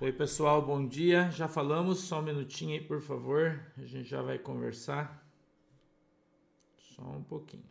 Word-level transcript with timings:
Oi, 0.00 0.12
pessoal, 0.12 0.60
bom 0.60 0.84
dia. 0.86 1.30
Já 1.30 1.46
falamos, 1.46 2.00
só 2.00 2.18
um 2.18 2.22
minutinho 2.22 2.72
aí, 2.72 2.80
por 2.84 3.00
favor. 3.00 3.64
A 3.78 3.84
gente 3.84 4.08
já 4.08 4.20
vai 4.22 4.38
conversar. 4.38 5.24
Só 6.76 7.02
um 7.02 7.22
pouquinho. 7.22 7.62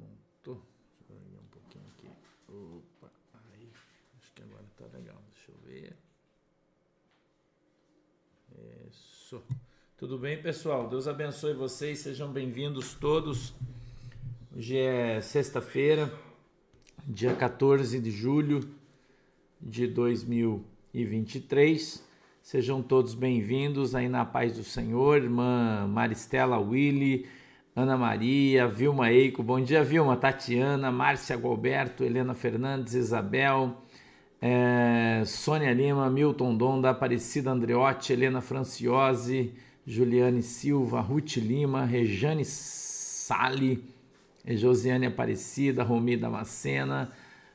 Pronto. 0.00 0.62
Deixa 1.08 1.12
eu 1.12 1.30
ver 1.30 1.38
um 1.40 1.48
pouquinho 1.50 1.84
aqui. 1.88 2.08
Opa, 2.48 3.10
aí. 3.52 3.72
Acho 4.18 4.32
que 4.32 4.42
agora 4.42 4.64
tá 4.76 4.86
legal. 4.96 5.20
Deixa 5.34 5.50
eu 5.50 5.58
ver. 5.58 5.96
Isso. 8.88 9.44
Tudo 10.10 10.22
bem, 10.22 10.42
pessoal? 10.42 10.88
Deus 10.88 11.06
abençoe 11.06 11.54
vocês, 11.54 12.00
sejam 12.00 12.32
bem-vindos 12.32 12.94
todos. 12.94 13.54
Hoje 14.52 14.76
é 14.76 15.20
sexta-feira, 15.20 16.12
dia 17.06 17.32
14 17.32 18.00
de 18.00 18.10
julho 18.10 18.68
de 19.60 19.86
2023. 19.86 22.04
Sejam 22.42 22.82
todos 22.82 23.14
bem-vindos 23.14 23.94
aí 23.94 24.08
na 24.08 24.24
paz 24.24 24.56
do 24.56 24.64
Senhor, 24.64 25.22
irmã 25.22 25.86
Maristela 25.86 26.58
Willy, 26.58 27.28
Ana 27.76 27.96
Maria, 27.96 28.66
Vilma 28.66 29.12
Eico, 29.12 29.44
bom 29.44 29.60
dia, 29.60 29.84
Vilma, 29.84 30.16
Tatiana, 30.16 30.90
Márcia 30.90 31.36
Galberto, 31.36 32.02
Helena 32.02 32.34
Fernandes, 32.34 32.94
Isabel, 32.94 33.80
é, 34.42 35.22
Sônia 35.24 35.72
Lima, 35.72 36.10
Milton 36.10 36.56
Donda, 36.56 36.90
Aparecida 36.90 37.52
Andreotti, 37.52 38.12
Helena 38.12 38.40
Franciose, 38.40 39.54
Juliane 39.86 40.42
Silva, 40.42 41.00
Ruth 41.00 41.36
Lima, 41.36 41.84
Rejane 41.84 42.44
Sali, 42.44 43.82
Josiane 44.46 45.06
Aparecida, 45.06 45.82
Romida 45.82 46.28
Macena, 46.28 47.10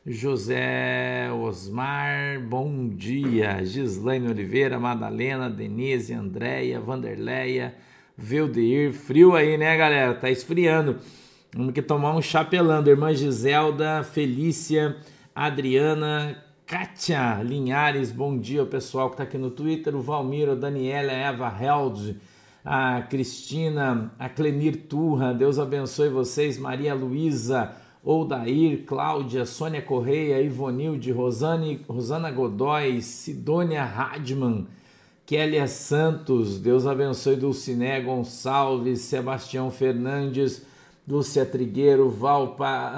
José 0.07 1.31
Osmar, 1.31 2.39
bom 2.39 2.87
dia, 2.87 3.63
Gislaine 3.65 4.27
Oliveira, 4.29 4.79
Madalena, 4.79 5.49
Denise, 5.49 6.13
Andréia, 6.13 6.79
Vanderleia, 6.79 7.75
Veldeir, 8.17 8.93
frio 8.93 9.35
aí, 9.35 9.57
né, 9.57 9.75
galera? 9.75 10.13
Tá 10.13 10.29
esfriando. 10.29 10.99
Vamos 11.53 11.73
que 11.73 11.81
tomar 11.81 12.15
um 12.15 12.21
chapelando. 12.21 12.89
Irmã 12.89 13.13
Giselda, 13.13 14.03
Felícia, 14.03 14.95
Adriana, 15.33 16.44
Kátia 16.67 17.44
Linhares, 17.44 18.11
bom 18.11 18.39
dia, 18.39 18.66
pessoal 18.66 19.09
que 19.09 19.13
está 19.13 19.23
aqui 19.23 19.38
no 19.38 19.52
Twitter, 19.52 19.95
o 19.95 20.02
a 20.52 20.55
Daniela, 20.55 21.11
a 21.11 21.16
Eva 21.16 21.55
Held, 21.61 22.19
a 22.66 23.03
Cristina, 23.03 24.11
a 24.17 24.27
Clenir 24.27 24.88
Turra, 24.89 25.31
Deus 25.31 25.59
abençoe 25.59 26.09
vocês, 26.09 26.57
Maria 26.57 26.95
Luísa, 26.95 27.72
Oldair, 28.03 28.83
Cláudia, 28.83 29.45
Sônia 29.45 29.80
Correia, 29.80 30.41
Ivonilde, 30.41 31.11
Rosane, 31.11 31.85
Rosana 31.88 32.31
Godoy, 32.31 33.00
Sidônia 33.00 33.83
Radman, 33.83 34.66
Kélia 35.23 35.67
Santos, 35.67 36.59
Deus 36.59 36.88
abençoe 36.88 37.35
Dulciné 37.35 38.02
Gonçalves, 38.02 39.02
Sebastião 39.02 39.69
Fernandes, 39.69 40.66
Lúcia 41.07 41.45
Trigueiro, 41.45 42.09
Valpa, 42.09 42.91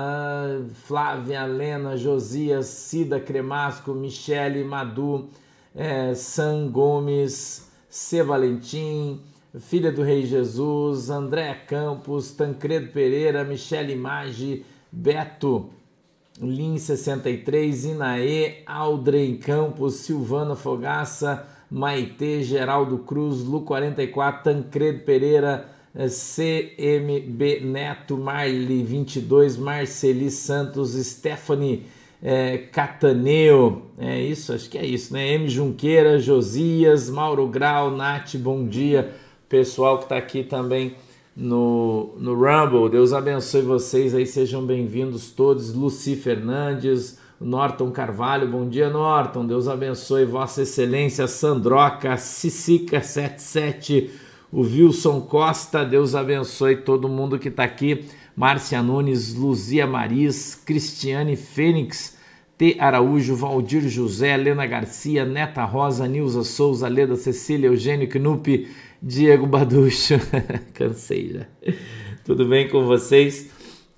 Flávia, 0.85 1.45
Lena, 1.45 1.97
Josias, 1.97 2.67
Cida 2.67 3.19
Cremasco, 3.19 3.93
Michele 3.93 4.63
Madu, 4.63 5.27
eh, 5.75 6.13
Sam 6.15 6.69
Gomes, 6.69 7.69
C. 7.89 8.23
Valentim, 8.23 9.19
Filha 9.59 9.91
do 9.91 10.03
Rei 10.03 10.25
Jesus, 10.25 11.09
Andréa 11.09 11.55
Campos, 11.55 12.31
Tancredo 12.31 12.93
Pereira, 12.93 13.43
Michele 13.43 13.95
Maggi, 13.95 14.65
Beto, 14.89 15.69
Lin 16.39 16.77
63, 16.77 17.85
Inaê, 17.85 18.63
Aldrey 18.65 19.37
Campos, 19.37 19.95
Silvana 19.95 20.55
Fogaça, 20.55 21.45
Maitê, 21.69 22.41
Geraldo 22.41 22.99
Cruz, 22.99 23.43
Lu 23.43 23.61
44, 23.61 24.43
Tancredo 24.43 25.03
Pereira, 25.03 25.76
CMB 25.93 27.61
Neto, 27.63 28.17
Marli 28.17 28.83
22, 28.83 29.57
Marceli 29.57 30.29
Santos, 30.29 30.93
Stephanie 30.93 31.85
é, 32.21 32.57
Cataneo, 32.57 33.83
é 33.97 34.19
isso, 34.19 34.53
acho 34.53 34.69
que 34.69 34.77
é 34.77 34.85
isso, 34.85 35.13
né? 35.13 35.33
M. 35.33 35.47
Junqueira, 35.47 36.19
Josias, 36.19 37.09
Mauro 37.09 37.47
Grau, 37.47 37.91
Nath, 37.91 38.35
bom 38.35 38.67
dia, 38.67 39.13
pessoal 39.47 39.97
que 39.97 40.05
está 40.05 40.17
aqui 40.17 40.43
também 40.43 40.95
no, 41.35 42.15
no 42.17 42.33
Rumble, 42.33 42.89
Deus 42.89 43.13
abençoe 43.13 43.61
vocês 43.61 44.15
aí, 44.15 44.25
sejam 44.25 44.65
bem-vindos 44.65 45.29
todos, 45.29 45.73
Luci 45.73 46.15
Fernandes, 46.15 47.19
Norton 47.39 47.91
Carvalho, 47.91 48.47
bom 48.47 48.67
dia 48.67 48.89
Norton, 48.89 49.45
Deus 49.45 49.67
abençoe 49.67 50.25
Vossa 50.25 50.63
Excelência, 50.63 51.27
Sandroca, 51.27 52.17
Cicica 52.17 52.99
77, 53.01 54.09
o 54.51 54.61
Wilson 54.61 55.21
Costa, 55.21 55.83
Deus 55.83 56.15
abençoe 56.15 56.77
todo 56.77 57.09
mundo 57.09 57.37
que 57.37 57.49
está 57.49 57.63
aqui. 57.63 58.05
Márcia 58.35 58.81
Nunes, 58.81 59.33
Luzia 59.33 59.87
Maris, 59.87 60.55
Cristiane 60.55 61.35
Fênix, 61.35 62.15
T. 62.57 62.77
Araújo, 62.79 63.35
Valdir 63.35 63.87
José, 63.89 64.33
Helena 64.33 64.65
Garcia, 64.65 65.25
Neta 65.25 65.65
Rosa, 65.65 66.07
Nilza 66.07 66.43
Souza, 66.43 66.87
Leda 66.87 67.15
Cecília, 67.15 67.67
Eugênio 67.67 68.07
Knupp, 68.07 68.67
Diego 69.01 69.45
Baducho. 69.45 70.15
Cansei 70.73 71.33
já. 71.33 71.73
Tudo 72.23 72.47
bem 72.47 72.69
com 72.69 72.85
vocês? 72.85 73.49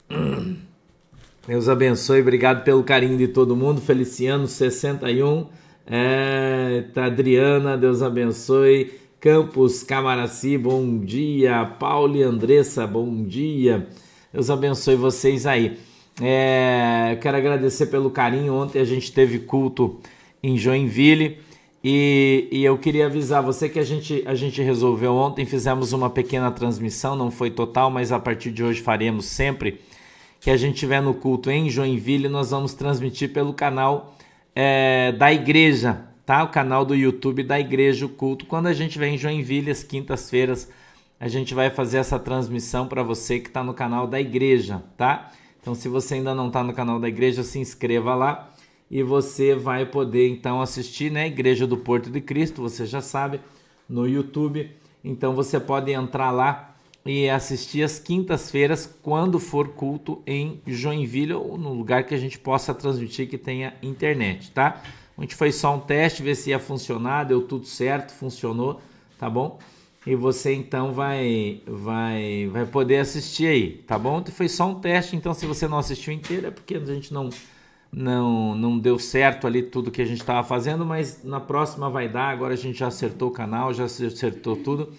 Deus 1.48 1.68
abençoe, 1.68 2.22
obrigado 2.22 2.64
pelo 2.64 2.84
carinho 2.84 3.18
de 3.18 3.28
todo 3.28 3.56
mundo. 3.56 3.82
Feliciano 3.82 4.48
61, 4.48 5.48
é, 5.86 6.86
tá 6.94 7.06
Adriana, 7.06 7.78
Deus 7.78 8.02
abençoe. 8.02 8.92
Campos 9.20 9.84
Camaraci, 9.84 10.58
bom 10.58 10.98
dia. 11.00 11.66
Paulo 11.78 12.16
e 12.16 12.24
Andressa, 12.24 12.88
bom 12.88 13.22
dia. 13.24 13.86
Deus 14.32 14.50
abençoe 14.50 14.96
vocês 14.96 15.46
aí. 15.46 15.78
É, 16.22 17.18
quero 17.22 17.36
agradecer 17.36 17.88
pelo 17.88 18.10
carinho. 18.10 18.54
Ontem 18.54 18.80
a 18.80 18.86
gente 18.86 19.12
teve 19.12 19.40
culto 19.40 20.00
em 20.42 20.58
Joinville 20.58 21.38
e, 21.84 22.48
e, 22.50 22.64
eu 22.64 22.78
queria 22.78 23.08
avisar 23.08 23.44
você 23.44 23.68
que 23.68 23.78
a 23.78 23.84
gente, 23.84 24.24
a 24.26 24.36
gente 24.36 24.62
resolveu 24.62 25.14
ontem, 25.14 25.46
fizemos 25.46 25.92
uma 25.92 26.10
pequena 26.10 26.50
transmissão, 26.50 27.16
não 27.16 27.30
foi 27.30 27.52
total, 27.52 27.90
mas 27.90 28.14
a 28.14 28.20
partir 28.20 28.52
de 28.52 28.64
hoje 28.64 28.82
faremos 28.82 29.26
sempre. 29.26 29.82
Que 30.40 30.50
a 30.50 30.56
gente 30.56 30.78
tiver 30.78 31.02
no 31.02 31.14
culto 31.14 31.52
em 31.52 31.70
Joinville, 31.70 32.30
nós 32.30 32.52
vamos 32.52 32.74
transmitir 32.74 33.34
pelo 33.34 33.54
canal 33.54 34.16
é, 34.56 35.12
da 35.12 35.34
igreja, 35.34 36.09
tá? 36.30 36.44
O 36.44 36.50
canal 36.50 36.86
do 36.86 36.94
YouTube 36.94 37.42
da 37.42 37.60
Igreja 37.60 38.06
o 38.06 38.10
Culto. 38.10 38.46
Quando 38.46 38.68
a 38.68 38.74
gente 38.74 39.00
vem 39.00 39.16
em 39.16 39.18
Joinville, 39.18 39.72
às 39.72 39.82
quintas-feiras, 39.82 40.70
a 41.20 41.28
gente 41.28 41.56
vai 41.56 41.72
fazer 41.72 41.98
essa 41.98 42.20
transmissão 42.20 42.88
para 42.88 43.02
você 43.02 43.40
que 43.40 43.48
está 43.48 43.64
no 43.64 43.74
canal 43.74 44.06
da 44.06 44.22
Igreja, 44.22 44.84
tá? 44.96 45.32
Então, 45.60 45.74
se 45.74 45.90
você 45.90 46.14
ainda 46.14 46.36
não 46.36 46.50
está 46.50 46.64
no 46.64 46.72
canal 46.72 47.00
da 47.00 47.08
Igreja, 47.08 47.42
se 47.42 47.58
inscreva 47.58 48.14
lá 48.14 48.54
e 48.92 49.02
você 49.02 49.56
vai 49.56 49.88
poder 49.88 50.30
então 50.30 50.62
assistir, 50.62 51.12
né? 51.12 51.26
Igreja 51.26 51.66
do 51.66 51.78
Porto 51.78 52.12
de 52.12 52.22
Cristo, 52.22 52.62
você 52.62 52.86
já 52.86 53.02
sabe, 53.02 53.40
no 53.90 54.08
YouTube. 54.08 54.70
Então, 55.04 55.34
você 55.34 55.60
pode 55.60 55.92
entrar 55.92 56.30
lá 56.30 56.76
e 57.04 57.28
assistir 57.28 57.82
às 57.82 57.98
quintas-feiras 57.98 58.86
quando 59.02 59.40
for 59.40 59.70
culto 59.70 60.22
em 60.28 60.62
Joinville 60.68 61.34
ou 61.34 61.58
no 61.58 61.74
lugar 61.74 62.04
que 62.04 62.14
a 62.14 62.20
gente 62.20 62.38
possa 62.38 62.72
transmitir 62.72 63.28
que 63.28 63.38
tenha 63.40 63.74
internet, 63.82 64.52
tá? 64.52 64.84
A 65.20 65.22
gente 65.22 65.36
foi 65.36 65.52
só 65.52 65.76
um 65.76 65.80
teste, 65.82 66.24
ver 66.24 66.34
se 66.34 66.52
ia 66.52 66.60
funcionar, 66.60 67.26
deu 67.26 67.42
tudo 67.42 67.66
certo, 67.66 68.14
funcionou, 68.14 68.80
tá 69.20 69.30
bom? 69.30 69.60
E 70.08 70.16
você 70.16 70.54
então 70.54 70.94
vai 70.94 71.62
vai 71.68 72.48
vai 72.50 72.66
poder 72.66 73.00
assistir 73.00 73.48
aí, 73.48 73.72
tá 73.86 74.00
bom? 74.00 74.24
Foi 74.32 74.48
só 74.48 74.70
um 74.70 74.76
teste, 74.76 75.18
então 75.18 75.34
se 75.34 75.46
você 75.46 75.68
não 75.68 75.78
assistiu 75.78 76.14
inteiro 76.14 76.48
é 76.48 76.52
porque 76.52 76.76
a 76.76 76.86
gente 76.86 77.14
não 77.14 77.30
não 77.92 78.56
não 78.56 78.80
deu 78.80 78.98
certo 78.98 79.46
ali 79.46 79.62
tudo 79.62 79.92
que 79.92 80.02
a 80.02 80.06
gente 80.06 80.22
estava 80.22 80.42
fazendo, 80.42 80.86
mas 80.86 81.22
na 81.22 81.42
próxima 81.42 81.90
vai 81.90 82.08
dar. 82.08 82.30
Agora 82.30 82.54
a 82.54 82.58
gente 82.58 82.80
já 82.80 82.88
acertou 82.88 83.28
o 83.28 83.32
canal, 83.32 83.74
já 83.74 83.84
acertou 83.84 84.56
tudo. 84.56 84.94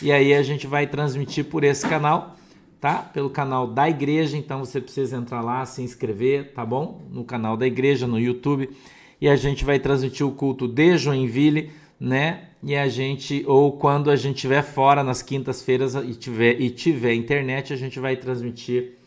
E 0.00 0.12
aí 0.12 0.32
a 0.34 0.42
gente 0.44 0.68
vai 0.68 0.86
transmitir 0.86 1.46
por 1.46 1.64
esse 1.64 1.84
canal, 1.88 2.36
tá? 2.80 2.98
Pelo 2.98 3.28
canal 3.28 3.66
da 3.66 3.88
igreja, 3.88 4.36
então 4.36 4.64
você 4.64 4.80
precisa 4.80 5.16
entrar 5.16 5.40
lá, 5.40 5.66
se 5.66 5.82
inscrever, 5.82 6.52
tá 6.52 6.64
bom? 6.64 7.02
No 7.10 7.24
canal 7.24 7.56
da 7.56 7.66
igreja 7.66 8.06
no 8.06 8.20
YouTube 8.20 8.70
e 9.24 9.28
a 9.30 9.36
gente 9.36 9.64
vai 9.64 9.78
transmitir 9.78 10.26
o 10.26 10.32
culto 10.32 10.68
de 10.68 10.98
Joinville, 10.98 11.70
né? 11.98 12.50
E 12.62 12.76
a 12.76 12.86
gente, 12.88 13.42
ou 13.46 13.72
quando 13.72 14.10
a 14.10 14.16
gente 14.16 14.36
estiver 14.36 14.60
fora 14.60 15.02
nas 15.02 15.22
quintas-feiras 15.22 15.94
e 15.94 16.14
tiver, 16.14 16.60
e 16.60 16.68
tiver 16.68 17.14
internet, 17.14 17.72
a 17.72 17.76
gente 17.76 17.98
vai 17.98 18.16
transmitir 18.18 18.98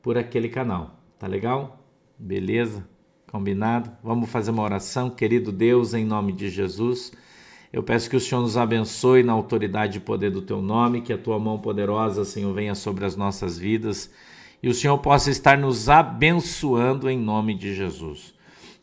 por 0.00 0.16
aquele 0.16 0.48
canal. 0.48 1.00
Tá 1.18 1.26
legal? 1.26 1.84
Beleza? 2.16 2.86
Combinado? 3.26 3.90
Vamos 4.04 4.30
fazer 4.30 4.52
uma 4.52 4.62
oração, 4.62 5.10
querido 5.10 5.50
Deus, 5.50 5.94
em 5.94 6.04
nome 6.04 6.32
de 6.32 6.48
Jesus. 6.48 7.12
Eu 7.72 7.82
peço 7.82 8.08
que 8.08 8.14
o 8.14 8.20
Senhor 8.20 8.42
nos 8.42 8.56
abençoe 8.56 9.24
na 9.24 9.32
autoridade 9.32 9.98
e 9.98 10.00
poder 10.00 10.30
do 10.30 10.42
teu 10.42 10.62
nome, 10.62 11.02
que 11.02 11.12
a 11.12 11.18
tua 11.18 11.40
mão 11.40 11.58
poderosa, 11.58 12.24
Senhor, 12.24 12.54
venha 12.54 12.76
sobre 12.76 13.04
as 13.04 13.16
nossas 13.16 13.58
vidas 13.58 14.12
e 14.62 14.68
o 14.68 14.74
Senhor 14.74 14.96
possa 14.98 15.28
estar 15.28 15.58
nos 15.58 15.88
abençoando 15.88 17.10
em 17.10 17.18
nome 17.18 17.52
de 17.52 17.74
Jesus. 17.74 18.35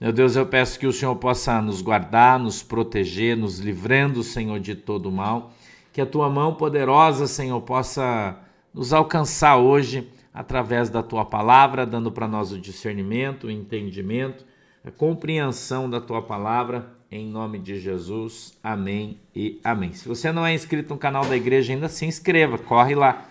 Meu 0.03 0.11
Deus, 0.11 0.35
eu 0.35 0.45
peço 0.45 0.77
que 0.77 0.85
o 0.85 0.91
Senhor 0.91 1.15
possa 1.15 1.61
nos 1.61 1.81
guardar, 1.81 2.37
nos 2.37 2.61
proteger, 2.61 3.37
nos 3.37 3.59
livrando, 3.59 4.21
Senhor, 4.21 4.59
de 4.59 4.75
todo 4.75 5.09
mal. 5.09 5.53
Que 5.93 6.01
a 6.01 6.05
tua 6.05 6.29
mão 6.29 6.55
poderosa, 6.55 7.25
Senhor, 7.25 7.61
possa 7.61 8.37
nos 8.73 8.91
alcançar 8.91 9.55
hoje 9.55 10.09
através 10.33 10.89
da 10.89 11.01
tua 11.01 11.23
palavra, 11.23 11.85
dando 11.85 12.11
para 12.11 12.27
nós 12.27 12.51
o 12.51 12.59
discernimento, 12.59 13.47
o 13.47 13.49
entendimento, 13.49 14.43
a 14.83 14.91
compreensão 14.91 15.89
da 15.89 16.01
tua 16.01 16.21
palavra, 16.21 16.85
em 17.09 17.25
nome 17.25 17.57
de 17.57 17.79
Jesus. 17.79 18.59
Amém 18.61 19.21
e 19.33 19.61
amém. 19.63 19.93
Se 19.93 20.05
você 20.05 20.33
não 20.33 20.45
é 20.45 20.53
inscrito 20.53 20.89
no 20.89 20.99
canal 20.99 21.23
da 21.25 21.37
igreja 21.37 21.71
ainda, 21.71 21.87
se 21.87 22.05
inscreva, 22.05 22.57
corre 22.57 22.93
lá, 22.93 23.23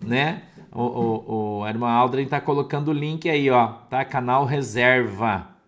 né? 0.00 0.44
O, 0.70 0.82
o, 0.84 1.58
o 1.62 1.84
Aldrin 1.84 2.22
está 2.22 2.40
colocando 2.40 2.92
o 2.92 2.94
link 2.94 3.28
aí, 3.28 3.50
ó, 3.50 3.66
tá? 3.66 4.04
Canal 4.04 4.44
Reserva 4.44 5.58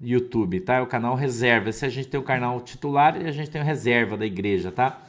YouTube, 0.00 0.60
tá? 0.60 0.76
É 0.76 0.80
o 0.80 0.86
canal 0.86 1.14
reserva. 1.14 1.72
Se 1.72 1.84
a 1.84 1.88
gente 1.88 2.08
tem 2.08 2.20
o 2.20 2.22
canal 2.22 2.60
titular 2.60 3.20
e 3.20 3.26
a 3.26 3.32
gente 3.32 3.50
tem 3.50 3.60
o 3.60 3.64
reserva 3.64 4.16
da 4.16 4.26
igreja, 4.26 4.70
tá? 4.70 5.02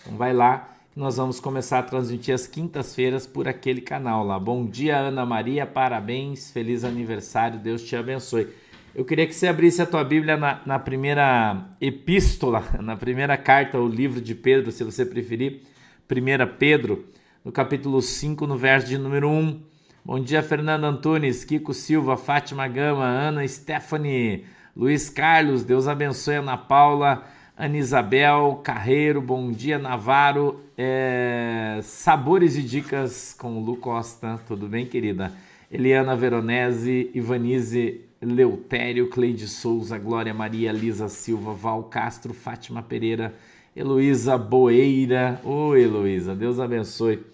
Então 0.00 0.16
vai 0.16 0.32
lá 0.32 0.72
nós 0.94 1.16
vamos 1.16 1.40
começar 1.40 1.78
a 1.78 1.82
transmitir 1.82 2.34
às 2.34 2.46
quintas-feiras 2.46 3.26
por 3.26 3.48
aquele 3.48 3.80
canal 3.80 4.22
lá. 4.22 4.38
Bom 4.38 4.66
dia, 4.66 4.98
Ana 4.98 5.24
Maria, 5.24 5.64
parabéns, 5.64 6.50
feliz 6.50 6.84
aniversário, 6.84 7.58
Deus 7.58 7.82
te 7.82 7.96
abençoe. 7.96 8.48
Eu 8.94 9.02
queria 9.02 9.26
que 9.26 9.34
você 9.34 9.46
abrisse 9.46 9.80
a 9.80 9.86
tua 9.86 10.04
Bíblia 10.04 10.36
na, 10.36 10.60
na 10.66 10.78
primeira 10.78 11.66
epístola, 11.80 12.62
na 12.82 12.94
primeira 12.94 13.38
carta, 13.38 13.78
o 13.78 13.88
livro 13.88 14.20
de 14.20 14.34
Pedro, 14.34 14.70
se 14.70 14.84
você 14.84 15.06
preferir, 15.06 15.62
1 16.10 16.58
Pedro, 16.58 17.06
no 17.42 17.50
capítulo 17.50 18.02
5, 18.02 18.46
no 18.46 18.58
verso 18.58 18.86
de 18.86 18.98
número 18.98 19.30
1. 19.30 19.71
Bom 20.04 20.18
dia, 20.18 20.42
Fernando 20.42 20.82
Antunes, 20.82 21.44
Kiko 21.44 21.72
Silva, 21.72 22.16
Fátima 22.16 22.66
Gama, 22.66 23.04
Ana 23.04 23.46
Stephanie, 23.46 24.44
Luiz 24.76 25.08
Carlos, 25.08 25.62
Deus 25.62 25.86
abençoe 25.86 26.34
Ana 26.34 26.56
Paula, 26.56 27.24
Ana 27.56 27.76
Isabel 27.76 28.60
Carreiro, 28.64 29.22
bom 29.22 29.52
dia, 29.52 29.78
Navarro, 29.78 30.60
é... 30.76 31.78
Sabores 31.84 32.56
e 32.56 32.64
Dicas 32.64 33.32
com 33.38 33.60
Lu 33.60 33.76
Costa, 33.76 34.40
tudo 34.44 34.66
bem, 34.66 34.86
querida? 34.86 35.32
Eliana 35.70 36.16
Veronese, 36.16 37.08
Ivanise 37.14 38.00
Leutério, 38.20 39.08
Cleide 39.08 39.46
Souza, 39.46 39.98
Glória 39.98 40.34
Maria, 40.34 40.72
Lisa 40.72 41.08
Silva, 41.08 41.54
Val 41.54 41.84
Castro, 41.84 42.34
Fátima 42.34 42.82
Pereira, 42.82 43.32
Heloísa 43.74 44.36
Boeira, 44.36 45.40
ô 45.44 45.76
Heloísa, 45.76 46.34
Deus 46.34 46.58
abençoe. 46.58 47.24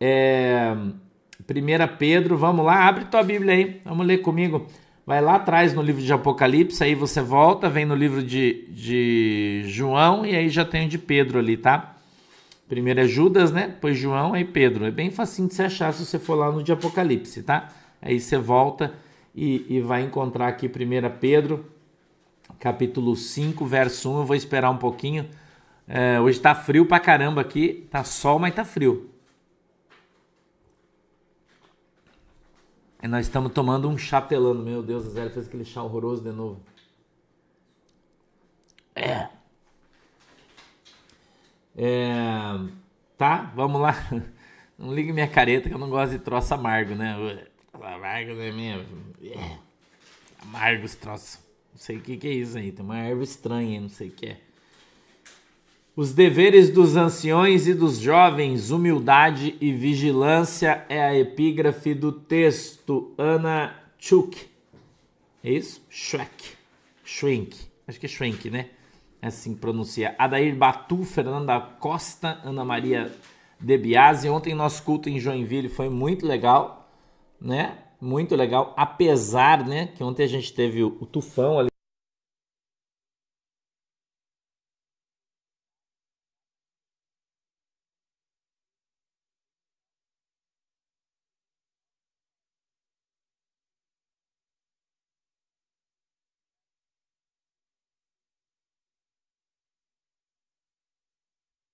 É... 0.00 0.74
1 1.40 1.96
Pedro, 1.98 2.36
vamos 2.36 2.64
lá, 2.64 2.86
abre 2.86 3.04
tua 3.04 3.22
Bíblia 3.22 3.54
aí, 3.54 3.80
vamos 3.84 4.06
ler 4.06 4.18
comigo. 4.18 4.66
Vai 5.06 5.20
lá 5.20 5.36
atrás 5.36 5.72
no 5.72 5.82
livro 5.82 6.02
de 6.02 6.12
Apocalipse, 6.12 6.82
aí 6.82 6.94
você 6.94 7.20
volta, 7.20 7.68
vem 7.70 7.84
no 7.84 7.94
livro 7.94 8.22
de, 8.22 8.66
de 8.70 9.62
João 9.66 10.26
e 10.26 10.34
aí 10.34 10.48
já 10.48 10.64
tem 10.64 10.86
o 10.86 10.88
de 10.88 10.98
Pedro 10.98 11.38
ali, 11.38 11.56
tá? 11.56 11.96
Primeiro 12.68 12.98
é 12.98 13.06
Judas, 13.06 13.52
né? 13.52 13.68
Depois 13.68 13.96
João, 13.96 14.34
aí 14.34 14.44
Pedro. 14.44 14.84
É 14.84 14.90
bem 14.90 15.10
facinho 15.10 15.46
de 15.46 15.54
você 15.54 15.62
achar 15.62 15.92
se 15.92 16.04
você 16.04 16.18
for 16.18 16.34
lá 16.34 16.50
no 16.50 16.62
de 16.62 16.72
Apocalipse, 16.72 17.42
tá? 17.44 17.68
Aí 18.02 18.18
você 18.18 18.36
volta 18.36 18.94
e, 19.32 19.64
e 19.68 19.80
vai 19.80 20.02
encontrar 20.02 20.48
aqui 20.48 20.66
1 20.66 20.70
Pedro, 21.20 21.66
capítulo 22.58 23.14
5, 23.14 23.64
verso 23.64 24.10
1. 24.10 24.18
Eu 24.18 24.24
vou 24.24 24.34
esperar 24.34 24.70
um 24.70 24.78
pouquinho. 24.78 25.26
É, 25.86 26.20
hoje 26.20 26.40
tá 26.40 26.52
frio 26.52 26.84
pra 26.84 26.98
caramba 26.98 27.40
aqui, 27.40 27.86
tá 27.88 28.02
sol, 28.02 28.40
mas 28.40 28.52
tá 28.52 28.64
frio. 28.64 29.08
E 33.02 33.08
nós 33.08 33.26
estamos 33.26 33.52
tomando 33.52 33.88
um 33.88 33.98
chá 33.98 34.20
pelando. 34.20 34.62
Meu 34.62 34.82
Deus, 34.82 35.06
a 35.06 35.10
Zé 35.10 35.30
fez 35.30 35.46
aquele 35.46 35.64
chá 35.64 35.82
horroroso 35.82 36.22
de 36.22 36.32
novo. 36.32 36.60
É. 38.94 39.28
é. 41.76 42.26
Tá, 43.18 43.52
vamos 43.54 43.80
lá. 43.80 43.94
Não 44.78 44.94
ligue 44.94 45.12
minha 45.12 45.28
careta 45.28 45.68
que 45.68 45.74
eu 45.74 45.78
não 45.78 45.88
gosto 45.88 46.12
de 46.12 46.18
troço 46.18 46.52
amargo, 46.52 46.94
né? 46.94 47.14
Amargo 47.72 48.34
não 48.34 48.42
é 48.42 48.52
minha. 48.52 48.86
É. 49.22 49.58
Amargo 50.42 50.84
esse 50.84 50.98
troço. 50.98 51.38
Não 51.72 51.80
sei 51.80 51.96
o 51.96 52.00
que, 52.02 52.18
que 52.18 52.28
é 52.28 52.32
isso 52.32 52.58
aí. 52.58 52.70
Tem 52.70 52.84
uma 52.84 52.98
erva 52.98 53.22
estranha, 53.22 53.80
não 53.80 53.88
sei 53.88 54.08
o 54.08 54.12
que 54.12 54.26
é. 54.26 54.40
Os 55.96 56.12
deveres 56.12 56.68
dos 56.68 56.94
anciões 56.94 57.66
e 57.66 57.72
dos 57.72 57.98
jovens, 57.98 58.70
humildade 58.70 59.56
e 59.58 59.72
vigilância 59.72 60.84
é 60.90 61.02
a 61.02 61.18
epígrafe 61.18 61.94
do 61.94 62.12
texto. 62.12 63.14
Ana 63.16 63.74
Chuk. 63.98 64.36
É 65.42 65.50
isso? 65.50 65.82
Schweck. 65.88 66.50
Schwenk. 67.02 67.56
Acho 67.88 67.98
que 67.98 68.04
é 68.04 68.08
Schwenk, 68.10 68.50
né? 68.50 68.68
É 69.22 69.28
assim 69.28 69.54
pronuncia. 69.54 70.14
Adair 70.18 70.54
Batu, 70.54 71.02
Fernanda 71.02 71.58
Costa, 71.58 72.42
Ana 72.44 72.62
Maria 72.62 73.10
De 73.58 73.78
Biasi. 73.78 74.28
Ontem 74.28 74.54
nosso 74.54 74.82
culto 74.82 75.08
em 75.08 75.18
Joinville 75.18 75.70
foi 75.70 75.88
muito 75.88 76.26
legal, 76.26 76.90
né? 77.40 77.78
Muito 77.98 78.36
legal, 78.36 78.74
apesar, 78.76 79.66
né, 79.66 79.86
que 79.86 80.04
ontem 80.04 80.24
a 80.24 80.28
gente 80.28 80.52
teve 80.52 80.84
o 80.84 80.90
tufão 81.06 81.58
ali 81.58 81.70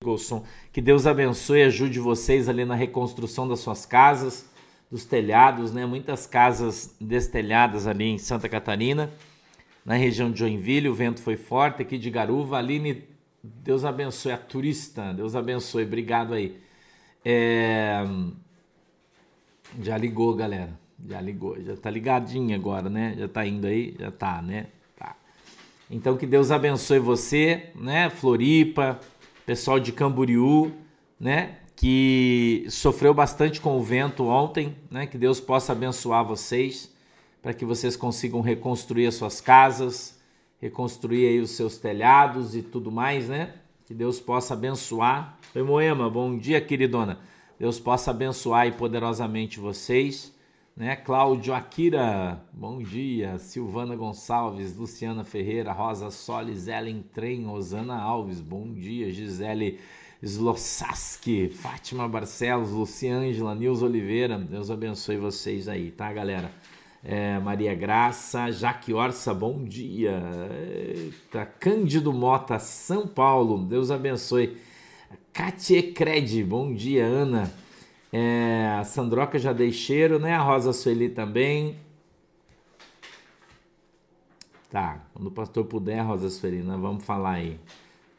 Golson. 0.02 0.44
Que 0.72 0.80
Deus 0.80 1.06
abençoe 1.06 1.60
e 1.60 1.62
ajude 1.64 1.98
vocês 1.98 2.48
ali 2.48 2.64
na 2.64 2.74
reconstrução 2.74 3.48
das 3.48 3.60
suas 3.60 3.86
casas, 3.86 4.50
dos 4.90 5.04
telhados, 5.04 5.72
né? 5.72 5.86
Muitas 5.86 6.26
casas 6.26 6.94
destelhadas 7.00 7.86
ali 7.86 8.04
em 8.04 8.18
Santa 8.18 8.48
Catarina, 8.48 9.10
na 9.84 9.94
região 9.94 10.30
de 10.30 10.38
Joinville, 10.38 10.88
o 10.88 10.94
vento 10.94 11.20
foi 11.20 11.36
forte 11.36 11.82
aqui 11.82 11.98
de 11.98 12.10
Garuva. 12.10 12.58
Aline, 12.58 13.04
Deus 13.42 13.84
abençoe 13.84 14.32
a 14.32 14.38
turista, 14.38 15.12
Deus 15.12 15.34
abençoe, 15.34 15.84
obrigado 15.84 16.34
aí. 16.34 16.56
É... 17.24 18.04
Já 19.80 19.96
ligou, 19.96 20.34
galera. 20.34 20.78
Já 21.08 21.20
ligou, 21.20 21.60
já 21.60 21.76
tá 21.76 21.90
ligadinho 21.90 22.54
agora, 22.54 22.88
né? 22.88 23.16
Já 23.18 23.26
tá 23.26 23.44
indo 23.44 23.66
aí, 23.66 23.96
já 23.98 24.10
tá, 24.12 24.40
né? 24.40 24.66
Tá. 24.96 25.16
Então 25.90 26.16
que 26.16 26.26
Deus 26.26 26.52
abençoe 26.52 27.00
você, 27.00 27.70
né? 27.74 28.08
Floripa, 28.08 29.00
pessoal 29.44 29.80
de 29.80 29.92
Camboriú, 29.92 30.72
né? 31.18 31.58
Que 31.74 32.66
sofreu 32.68 33.12
bastante 33.12 33.60
com 33.60 33.76
o 33.76 33.82
vento 33.82 34.24
ontem, 34.26 34.76
né? 34.90 35.06
Que 35.06 35.18
Deus 35.18 35.40
possa 35.40 35.72
abençoar 35.72 36.24
vocês 36.24 36.92
para 37.40 37.52
que 37.52 37.64
vocês 37.64 37.96
consigam 37.96 38.40
reconstruir 38.40 39.06
as 39.06 39.16
suas 39.16 39.40
casas, 39.40 40.20
reconstruir 40.60 41.26
aí 41.26 41.40
os 41.40 41.50
seus 41.50 41.76
telhados 41.76 42.54
e 42.54 42.62
tudo 42.62 42.92
mais, 42.92 43.28
né? 43.28 43.54
Que 43.84 43.92
Deus 43.92 44.20
possa 44.20 44.54
abençoar. 44.54 45.38
Oi, 45.54 45.62
Moema, 45.62 46.08
bom 46.08 46.38
dia, 46.38 46.60
queridona. 46.60 47.18
Deus 47.58 47.80
possa 47.80 48.12
abençoar 48.12 48.68
e 48.68 48.72
poderosamente 48.72 49.58
vocês 49.58 50.32
né? 50.76 50.96
Cláudio 50.96 51.54
Akira, 51.54 52.42
bom 52.52 52.82
dia. 52.82 53.38
Silvana 53.38 53.94
Gonçalves, 53.94 54.76
Luciana 54.76 55.24
Ferreira, 55.24 55.72
Rosa 55.72 56.10
Solis, 56.10 56.66
Ellen 56.68 57.04
Trem, 57.12 57.44
Rosana 57.44 58.00
Alves, 58.00 58.40
bom 58.40 58.72
dia. 58.72 59.10
Gisele 59.10 59.78
Slossaski, 60.22 61.48
Fátima 61.48 62.08
Barcelos, 62.08 62.70
Luciângela, 62.70 63.54
Nils 63.54 63.82
Oliveira, 63.82 64.38
Deus 64.38 64.70
abençoe 64.70 65.16
vocês 65.16 65.68
aí, 65.68 65.90
tá, 65.90 66.12
galera? 66.12 66.50
É, 67.04 67.36
Maria 67.40 67.74
Graça, 67.74 68.50
Jaque 68.52 68.94
Orça, 68.94 69.34
bom 69.34 69.64
dia. 69.64 70.22
Eita, 70.94 71.44
Cândido 71.44 72.12
Mota, 72.12 72.60
São 72.60 73.06
Paulo, 73.06 73.58
Deus 73.58 73.90
abençoe. 73.90 74.56
Katia 75.32 75.92
Cred, 75.92 76.44
bom 76.44 76.72
dia, 76.72 77.04
Ana. 77.04 77.61
É, 78.12 78.76
a 78.78 78.84
Sandroca 78.84 79.38
já 79.38 79.52
dei 79.52 79.72
cheiro, 79.72 80.18
né? 80.18 80.34
A 80.34 80.42
Rosa 80.42 80.72
Sueli 80.72 81.08
também. 81.08 81.76
Tá, 84.70 85.04
quando 85.14 85.26
o 85.26 85.30
pastor 85.30 85.64
puder, 85.64 86.00
Rosa 86.00 86.28
Sueli, 86.28 86.62
nós 86.62 86.80
vamos 86.80 87.04
falar 87.04 87.32
aí. 87.32 87.58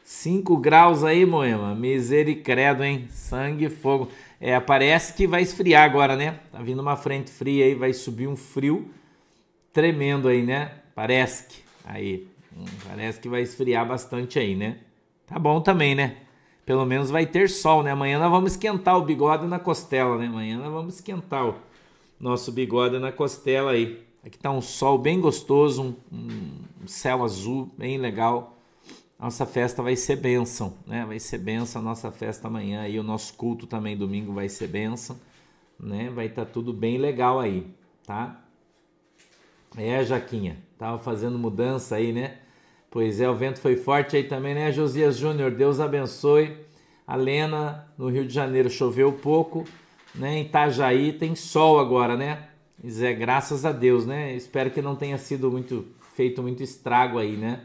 5 0.04 0.58
graus 0.58 1.04
aí, 1.04 1.26
Moema. 1.26 1.74
Misericredo, 1.76 2.84
hein? 2.84 3.08
Sangue 3.10 3.66
e 3.66 3.70
fogo. 3.70 4.10
É, 4.40 4.60
parece 4.60 5.14
que 5.14 5.28
vai 5.28 5.42
esfriar 5.42 5.84
agora, 5.84 6.16
né? 6.16 6.40
Tá 6.52 6.62
vindo 6.62 6.82
uma 6.82 6.98
frente 6.98 7.32
fria 7.32 7.66
aí, 7.66 7.76
vai 7.76 7.94
subir 7.94 8.28
um 8.28 8.36
frio 8.36 8.92
tremendo 9.72 10.28
aí, 10.28 10.44
né? 10.44 10.72
Parece 10.94 11.48
que. 11.48 11.64
Aí. 11.86 12.28
Hum, 12.56 12.66
parece 12.88 13.20
que 13.20 13.30
vai 13.30 13.42
esfriar 13.42 13.88
bastante 13.88 14.38
aí, 14.38 14.56
né? 14.56 14.78
Tá 15.26 15.40
bom 15.40 15.62
também, 15.62 15.96
né? 15.96 16.18
Pelo 16.66 16.86
menos 16.86 17.10
vai 17.10 17.26
ter 17.26 17.50
sol, 17.50 17.84
né? 17.84 17.92
Amanhã 17.92 18.18
nós 18.20 18.32
vamos 18.32 18.54
esquentar 18.54 18.98
o 18.98 19.02
bigode 19.02 19.46
na 19.48 19.60
costela, 19.60 20.18
né? 20.18 20.28
Amanhã 20.28 20.58
nós 20.58 20.72
vamos 20.72 20.96
esquentar 20.96 21.50
o 21.50 21.56
nosso 22.20 22.52
bigode 22.52 22.98
na 23.00 23.12
costela 23.12 23.72
aí. 23.72 24.02
Aqui 24.26 24.38
tá 24.38 24.50
um 24.50 24.62
sol 24.62 24.98
bem 24.98 25.20
gostoso, 25.20 25.98
um, 26.12 26.26
um 26.82 26.88
céu 26.88 27.24
azul 27.24 27.70
bem 27.78 27.98
legal. 27.98 28.58
Nossa 29.20 29.46
festa 29.46 29.84
vai 29.84 29.98
ser 29.98 30.16
bênção, 30.16 30.74
né? 30.88 31.06
Vai 31.06 31.20
ser 31.20 31.38
bênção 31.38 31.82
a 31.82 31.86
nossa 31.86 32.10
festa 32.12 32.48
amanhã 32.48 32.88
e 32.88 32.98
o 32.98 33.04
nosso 33.04 33.34
culto 33.34 33.68
também 33.68 33.98
domingo 33.98 34.32
vai 34.32 34.48
ser 34.48 34.68
bênção, 34.68 35.20
né? 35.78 36.10
Vai 36.10 36.28
estar 36.28 36.46
tá 36.46 36.52
tudo 36.52 36.72
bem 36.72 36.98
legal 36.98 37.40
aí, 37.42 37.68
tá? 38.06 38.42
É, 39.76 40.04
Jaquinha, 40.04 40.58
tava 40.78 41.00
fazendo 41.00 41.38
mudança 41.38 41.96
aí, 41.96 42.14
né? 42.14 42.38
Pois 42.94 43.20
é, 43.20 43.28
o 43.28 43.34
vento 43.34 43.60
foi 43.60 43.76
forte 43.76 44.16
aí 44.16 44.24
também, 44.24 44.54
né, 44.54 44.72
Josias 44.72 45.18
Júnior? 45.18 45.50
Deus 45.50 45.80
abençoe. 45.80 46.56
A 47.08 47.16
Lena, 47.16 47.88
no 47.98 48.08
Rio 48.08 48.24
de 48.24 48.32
Janeiro, 48.32 48.70
choveu 48.70 49.12
pouco, 49.12 49.66
né? 50.14 50.38
Em 50.38 50.42
Itajaí 50.44 51.12
tem 51.12 51.34
sol 51.34 51.80
agora, 51.80 52.16
né? 52.16 52.50
Zé, 52.88 53.12
graças 53.12 53.66
a 53.66 53.72
Deus, 53.72 54.06
né? 54.06 54.36
Espero 54.36 54.70
que 54.70 54.80
não 54.80 54.96
tenha 54.96 55.18
sido 55.18 55.50
muito 55.50 55.88
feito 56.16 56.44
muito 56.44 56.62
estrago 56.62 57.18
aí, 57.18 57.36
né? 57.36 57.62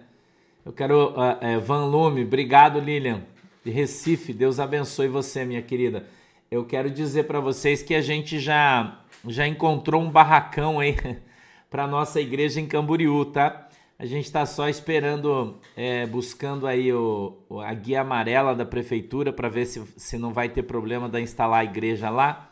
Eu 0.65 0.73
quero 0.73 1.11
uh, 1.11 1.61
Van 1.61 1.85
Lume, 1.85 2.23
obrigado 2.23 2.81
Lilian 2.81 3.23
de 3.63 3.71
Recife, 3.71 4.33
Deus 4.33 4.59
abençoe 4.59 5.09
você, 5.09 5.45
minha 5.45 5.61
querida. 5.61 6.07
Eu 6.51 6.65
quero 6.65 6.91
dizer 6.91 7.25
para 7.25 7.39
vocês 7.39 7.83
que 7.83 7.95
a 7.95 8.01
gente 8.01 8.39
já 8.41 9.03
já 9.27 9.47
encontrou 9.47 10.01
um 10.01 10.11
barracão 10.11 10.81
aí 10.81 10.97
para 11.69 11.87
nossa 11.87 12.19
igreja 12.19 12.63
em 12.63 12.67
Camboriú, 12.67 13.27
tá? 13.27 13.68
A 13.99 14.07
gente 14.07 14.27
está 14.27 14.47
só 14.47 14.69
esperando, 14.69 15.59
é, 15.77 16.07
buscando 16.07 16.67
aí 16.67 16.93
o, 16.93 17.37
a 17.65 17.75
guia 17.75 18.03
amarela 18.03 18.55
da 18.55 18.65
prefeitura 18.65 19.33
para 19.33 19.49
ver 19.49 19.67
se, 19.67 19.83
se 19.97 20.17
não 20.17 20.33
vai 20.33 20.49
ter 20.49 20.63
problema 20.63 21.09
da 21.09 21.21
instalar 21.21 21.61
a 21.61 21.65
igreja 21.65 22.09
lá 22.09 22.49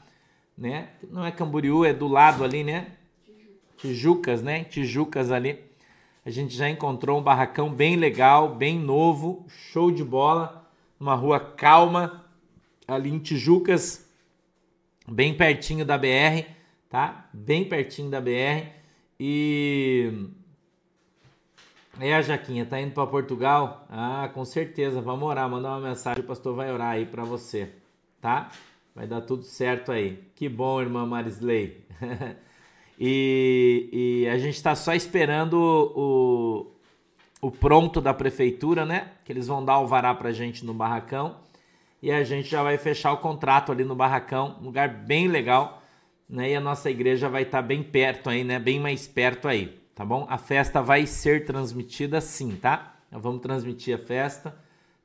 né? 0.56 0.88
Não 1.10 1.24
é 1.24 1.30
Camboriú, 1.30 1.84
é 1.84 1.92
do 1.92 2.08
lado 2.08 2.42
ali, 2.42 2.64
né? 2.64 2.92
Tijucas, 3.76 4.42
né? 4.42 4.64
Tijucas 4.64 5.30
ali. 5.30 5.60
A 6.24 6.30
gente 6.30 6.56
já 6.56 6.68
encontrou 6.68 7.20
um 7.20 7.22
barracão 7.22 7.70
bem 7.70 7.96
legal, 7.96 8.54
bem 8.54 8.78
novo, 8.78 9.44
show 9.48 9.90
de 9.90 10.02
bola, 10.02 10.68
uma 10.98 11.14
rua 11.14 11.38
calma, 11.38 12.24
ali 12.88 13.10
em 13.10 13.18
Tijucas, 13.18 14.08
bem 15.06 15.36
pertinho 15.36 15.84
da 15.84 15.98
BR, 15.98 16.48
tá? 16.88 17.28
Bem 17.32 17.64
pertinho 17.68 18.10
da 18.10 18.20
BR. 18.20 18.72
E 19.20 20.30
é 22.00 22.14
a 22.14 22.22
Jaquinha, 22.22 22.66
tá 22.66 22.80
indo 22.80 22.92
para 22.92 23.06
Portugal? 23.06 23.86
Ah, 23.88 24.30
com 24.32 24.44
certeza, 24.44 25.00
vamos 25.00 25.28
orar, 25.28 25.48
mandar 25.48 25.70
uma 25.70 25.88
mensagem, 25.88 26.22
o 26.22 26.26
pastor 26.26 26.54
vai 26.54 26.72
orar 26.72 26.90
aí 26.90 27.06
para 27.06 27.24
você, 27.24 27.70
tá? 28.20 28.50
Vai 28.94 29.06
dar 29.06 29.20
tudo 29.20 29.42
certo 29.42 29.92
aí. 29.92 30.22
Que 30.34 30.48
bom, 30.48 30.80
irmã 30.80 31.04
Marisley. 31.04 31.84
e, 32.98 34.24
e, 34.24 34.28
a 34.28 34.38
gente 34.38 34.54
está 34.54 34.74
só 34.74 34.94
esperando 34.94 35.54
o, 35.54 36.66
o 37.42 37.50
pronto 37.50 38.00
da 38.00 38.14
prefeitura, 38.14 38.86
né? 38.86 39.10
Que 39.22 39.32
eles 39.32 39.46
vão 39.46 39.62
dar 39.62 39.74
alvará 39.74 40.14
para 40.14 40.32
gente 40.32 40.64
no 40.64 40.72
barracão. 40.72 41.36
E 42.02 42.10
a 42.10 42.24
gente 42.24 42.48
já 42.48 42.62
vai 42.62 42.78
fechar 42.78 43.12
o 43.12 43.18
contrato 43.18 43.70
ali 43.70 43.84
no 43.84 43.94
barracão, 43.94 44.56
um 44.62 44.64
lugar 44.64 44.88
bem 44.88 45.28
legal. 45.28 45.82
Né? 46.26 46.52
E 46.52 46.56
a 46.56 46.60
nossa 46.60 46.90
igreja 46.90 47.28
vai 47.28 47.42
estar 47.42 47.60
tá 47.60 47.68
bem 47.68 47.82
perto 47.82 48.30
aí, 48.30 48.44
né? 48.44 48.58
Bem 48.58 48.80
mais 48.80 49.06
perto 49.06 49.46
aí, 49.46 49.78
tá 49.96 50.04
bom? 50.04 50.26
A 50.28 50.38
festa 50.38 50.80
vai 50.80 51.06
ser 51.06 51.46
transmitida 51.46 52.20
sim, 52.20 52.54
tá? 52.54 52.92
vamos 53.10 53.40
transmitir 53.40 53.94
a 53.94 53.98
festa, 53.98 54.54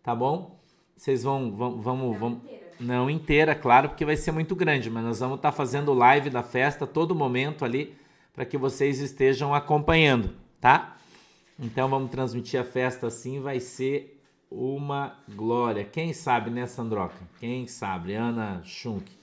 tá 0.03 0.13
bom? 0.13 0.59
Vocês 0.97 1.23
vão, 1.23 1.55
vão 1.55 1.81
vamos, 1.81 2.19
vamos 2.19 2.41
não 2.77 3.09
inteira, 3.09 3.55
claro, 3.55 3.89
porque 3.89 4.03
vai 4.03 4.17
ser 4.17 4.31
muito 4.31 4.55
grande, 4.55 4.89
mas 4.89 5.03
nós 5.03 5.19
vamos 5.19 5.37
estar 5.37 5.51
tá 5.51 5.55
fazendo 5.55 5.93
live 5.93 6.29
da 6.29 6.43
festa 6.43 6.85
todo 6.85 7.15
momento 7.15 7.63
ali 7.63 7.95
para 8.33 8.43
que 8.43 8.57
vocês 8.57 8.99
estejam 8.99 9.53
acompanhando, 9.53 10.35
tá? 10.59 10.97
Então 11.57 11.87
vamos 11.87 12.11
transmitir 12.11 12.59
a 12.59 12.63
festa 12.63 13.07
assim, 13.07 13.39
vai 13.39 13.59
ser 13.59 14.21
uma 14.49 15.15
glória. 15.29 15.85
Quem 15.85 16.11
sabe, 16.11 16.49
né, 16.49 16.65
Sandroca? 16.65 17.21
Quem 17.39 17.65
sabe? 17.65 18.13
Ana 18.13 18.61
Schunk. 18.65 19.20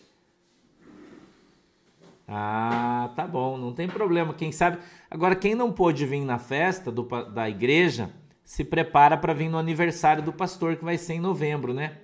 Ah, 2.28 3.10
tá 3.16 3.26
bom, 3.26 3.56
não 3.56 3.72
tem 3.72 3.88
problema. 3.88 4.34
Quem 4.34 4.52
sabe. 4.52 4.78
Agora, 5.10 5.34
quem 5.34 5.54
não 5.54 5.72
pôde 5.72 6.04
vir 6.04 6.24
na 6.24 6.38
festa 6.38 6.92
do, 6.92 7.02
da 7.02 7.48
igreja, 7.48 8.10
se 8.44 8.62
prepara 8.62 9.16
para 9.16 9.32
vir 9.32 9.48
no 9.48 9.56
aniversário 9.56 10.22
do 10.22 10.32
pastor, 10.32 10.76
que 10.76 10.84
vai 10.84 10.98
ser 10.98 11.14
em 11.14 11.20
novembro, 11.20 11.72
né? 11.72 11.98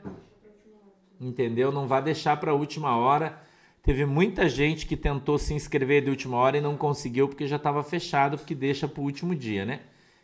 entendeu? 1.21 1.73
Não 1.73 1.87
vá 1.87 2.01
deixar 2.01 2.37
para 2.39 2.51
a 2.51 2.55
última 2.55 2.97
hora. 2.97 3.41
Teve 3.83 4.07
muita 4.07 4.49
gente 4.49 4.87
que 4.87 4.97
tentou 4.97 5.39
se 5.39 5.53
inscrever 5.53 6.03
de 6.03 6.11
última 6.11 6.37
hora 6.37 6.57
e 6.57 6.61
não 6.61 6.77
conseguiu 6.77 7.29
porque 7.29 7.47
já 7.47 7.57
estava 7.57 7.83
fechado, 7.83 8.39
porque 8.39 8.55
deixa 8.55 8.89
para 8.89 9.01
o 9.01 9.05
último 9.05 9.35
dia, 9.35 9.65
né? 9.65 9.81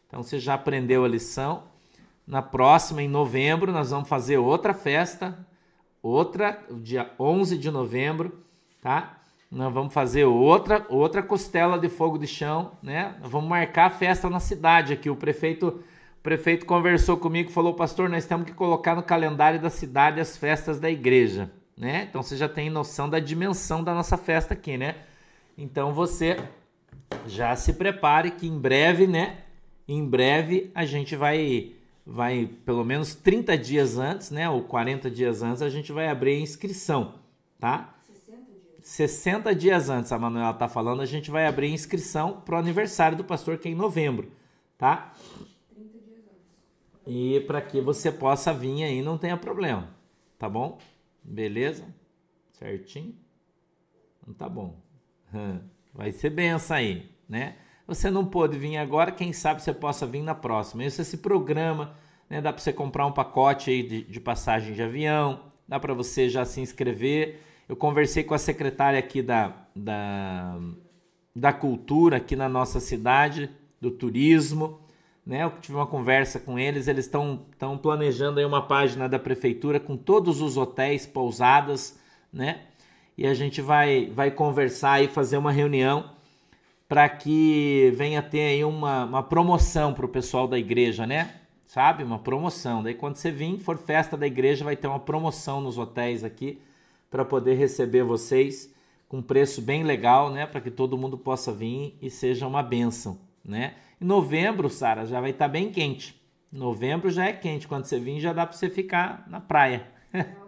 Então 0.07 0.23
você 0.23 0.39
já 0.39 0.55
aprendeu 0.55 1.05
a 1.05 1.09
lição. 1.09 1.65
Na 2.27 2.41
próxima, 2.41 3.03
em 3.03 3.09
novembro, 3.09 3.73
nós 3.73 3.91
vamos 3.91 4.09
fazer 4.09 4.39
outra 4.39 4.73
festa, 4.73 5.47
outra, 6.03 6.63
dia 6.71 7.11
11 7.19 7.59
de 7.59 7.71
novembro, 7.71 8.39
tá? 8.81 9.20
Nós 9.51 9.73
vamos 9.75 9.93
fazer 9.93 10.25
outra, 10.25 10.87
outra 10.89 11.23
costela 11.23 11.77
de 11.79 11.89
fogo 11.89 12.17
de 12.17 12.27
chão, 12.27 12.73
né? 12.81 13.17
Vamos 13.21 13.49
marcar 13.49 13.87
a 13.87 13.91
festa 13.91 14.31
na 14.31 14.39
cidade 14.39 14.93
aqui. 14.93 15.11
O 15.11 15.17
prefeito 15.17 15.83
o 16.21 16.23
prefeito 16.23 16.67
conversou 16.67 17.17
comigo 17.17 17.51
falou: 17.51 17.75
Pastor, 17.75 18.09
nós 18.09 18.27
temos 18.27 18.45
que 18.45 18.53
colocar 18.53 18.95
no 18.95 19.03
calendário 19.03 19.59
da 19.59 19.71
cidade 19.71 20.21
as 20.21 20.37
festas 20.37 20.79
da 20.79 20.91
igreja, 20.91 21.51
né? 21.77 22.07
Então 22.09 22.23
você 22.23 22.37
já 22.37 22.49
tem 22.49 22.69
noção 22.69 23.09
da 23.09 23.19
dimensão 23.19 23.83
da 23.83 23.95
nossa 23.95 24.19
festa 24.19 24.53
aqui, 24.53 24.77
né? 24.77 24.97
Então 25.57 25.93
você 25.93 26.37
já 27.27 27.57
se 27.57 27.73
prepare 27.73 28.33
que 28.33 28.47
em 28.47 28.59
breve, 28.59 29.07
né? 29.07 29.39
Em 29.89 30.07
breve 30.07 30.71
a 30.75 30.85
gente 30.85 31.17
vai 31.17 31.73
vai 32.07 32.51
pelo 32.67 32.85
menos 32.85 33.15
30 33.15 33.57
dias 33.57 33.97
antes, 33.97 34.31
né, 34.31 34.49
ou 34.49 34.63
40 34.63 35.11
dias 35.11 35.43
antes, 35.43 35.63
a 35.63 35.69
gente 35.69 35.93
vai 35.93 36.09
abrir 36.09 36.33
a 36.33 36.41
inscrição, 36.41 37.15
tá? 37.59 37.95
60 38.83 38.83
dias. 38.83 38.87
60 38.87 39.55
dias 39.55 39.91
antes, 39.91 40.13
a 40.13 40.19
Manuela 40.19 40.55
tá 40.55 40.69
falando, 40.69 41.03
a 41.03 41.07
gente 41.07 41.31
vai 41.31 41.47
abrir 41.47 41.71
inscrição 41.71 42.41
pro 42.41 42.57
aniversário 42.57 43.17
do 43.17 43.25
pastor 43.25 43.59
que 43.59 43.69
é 43.69 43.73
em 43.73 43.75
novembro, 43.75 44.31
tá? 44.77 45.13
e 47.07 47.41
para 47.41 47.61
que 47.61 47.81
você 47.81 48.13
possa 48.13 48.53
vir 48.53 48.85
aí, 48.85 49.03
não 49.03 49.19
tenha 49.19 49.37
problema, 49.37 49.89
tá 50.39 50.49
bom? 50.49 50.79
Beleza? 51.25 51.85
Certinho? 52.53 53.15
Então 54.21 54.35
tá 54.35 54.49
bom. 54.49 54.77
Vai 55.93 56.13
ser 56.13 56.31
benção 56.31 56.77
aí, 56.77 57.11
né? 57.29 57.57
Você 57.87 58.11
não 58.11 58.25
pôde 58.25 58.57
vir 58.57 58.77
agora, 58.77 59.11
quem 59.11 59.33
sabe 59.33 59.61
você 59.61 59.73
possa 59.73 60.07
vir 60.07 60.23
na 60.23 60.35
próxima. 60.35 60.85
Aí 60.85 60.91
você 60.91 61.17
programa, 61.17 61.97
né? 62.29 62.41
Dá 62.41 62.53
para 62.53 62.63
você 62.63 62.73
comprar 62.73 63.07
um 63.07 63.13
pacote 63.13 63.71
aí 63.71 63.83
de, 63.83 64.05
de 64.05 64.21
passagem 64.21 64.73
de 64.73 64.83
avião, 64.83 65.51
dá 65.67 65.81
para 65.81 65.93
você 65.93 66.29
já 66.29 66.45
se 66.45 66.61
inscrever. 66.61 67.41
Eu 67.71 67.77
conversei 67.77 68.25
com 68.25 68.35
a 68.35 68.39
secretária 68.39 68.99
aqui 68.99 69.23
da, 69.23 69.55
da, 69.77 70.59
da 71.37 71.53
cultura 71.53 72.17
aqui 72.17 72.35
na 72.35 72.49
nossa 72.49 72.81
cidade, 72.81 73.49
do 73.81 73.93
turismo 73.93 74.81
né? 75.25 75.45
Eu 75.45 75.53
tive 75.61 75.77
uma 75.77 75.87
conversa 75.87 76.41
com 76.41 76.59
eles, 76.59 76.89
eles 76.89 77.05
estão 77.05 77.47
planejando 77.81 78.41
aí 78.41 78.45
uma 78.45 78.67
página 78.67 79.09
da 79.09 79.17
prefeitura 79.17 79.79
com 79.79 79.97
todos 79.97 80.41
os 80.41 80.57
hotéis, 80.57 81.07
pousadas, 81.07 81.97
né? 82.33 82.63
E 83.17 83.25
a 83.25 83.33
gente 83.33 83.63
vai, 83.63 84.07
vai 84.07 84.33
conversar 84.33 85.01
e 85.05 85.07
fazer 85.07 85.37
uma 85.37 85.53
reunião 85.53 86.11
para 86.89 87.09
que 87.09 87.93
venha 87.95 88.21
ter 88.21 88.41
aí 88.41 88.65
uma, 88.65 89.05
uma 89.05 89.23
promoção 89.23 89.95
para 89.95 90.05
o 90.05 90.09
pessoal 90.09 90.49
da 90.49 90.59
igreja, 90.59 91.07
né? 91.07 91.33
Sabe? 91.65 92.03
Uma 92.03 92.19
promoção. 92.19 92.83
Daí 92.83 92.95
quando 92.95 93.15
você 93.15 93.31
vir, 93.31 93.57
for 93.61 93.79
festa 93.79 94.17
da 94.17 94.27
igreja, 94.27 94.65
vai 94.65 94.75
ter 94.75 94.89
uma 94.89 94.99
promoção 94.99 95.61
nos 95.61 95.79
hotéis 95.79 96.25
aqui 96.25 96.61
para 97.11 97.25
poder 97.25 97.55
receber 97.55 98.05
vocês 98.05 98.73
com 99.09 99.21
preço 99.21 99.61
bem 99.61 99.83
legal, 99.83 100.31
né? 100.31 100.47
Para 100.47 100.61
que 100.61 100.71
todo 100.71 100.97
mundo 100.97 101.19
possa 101.19 101.53
vir 101.53 101.99
e 102.01 102.09
seja 102.09 102.47
uma 102.47 102.63
bênção, 102.63 103.19
né? 103.45 103.75
Em 104.01 104.05
novembro, 104.05 104.71
Sara, 104.71 105.05
já 105.05 105.21
vai 105.21 105.31
estar 105.31 105.47
tá 105.47 105.51
bem 105.51 105.73
quente. 105.73 106.19
Novembro 106.51 107.11
já 107.11 107.27
é 107.27 107.33
quente. 107.33 107.67
Quando 107.69 107.85
você 107.85 107.99
vir, 107.99 108.21
já 108.21 108.33
dá 108.33 108.47
para 108.47 108.57
você 108.57 108.71
ficar 108.71 109.29
na 109.29 109.41
praia. 109.41 109.87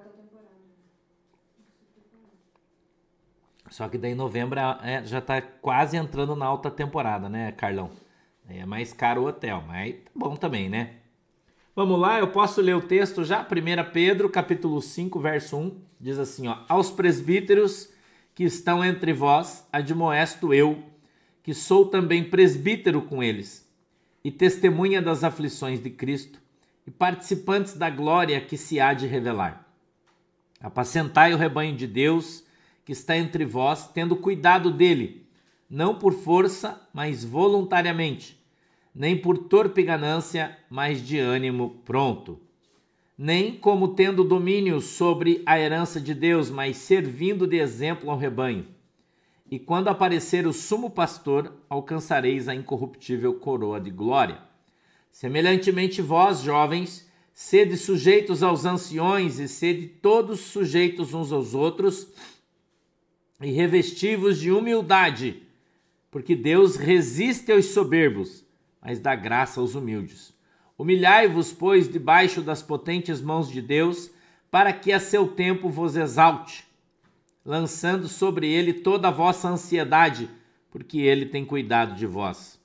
Só 3.69 3.89
que 3.89 3.99
daí 3.99 4.15
novembro 4.15 4.61
é, 4.83 5.03
já 5.05 5.19
está 5.19 5.41
quase 5.41 5.97
entrando 5.97 6.37
na 6.37 6.45
alta 6.45 6.71
temporada, 6.71 7.29
né, 7.29 7.53
Carlão? 7.53 7.91
É 8.47 8.67
mais 8.67 8.93
caro 8.93 9.23
o 9.23 9.27
hotel, 9.27 9.65
mas 9.67 9.95
tá 9.95 10.11
bom 10.15 10.37
também, 10.37 10.69
né? 10.69 10.97
Vamos 11.75 11.99
lá, 11.99 12.19
eu 12.19 12.29
posso 12.29 12.61
ler 12.61 12.77
o 12.77 12.83
texto 12.83 13.25
já? 13.25 13.41
1 13.41 13.93
Pedro, 13.95 14.29
capítulo 14.29 14.83
5, 14.83 15.19
verso 15.19 15.57
1, 15.57 15.81
diz 15.99 16.19
assim, 16.19 16.47
ó: 16.47 16.59
Aos 16.69 16.91
presbíteros 16.91 17.89
que 18.35 18.45
estão 18.45 18.85
entre 18.85 19.15
vós, 19.15 19.67
admoesto 19.73 20.53
eu, 20.53 20.83
que 21.43 21.55
sou 21.55 21.87
também 21.87 22.25
presbítero 22.25 23.01
com 23.01 23.23
eles 23.23 23.67
e 24.23 24.31
testemunha 24.31 25.01
das 25.01 25.25
aflições 25.25 25.83
de 25.83 25.89
Cristo 25.89 26.39
e 26.87 26.91
participantes 26.91 27.73
da 27.73 27.89
glória 27.89 28.39
que 28.39 28.59
se 28.59 28.79
há 28.79 28.93
de 28.93 29.07
revelar. 29.07 29.67
Apacentai 30.61 31.33
o 31.33 31.39
rebanho 31.39 31.75
de 31.75 31.87
Deus 31.87 32.45
que 32.85 32.93
está 32.93 33.17
entre 33.17 33.47
vós, 33.47 33.89
tendo 33.89 34.15
cuidado 34.15 34.71
dele, 34.71 35.27
não 35.71 35.95
por 35.95 36.13
força, 36.13 36.87
mas 36.93 37.25
voluntariamente, 37.25 38.39
nem 38.95 39.17
por 39.17 39.39
torpe 39.39 39.83
ganância, 39.83 40.57
mas 40.69 41.01
de 41.01 41.19
ânimo 41.19 41.81
pronto. 41.85 42.39
Nem 43.17 43.55
como 43.55 43.95
tendo 43.95 44.25
domínio 44.25 44.81
sobre 44.81 45.43
a 45.47 45.59
herança 45.59 46.01
de 46.01 46.15
Deus, 46.15 46.51
mas 46.51 46.77
servindo 46.77 47.47
de 47.47 47.57
exemplo 47.57 48.11
ao 48.11 48.19
rebanho. 48.19 48.67
E 49.51 49.59
quando 49.59 49.89
aparecer 49.89 50.47
o 50.47 50.53
sumo 50.53 50.91
pastor, 50.91 51.53
alcançareis 51.69 52.49
a 52.49 52.55
incorruptível 52.55 53.35
coroa 53.35 53.81
de 53.81 53.91
glória. 53.91 54.39
Semelhantemente, 55.11 56.01
vós, 56.01 56.41
jovens, 56.41 57.07
sede 57.35 57.77
sujeitos 57.77 58.43
aos 58.43 58.65
anciões 58.65 59.39
e 59.39 59.47
sede 59.49 59.87
todos 59.87 60.41
sujeitos 60.41 61.13
uns 61.13 61.33
aos 61.33 61.55
outros 61.55 62.09
e 63.41 63.51
revestivos 63.51 64.39
de 64.39 64.51
humildade, 64.51 65.43
porque 66.11 66.35
Deus 66.35 66.77
resiste 66.77 67.51
aos 67.51 67.67
soberbos, 67.67 68.45
mas 68.83 68.99
dá 68.99 69.15
graça 69.15 69.61
aos 69.61 69.75
humildes. 69.77 70.35
Humilhai-vos, 70.77 71.53
pois, 71.53 71.89
debaixo 71.89 72.43
das 72.43 72.63
potentes 72.63 73.21
mãos 73.21 73.49
de 73.49 73.63
Deus, 73.63 74.11
para 74.51 74.73
que 74.73 74.93
a 74.93 74.99
seu 74.99 75.29
tempo 75.29 75.69
vos 75.69 75.97
exalte, 75.97 76.67
lançando 77.45 78.09
sobre 78.09 78.51
ele 78.51 78.73
toda 78.73 79.09
a 79.09 79.13
vossa 79.13 79.49
ansiedade, 79.49 80.29
porque 80.71 80.99
ele 80.99 81.27
tem 81.27 81.45
cuidado 81.45 81.95
de 81.95 82.07
vós. 82.07 82.61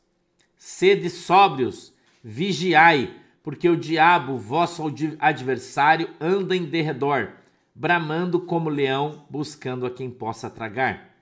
Sede 0.58 1.10
sóbrios, 1.10 1.94
Vigiai, 2.24 3.14
porque 3.44 3.70
o 3.70 3.78
diabo, 3.78 4.36
vosso 4.38 4.84
adversário, 5.20 6.10
anda 6.20 6.56
em 6.56 6.66
derredor, 6.66 7.30
bramando 7.74 8.42
como 8.42 8.70
leão, 8.70 9.26
buscando 9.30 9.86
a 9.86 9.92
quem 9.92 10.10
possa 10.10 10.50
tragar. 10.50 11.16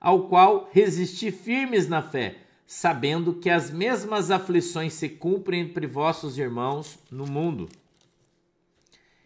Ao 0.00 0.28
qual 0.28 0.68
resisti 0.72 1.30
firmes 1.30 1.88
na 1.88 2.02
fé, 2.02 2.38
sabendo 2.68 3.32
que 3.32 3.48
as 3.48 3.70
mesmas 3.70 4.30
aflições 4.30 4.92
se 4.92 5.08
cumprem 5.08 5.62
entre 5.62 5.86
vossos 5.86 6.36
irmãos 6.36 6.98
no 7.10 7.24
mundo. 7.24 7.66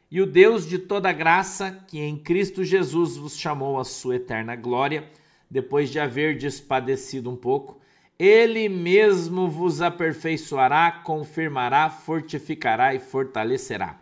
E 0.08 0.20
o 0.20 0.26
Deus 0.26 0.64
de 0.64 0.78
toda 0.78 1.12
graça, 1.12 1.84
que 1.88 1.98
em 1.98 2.16
Cristo 2.16 2.62
Jesus 2.62 3.16
vos 3.16 3.36
chamou 3.36 3.80
à 3.80 3.84
sua 3.84 4.14
eterna 4.14 4.54
glória, 4.54 5.10
depois 5.50 5.90
de 5.90 5.98
haver 5.98 6.38
despadecido 6.38 7.28
um 7.28 7.36
pouco, 7.36 7.80
ele 8.16 8.68
mesmo 8.68 9.48
vos 9.48 9.82
aperfeiçoará, 9.82 10.92
confirmará, 10.92 11.90
fortificará 11.90 12.94
e 12.94 13.00
fortalecerá. 13.00 14.00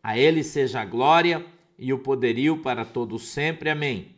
A 0.00 0.16
ele 0.16 0.44
seja 0.44 0.80
a 0.80 0.84
glória 0.84 1.44
e 1.76 1.92
o 1.92 1.98
poderio 1.98 2.58
para 2.58 2.84
todos 2.84 3.26
sempre. 3.26 3.68
Amém. 3.68 4.14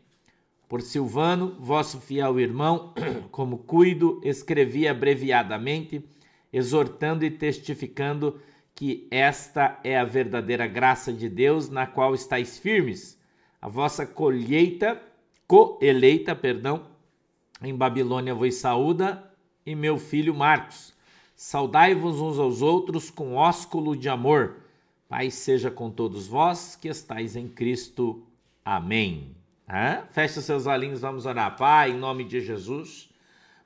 Por 0.69 0.83
Silvano, 0.83 1.57
vosso 1.61 2.01
fiel 2.01 2.41
irmão, 2.41 2.93
como 3.31 3.59
cuido, 3.59 4.21
escrevi 4.25 4.89
abreviadamente, 4.89 6.05
exortando 6.53 7.25
e 7.25 7.31
testificando 7.31 8.41
que 8.75 9.07
esta 9.11 9.79
é 9.85 9.97
a 9.97 10.05
verdadeira 10.05 10.67
graça 10.67 11.13
de 11.13 11.29
Deus, 11.29 11.71
na 11.71 11.87
qual 11.87 12.15
estáis 12.15 12.59
firmes. 12.59 13.19
A 13.61 13.69
vossa 13.69 14.05
colheita, 14.05 15.01
coeleita, 15.47 16.35
perdão, 16.35 16.87
em 17.63 17.75
Babilônia 17.75 18.35
vos 18.35 18.57
saúda, 18.57 19.33
e 19.65 19.75
meu 19.75 19.99
filho 19.99 20.35
Marcos. 20.35 20.95
Saudai-vos 21.35 22.21
uns 22.21 22.39
aos 22.39 22.63
outros 22.63 23.11
com 23.11 23.35
ósculo 23.35 23.97
de 23.97 24.09
amor. 24.09 24.57
Pai 25.09 25.31
seja 25.31 25.71
com 25.71 25.91
todos 25.91 26.27
vós 26.27 26.77
que 26.77 26.89
estáis 26.89 27.37
em 27.37 27.49
Cristo. 27.49 28.23
Amém. 28.65 29.36
Hã? 29.69 30.05
Feche 30.11 30.41
seus 30.41 30.67
olhinhos, 30.67 31.01
vamos 31.01 31.27
orar. 31.27 31.57
Pai, 31.57 31.91
em 31.91 31.99
nome 31.99 32.25
de 32.25 32.41
Jesus, 32.41 33.09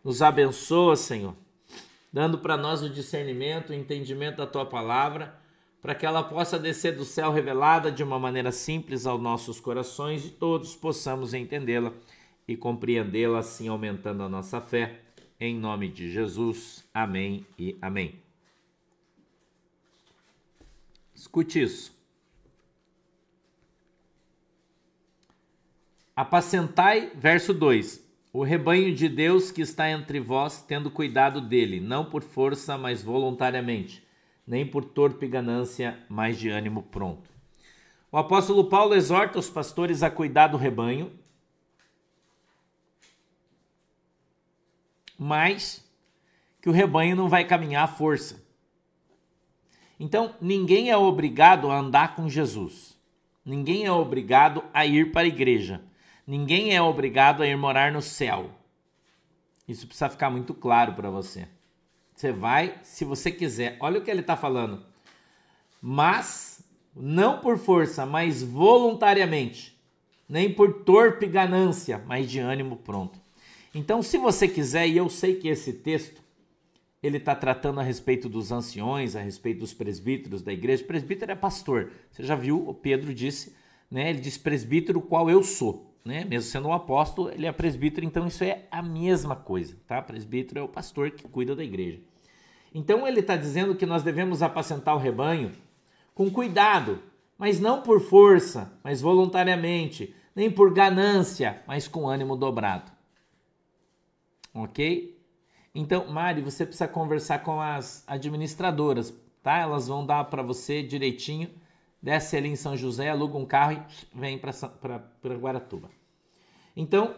nos 0.03 0.23
abençoa, 0.23 0.97
Senhor, 0.97 1.35
dando 2.13 2.39
para 2.39 2.57
nós 2.57 2.83
o 2.83 2.89
discernimento, 2.89 3.71
o 3.71 3.75
entendimento 3.75 4.39
da 4.39 4.47
tua 4.47 4.65
palavra, 4.65 5.39
para 5.83 5.95
que 5.95 6.07
ela 6.07 6.23
possa 6.23 6.59
descer 6.59 6.97
do 6.97 7.05
céu 7.05 7.31
revelada 7.31 7.93
de 7.93 8.03
uma 8.03 8.19
maneira 8.19 8.51
simples 8.51 9.07
aos 9.07 9.21
nossos 9.21 9.61
corações 9.61 10.25
e 10.25 10.31
todos 10.31 10.75
possamos 10.75 11.35
entendê-la 11.35 11.93
e 12.49 12.57
compreendê-la, 12.57 13.39
assim 13.39 13.69
aumentando 13.69 14.23
a 14.23 14.29
nossa 14.29 14.61
fé. 14.61 15.01
Em 15.39 15.55
nome 15.55 15.89
de 15.89 16.11
Jesus. 16.11 16.85
Amém 16.93 17.47
e 17.59 17.77
amém. 17.81 18.21
Escute 21.15 21.63
isso. 21.63 22.00
Apacentai, 26.21 27.13
verso 27.15 27.55
2: 27.55 28.05
O 28.31 28.43
rebanho 28.43 28.95
de 28.95 29.09
Deus 29.09 29.51
que 29.51 29.63
está 29.63 29.91
entre 29.91 30.21
vós, 30.21 30.61
tendo 30.61 30.91
cuidado 30.91 31.41
dele, 31.41 31.81
não 31.81 32.05
por 32.05 32.23
força, 32.23 32.77
mas 32.77 33.03
voluntariamente, 33.03 34.07
nem 34.47 34.67
por 34.67 34.85
torpe 34.85 35.27
ganância, 35.27 35.99
mas 36.11 36.39
de 36.39 36.51
ânimo 36.51 36.83
pronto. 36.83 37.31
O 38.13 38.19
apóstolo 38.19 38.65
Paulo 38.65 38.95
exorta 38.95 39.39
os 39.39 39.49
pastores 39.49 40.03
a 40.03 40.11
cuidar 40.11 40.49
do 40.49 40.59
rebanho 40.59 41.11
mas 45.17 45.83
que 46.61 46.69
o 46.69 46.73
rebanho 46.73 47.17
não 47.17 47.31
vai 47.31 47.47
caminhar 47.47 47.85
à 47.85 47.89
força. 47.89 48.45
Então, 49.99 50.35
ninguém 50.39 50.91
é 50.91 50.97
obrigado 50.99 51.71
a 51.71 51.79
andar 51.79 52.15
com 52.15 52.29
Jesus. 52.29 52.99
Ninguém 53.43 53.87
é 53.87 53.93
obrigado 53.93 54.63
a 54.75 54.85
ir 54.85 55.13
para 55.13 55.23
a 55.23 55.27
igreja. 55.27 55.89
Ninguém 56.31 56.77
é 56.77 56.81
obrigado 56.81 57.43
a 57.43 57.47
ir 57.49 57.57
morar 57.57 57.91
no 57.91 58.01
céu. 58.01 58.53
Isso 59.67 59.85
precisa 59.85 60.09
ficar 60.09 60.31
muito 60.31 60.55
claro 60.55 60.95
para 60.95 61.11
você. 61.11 61.49
Você 62.15 62.31
vai, 62.31 62.79
se 62.85 63.05
você 63.05 63.33
quiser. 63.33 63.77
Olha 63.81 63.99
o 63.99 64.05
que 64.05 64.09
ele 64.09 64.21
está 64.21 64.37
falando. 64.37 64.87
Mas, 65.83 66.63
não 66.95 67.41
por 67.41 67.59
força, 67.59 68.07
mas 68.07 68.45
voluntariamente. 68.45 69.77
Nem 70.29 70.55
por 70.55 70.85
torpe 70.85 71.27
ganância, 71.27 72.01
mas 72.07 72.31
de 72.31 72.39
ânimo 72.39 72.77
pronto. 72.77 73.21
Então, 73.75 74.01
se 74.01 74.17
você 74.17 74.47
quiser, 74.47 74.87
e 74.87 74.99
eu 74.99 75.09
sei 75.09 75.35
que 75.35 75.49
esse 75.49 75.73
texto 75.73 76.23
ele 77.03 77.17
está 77.17 77.35
tratando 77.35 77.81
a 77.81 77.83
respeito 77.83 78.29
dos 78.29 78.53
anciões, 78.53 79.17
a 79.17 79.21
respeito 79.21 79.59
dos 79.59 79.75
presbíteros 79.75 80.43
da 80.43 80.53
igreja. 80.53 80.85
Presbítero 80.85 81.33
é 81.33 81.35
pastor. 81.35 81.91
Você 82.13 82.23
já 82.23 82.37
viu? 82.37 82.69
O 82.69 82.73
Pedro 82.73 83.13
disse, 83.13 83.53
né? 83.91 84.11
Ele 84.11 84.21
diz 84.21 84.39
presbítero 84.39 85.01
qual 85.01 85.29
eu 85.29 85.43
sou, 85.43 85.90
né? 86.05 86.25
Mesmo 86.25 86.51
sendo 86.51 86.69
um 86.69 86.73
apóstolo, 86.73 87.31
ele 87.31 87.47
é 87.47 87.53
presbítero. 87.53 88.07
Então 88.07 88.27
isso 88.27 88.45
é 88.45 88.67
a 88.71 88.83
mesma 88.83 89.37
coisa, 89.37 89.77
tá? 89.87 90.01
Presbítero 90.01 90.61
é 90.61 90.63
o 90.63 90.69
pastor 90.69 91.11
que 91.11 91.29
cuida 91.29 91.55
da 91.55 91.65
igreja. 91.65 92.01
Então 92.75 93.07
ele 93.07 93.21
está 93.21 93.37
dizendo 93.37 93.75
que 93.75 93.87
nós 93.87 94.03
devemos 94.03 94.43
apacentar 94.43 94.95
o 94.95 94.99
rebanho 94.99 95.53
com 96.15 96.31
cuidado, 96.31 97.03
mas 97.37 97.59
não 97.59 97.83
por 97.83 98.01
força, 98.01 98.73
mas 98.85 99.01
voluntariamente, 99.01 100.15
nem 100.35 100.51
por 100.51 100.73
ganância, 100.73 101.63
mas 101.67 101.89
com 101.89 102.09
ânimo 102.09 102.37
dobrado 102.37 102.93
ok? 104.55 105.19
Então, 105.75 106.07
Mari, 106.09 106.43
você 106.43 106.65
precisa 106.65 106.89
conversar 106.89 107.41
com 107.41 107.61
as 107.61 108.05
administradoras, 108.07 109.15
tá? 109.43 109.59
Elas 109.59 109.89
vão 109.89 110.05
dar 110.05 110.25
para 110.25 110.43
você 110.43 110.83
direitinho. 110.83 111.49
Desce 112.03 112.37
ali 112.37 112.49
em 112.49 112.57
São 112.57 112.77
José, 112.77 113.11
aluga 113.11 113.37
um 113.37 113.45
carro 113.45 113.73
e 113.73 114.19
vem 114.19 114.39
para 114.39 115.37
Guaratuba. 115.37 115.91
Então, 116.75 117.15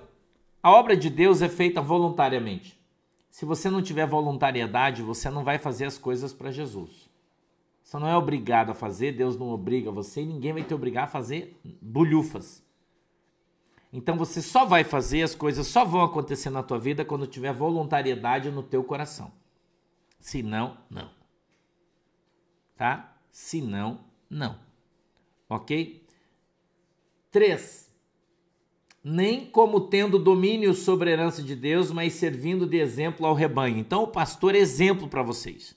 a 0.63 0.71
obra 0.71 0.97
de 0.97 1.09
Deus 1.09 1.41
é 1.41 1.49
feita 1.49 1.81
voluntariamente. 1.81 2.81
Se 3.31 3.45
você 3.45 3.71
não 3.71 3.81
tiver 3.81 4.07
voluntariedade, 4.07 5.03
você 5.03 5.31
não 5.31 5.45
vai 5.45 5.59
fazer 5.59 5.87
as 5.87 5.97
coisas 5.97 6.33
para 6.33 6.51
Jesus. 6.51 7.09
Você 7.83 7.99
não 7.99 8.09
é 8.09 8.17
obrigado 8.17 8.71
a 8.71 8.75
fazer, 8.75 9.13
Deus 9.13 9.37
não 9.37 9.51
obriga 9.51 9.91
você 9.91 10.23
e 10.23 10.27
ninguém 10.27 10.53
vai 10.53 10.63
te 10.63 10.75
obrigar 10.75 11.05
a 11.05 11.09
fazer 11.09 11.61
bulhufas. 11.81 12.65
Então 13.93 14.17
você 14.17 14.41
só 14.41 14.65
vai 14.65 14.85
fazer, 14.85 15.23
as 15.23 15.35
coisas 15.35 15.67
só 15.67 15.85
vão 15.85 16.03
acontecer 16.03 16.51
na 16.51 16.63
tua 16.63 16.79
vida 16.79 17.05
quando 17.05 17.27
tiver 17.27 17.53
voluntariedade 17.53 18.51
no 18.51 18.63
teu 18.63 18.83
coração. 18.83 19.31
Se 20.19 20.43
não, 20.43 20.79
não. 20.89 21.11
Tá? 22.77 23.17
Se 23.31 23.61
não, 23.61 24.01
não. 24.31 24.59
Ok? 25.55 26.05
3. 27.31 27.91
Nem 29.05 29.47
como 29.47 29.81
tendo 29.89 30.19
domínio 30.19 30.75
sobre 30.75 31.11
a 31.11 31.13
herança 31.13 31.43
de 31.43 31.57
Deus, 31.57 31.91
mas 31.91 32.15
servindo 32.15 32.67
de 32.67 32.79
exemplo 32.79 33.27
ao 33.27 33.35
rebanho. 33.35 33.79
Então 33.79 34.05
o 34.05 34.09
pastor 34.09 34.55
é 34.55 34.59
exemplo 34.59 35.09
para 35.09 35.23
vocês. 35.23 35.77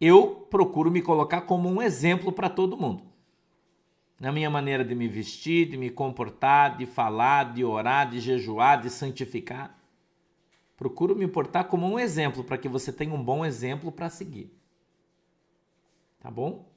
Eu 0.00 0.46
procuro 0.50 0.90
me 0.90 1.02
colocar 1.02 1.42
como 1.42 1.68
um 1.68 1.82
exemplo 1.82 2.32
para 2.32 2.48
todo 2.48 2.76
mundo 2.76 3.14
na 4.18 4.32
minha 4.32 4.48
maneira 4.48 4.84
de 4.84 4.94
me 4.94 5.08
vestir, 5.08 5.68
de 5.68 5.76
me 5.76 5.90
comportar, 5.90 6.76
de 6.76 6.86
falar, 6.86 7.52
de 7.52 7.64
orar, 7.64 8.08
de 8.08 8.20
jejuar, 8.20 8.80
de 8.80 8.90
santificar. 8.90 9.78
Procuro 10.76 11.14
me 11.14 11.26
portar 11.26 11.68
como 11.68 11.86
um 11.86 11.98
exemplo 11.98 12.42
para 12.42 12.58
que 12.58 12.68
você 12.68 12.92
tenha 12.92 13.14
um 13.14 13.22
bom 13.22 13.44
exemplo 13.44 13.92
para 13.92 14.08
seguir. 14.08 14.50
tá 16.20 16.30
bom? 16.30 16.73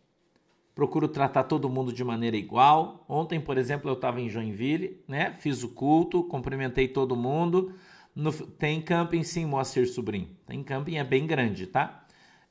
Procuro 0.77 1.07
tratar 1.07 1.45
todo 1.45 1.67
mundo 1.67 1.91
de 1.91 2.03
maneira 2.03 2.37
igual. 2.37 3.03
Ontem, 3.09 3.41
por 3.41 3.57
exemplo, 3.57 3.89
eu 3.89 3.95
estava 3.95 4.21
em 4.21 4.29
Joinville, 4.29 5.01
né? 5.07 5.33
Fiz 5.33 5.63
o 5.63 5.69
culto, 5.69 6.23
cumprimentei 6.25 6.87
todo 6.87 7.15
mundo. 7.15 7.73
No, 8.15 8.31
tem 8.31 8.79
camping 8.79 9.23
sim, 9.23 9.43
Moacir 9.43 9.91
Sobrinho. 9.91 10.29
Tem 10.45 10.61
camping, 10.61 10.97
é 10.97 11.03
bem 11.03 11.25
grande, 11.25 11.65
tá? 11.65 12.05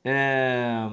É, 0.05 0.91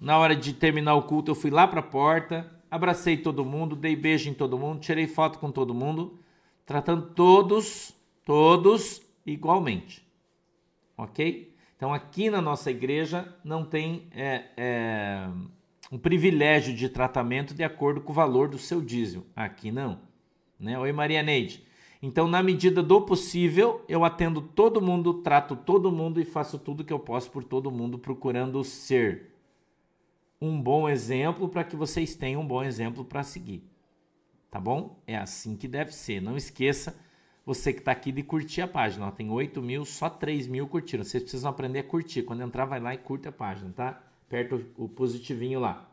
na 0.00 0.18
hora 0.18 0.34
de 0.34 0.52
terminar 0.52 0.96
o 0.96 1.04
culto, 1.04 1.30
eu 1.30 1.36
fui 1.36 1.52
lá 1.52 1.68
para 1.68 1.78
a 1.78 1.84
porta, 1.84 2.50
abracei 2.68 3.16
todo 3.16 3.44
mundo, 3.44 3.76
dei 3.76 3.94
beijo 3.94 4.28
em 4.28 4.34
todo 4.34 4.58
mundo, 4.58 4.80
tirei 4.80 5.06
foto 5.06 5.38
com 5.38 5.52
todo 5.52 5.72
mundo, 5.72 6.18
tratando 6.66 7.14
todos, 7.14 7.94
todos 8.24 9.00
igualmente. 9.24 10.04
Ok? 10.98 11.54
Então 11.76 11.94
aqui 11.94 12.28
na 12.28 12.42
nossa 12.42 12.72
igreja 12.72 13.32
não 13.44 13.64
tem 13.64 14.08
é, 14.10 14.46
é, 14.56 15.28
um 15.90 15.98
privilégio 15.98 16.74
de 16.74 16.88
tratamento 16.88 17.52
de 17.52 17.64
acordo 17.64 18.00
com 18.00 18.12
o 18.12 18.14
valor 18.14 18.48
do 18.48 18.58
seu 18.58 18.80
dízimo. 18.80 19.26
Aqui 19.34 19.72
não. 19.72 20.00
Né? 20.58 20.78
Oi, 20.78 20.92
Maria 20.92 21.22
Neide. 21.22 21.64
Então, 22.02 22.28
na 22.28 22.42
medida 22.42 22.82
do 22.82 23.02
possível, 23.02 23.84
eu 23.88 24.04
atendo 24.04 24.40
todo 24.40 24.80
mundo, 24.80 25.14
trato 25.14 25.54
todo 25.56 25.92
mundo 25.92 26.20
e 26.20 26.24
faço 26.24 26.58
tudo 26.58 26.84
que 26.84 26.92
eu 26.92 26.98
posso 26.98 27.30
por 27.30 27.44
todo 27.44 27.70
mundo, 27.70 27.98
procurando 27.98 28.62
ser 28.64 29.34
um 30.40 30.60
bom 30.60 30.88
exemplo 30.88 31.48
para 31.48 31.64
que 31.64 31.76
vocês 31.76 32.14
tenham 32.14 32.40
um 32.40 32.46
bom 32.46 32.62
exemplo 32.62 33.04
para 33.04 33.22
seguir. 33.22 33.62
Tá 34.50 34.58
bom? 34.58 35.02
É 35.06 35.16
assim 35.16 35.56
que 35.56 35.68
deve 35.68 35.92
ser. 35.92 36.22
Não 36.22 36.36
esqueça, 36.36 36.98
você 37.44 37.72
que 37.72 37.80
está 37.80 37.92
aqui, 37.92 38.10
de 38.10 38.22
curtir 38.22 38.62
a 38.62 38.68
página. 38.68 39.06
Ó, 39.06 39.10
tem 39.10 39.28
8 39.30 39.60
mil, 39.60 39.84
só 39.84 40.08
3 40.08 40.46
mil 40.46 40.66
curtiram. 40.66 41.04
Vocês 41.04 41.22
precisam 41.22 41.50
aprender 41.50 41.80
a 41.80 41.84
curtir. 41.84 42.22
Quando 42.22 42.42
entrar, 42.42 42.64
vai 42.64 42.80
lá 42.80 42.94
e 42.94 42.98
curte 42.98 43.28
a 43.28 43.32
página, 43.32 43.70
tá? 43.72 44.09
Aperta 44.30 44.64
o 44.76 44.88
positivinho 44.88 45.58
lá. 45.58 45.90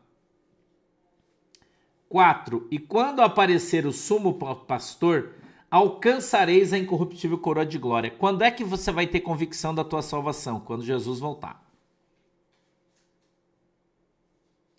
4. 2.08 2.68
E 2.70 2.78
quando 2.78 3.18
aparecer 3.20 3.84
o 3.84 3.92
sumo 3.92 4.38
pastor, 4.64 5.34
alcançareis 5.68 6.72
a 6.72 6.78
incorruptível 6.78 7.36
coroa 7.38 7.66
de 7.66 7.78
glória. 7.78 8.12
Quando 8.12 8.42
é 8.42 8.50
que 8.52 8.62
você 8.62 8.92
vai 8.92 9.08
ter 9.08 9.22
convicção 9.22 9.74
da 9.74 9.82
tua 9.82 10.02
salvação? 10.02 10.60
Quando 10.60 10.84
Jesus 10.84 11.18
voltar. 11.18 11.68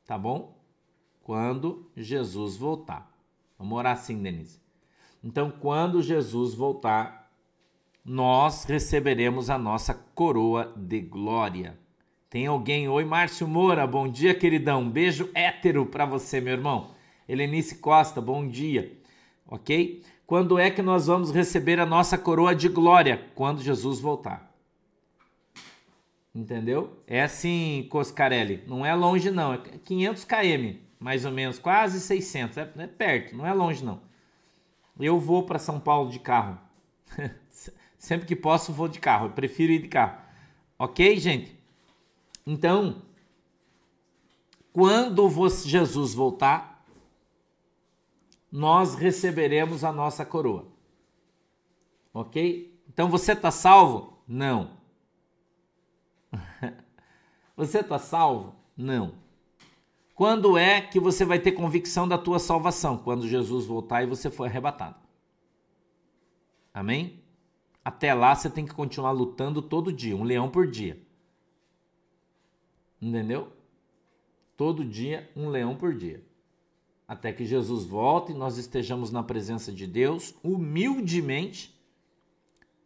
Tá 0.06 0.18
bom? 0.18 0.58
Quando 1.22 1.92
Jesus 1.98 2.56
voltar. 2.56 3.14
Vamos 3.58 3.78
orar 3.78 3.92
assim, 3.92 4.24
Denise. 4.24 4.62
Então, 5.22 5.52
quando 5.52 6.02
Jesus 6.02 6.54
voltar, 6.54 7.30
nós 8.06 8.64
receberemos 8.64 9.50
a 9.50 9.58
nossa 9.58 9.94
coroa 9.94 10.74
de 10.78 11.02
glória. 11.02 11.78
Tem 12.30 12.46
alguém? 12.46 12.88
Oi, 12.88 13.04
Márcio 13.06 13.48
Moura, 13.48 13.88
bom 13.88 14.08
dia, 14.08 14.36
queridão. 14.36 14.88
Beijo 14.88 15.32
hétero 15.34 15.84
para 15.88 16.06
você, 16.06 16.40
meu 16.40 16.54
irmão. 16.54 16.92
Helenice 17.28 17.80
Costa, 17.80 18.22
bom 18.22 18.48
dia. 18.48 18.96
Ok? 19.48 20.04
Quando 20.28 20.60
é 20.60 20.70
que 20.70 20.84
nós 20.84 21.08
vamos 21.08 21.32
receber 21.32 21.80
a 21.80 21.88
nossa 21.88 22.20
coroa 22.20 22.54
de 22.54 22.70
glória? 22.70 23.26
Quando 23.34 23.64
Jesus 23.64 24.00
voltar. 24.00 24.56
Entendeu? 26.36 27.02
É 27.08 27.24
assim, 27.24 27.88
Coscarelli. 27.90 28.64
Não 28.68 28.86
é 28.86 28.94
longe, 28.94 29.32
não. 29.32 29.56
É 29.56 29.58
500 29.84 30.24
km, 30.24 30.78
mais 31.00 31.26
ou 31.26 31.32
menos. 31.32 31.58
Quase 31.58 32.00
600. 32.00 32.58
É, 32.60 32.72
é 32.78 32.86
perto, 32.86 33.36
não 33.36 33.44
é 33.44 33.54
longe, 33.54 33.84
não. 33.84 34.02
Eu 35.00 35.20
vou 35.20 35.48
para 35.48 35.58
São 35.58 35.80
Paulo 35.80 36.12
de 36.12 36.20
carro. 36.20 36.60
Sempre 37.98 38.28
que 38.28 38.36
posso, 38.36 38.72
vou 38.72 38.88
de 38.88 39.00
carro. 39.00 39.26
Eu 39.26 39.32
prefiro 39.32 39.72
ir 39.74 39.82
de 39.82 39.88
carro. 39.88 40.22
Ok, 40.78 41.18
gente? 41.18 41.59
Então, 42.46 43.02
quando 44.72 45.28
Jesus 45.66 46.14
voltar, 46.14 46.86
nós 48.52 48.96
receberemos 48.96 49.84
a 49.84 49.92
nossa 49.92 50.26
coroa. 50.26 50.68
Ok? 52.14 52.82
Então 52.88 53.10
você 53.10 53.34
está 53.34 53.52
salvo? 53.52 54.18
Não. 54.28 54.78
você 57.56 57.80
está 57.80 58.00
salvo? 58.00 58.56
Não. 58.76 59.14
Quando 60.16 60.58
é 60.58 60.82
que 60.82 61.00
você 61.00 61.24
vai 61.24 61.40
ter 61.40 61.54
convicção 61.54 62.08
da 62.08 62.18
tua 62.18 62.40
salvação? 62.40 62.98
Quando 62.98 63.28
Jesus 63.28 63.66
voltar 63.66 64.04
e 64.04 64.08
você 64.08 64.30
for 64.30 64.46
arrebatado. 64.46 64.98
Amém? 66.74 67.24
Até 67.84 68.14
lá 68.14 68.36
você 68.36 68.50
tem 68.50 68.66
que 68.66 68.74
continuar 68.74 69.12
lutando 69.12 69.62
todo 69.62 69.94
dia, 69.94 70.16
um 70.16 70.24
leão 70.24 70.50
por 70.50 70.68
dia. 70.68 71.02
Entendeu? 73.02 73.52
Todo 74.58 74.84
dia, 74.84 75.30
um 75.36 75.50
leão 75.50 75.76
por 75.76 75.94
dia 75.94 76.24
até 77.10 77.34
que 77.34 77.44
Jesus 77.44 77.86
volte 77.86 78.32
e 78.32 78.36
nós 78.36 78.60
estejamos 78.60 79.10
na 79.10 79.24
presença 79.24 79.72
de 79.72 79.88
Deus 79.88 80.36
humildemente. 80.44 81.76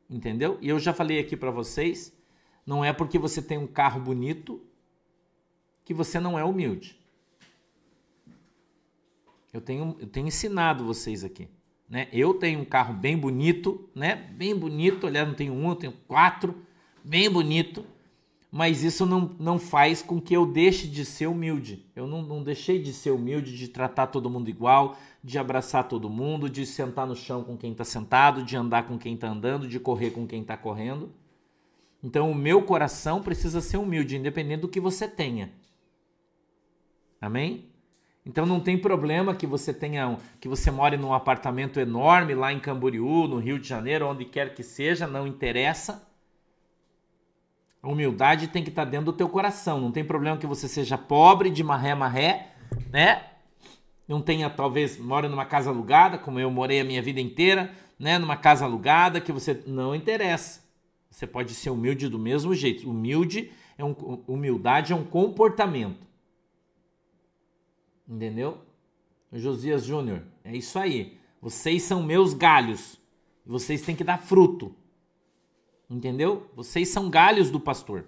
Entendeu? 0.10 0.58
E 0.62 0.70
eu 0.70 0.80
já 0.80 0.94
falei 0.94 1.20
aqui 1.20 1.36
para 1.36 1.52
vocês, 1.52 2.18
não 2.66 2.86
é 2.86 2.94
porque 2.94 3.20
você 3.20 3.42
tem 3.42 3.58
um 3.58 3.68
carro 3.68 4.00
bonito 4.00 4.62
que 5.84 5.94
você 5.94 6.22
não 6.22 6.40
é 6.40 6.44
humilde. 6.46 6.98
Eu 9.52 9.60
tenho, 9.60 9.98
eu 10.00 10.08
tenho 10.08 10.28
ensinado 10.28 10.86
vocês 10.86 11.26
aqui. 11.26 11.50
Né? 11.90 12.08
Eu 12.14 12.34
tenho 12.34 12.62
um 12.62 12.66
carro 12.66 12.94
bem 12.94 13.18
bonito, 13.18 13.90
né? 13.94 14.16
Bem 14.16 14.56
bonito. 14.56 15.06
Aliás, 15.06 15.28
não 15.28 15.36
tenho 15.36 15.54
um, 15.54 15.68
eu 15.68 15.76
tenho 15.76 15.94
quatro. 16.08 16.66
Bem 17.04 17.30
bonito 17.30 17.86
mas 18.56 18.84
isso 18.84 19.04
não, 19.04 19.32
não 19.40 19.58
faz 19.58 20.04
com 20.04 20.22
que 20.22 20.32
eu 20.32 20.46
deixe 20.46 20.88
de 20.88 21.04
ser 21.04 21.26
humilde. 21.26 21.84
Eu 21.96 22.06
não, 22.06 22.22
não 22.22 22.44
deixei 22.44 22.80
de 22.80 22.94
ser 22.94 23.10
humilde, 23.10 23.58
de 23.58 23.68
tratar 23.68 24.06
todo 24.06 24.30
mundo 24.30 24.48
igual, 24.48 24.96
de 25.24 25.40
abraçar 25.40 25.88
todo 25.88 26.08
mundo, 26.08 26.48
de 26.48 26.64
sentar 26.64 27.08
no 27.08 27.16
chão 27.16 27.44
com 27.44 27.58
quem 27.58 27.72
está 27.72 27.84
sentado, 27.84 28.44
de 28.44 28.56
andar 28.56 28.84
com 28.84 28.96
quem 28.96 29.16
está 29.16 29.28
andando, 29.28 29.68
de 29.68 29.80
correr 29.80 30.12
com 30.12 30.28
quem 30.28 30.42
está 30.42 30.56
correndo. 30.56 31.12
Então 32.04 32.30
o 32.30 32.36
meu 32.36 32.62
coração 32.62 33.24
precisa 33.24 33.60
ser 33.60 33.78
humilde, 33.78 34.18
independente 34.18 34.62
do 34.62 34.70
que 34.70 34.80
você 34.80 35.08
tenha. 35.08 35.52
Amém? 37.20 37.66
Então 38.24 38.46
não 38.46 38.60
tem 38.60 38.78
problema 38.78 39.34
que 39.34 39.48
você 39.48 39.74
tenha, 39.74 40.16
que 40.40 40.48
você 40.48 40.70
more 40.70 40.96
num 40.96 41.12
apartamento 41.12 41.80
enorme 41.80 42.36
lá 42.36 42.54
em 42.54 42.60
Camboriú, 42.60 43.28
no 43.28 43.40
Rio 43.40 43.58
de 43.58 43.68
Janeiro, 43.68 44.06
onde 44.06 44.26
quer 44.26 44.54
que 44.54 44.62
seja, 44.62 45.08
não 45.08 45.26
interessa. 45.26 46.13
A 47.84 47.90
humildade 47.90 48.48
tem 48.48 48.64
que 48.64 48.70
estar 48.70 48.86
tá 48.86 48.92
dentro 48.92 49.08
do 49.08 49.14
teu 49.14 49.28
coração. 49.28 49.82
Não 49.82 49.92
tem 49.92 50.06
problema 50.06 50.38
que 50.38 50.48
você 50.48 50.70
seja 50.70 50.98
pobre, 50.98 51.50
de 51.50 51.62
maré 51.66 51.94
marré, 51.94 52.54
né? 52.90 53.26
Não 54.08 54.22
tenha, 54.22 54.50
talvez, 54.50 54.98
mora 54.98 55.28
numa 55.28 55.46
casa 55.46 55.70
alugada, 55.70 56.18
como 56.18 56.40
eu 56.40 56.50
morei 56.50 56.80
a 56.80 56.84
minha 56.86 57.02
vida 57.02 57.20
inteira, 57.20 57.74
né? 58.00 58.18
Numa 58.18 58.38
casa 58.38 58.64
alugada, 58.64 59.20
que 59.20 59.34
você 59.34 59.62
não 59.68 59.94
interessa. 59.94 60.64
Você 61.12 61.28
pode 61.28 61.54
ser 61.54 61.72
humilde 61.72 62.08
do 62.08 62.18
mesmo 62.18 62.56
jeito. 62.56 62.90
Humilde 62.90 63.52
é 63.78 63.84
um, 63.84 63.92
humildade 64.28 64.94
é 64.94 64.96
um 64.96 65.04
comportamento. 65.04 66.08
Entendeu? 68.08 68.60
Josias 69.34 69.84
Júnior, 69.84 70.24
é 70.44 70.56
isso 70.56 70.80
aí. 70.80 71.18
Vocês 71.42 71.84
são 71.84 72.02
meus 72.02 72.34
galhos. 72.34 72.98
Vocês 73.46 73.82
têm 73.82 73.96
que 73.96 74.06
dar 74.06 74.20
fruto. 74.20 74.74
Entendeu? 75.94 76.50
Vocês 76.56 76.90
são 76.90 77.08
galhos 77.08 77.52
do 77.52 77.60
pastor. 77.60 78.06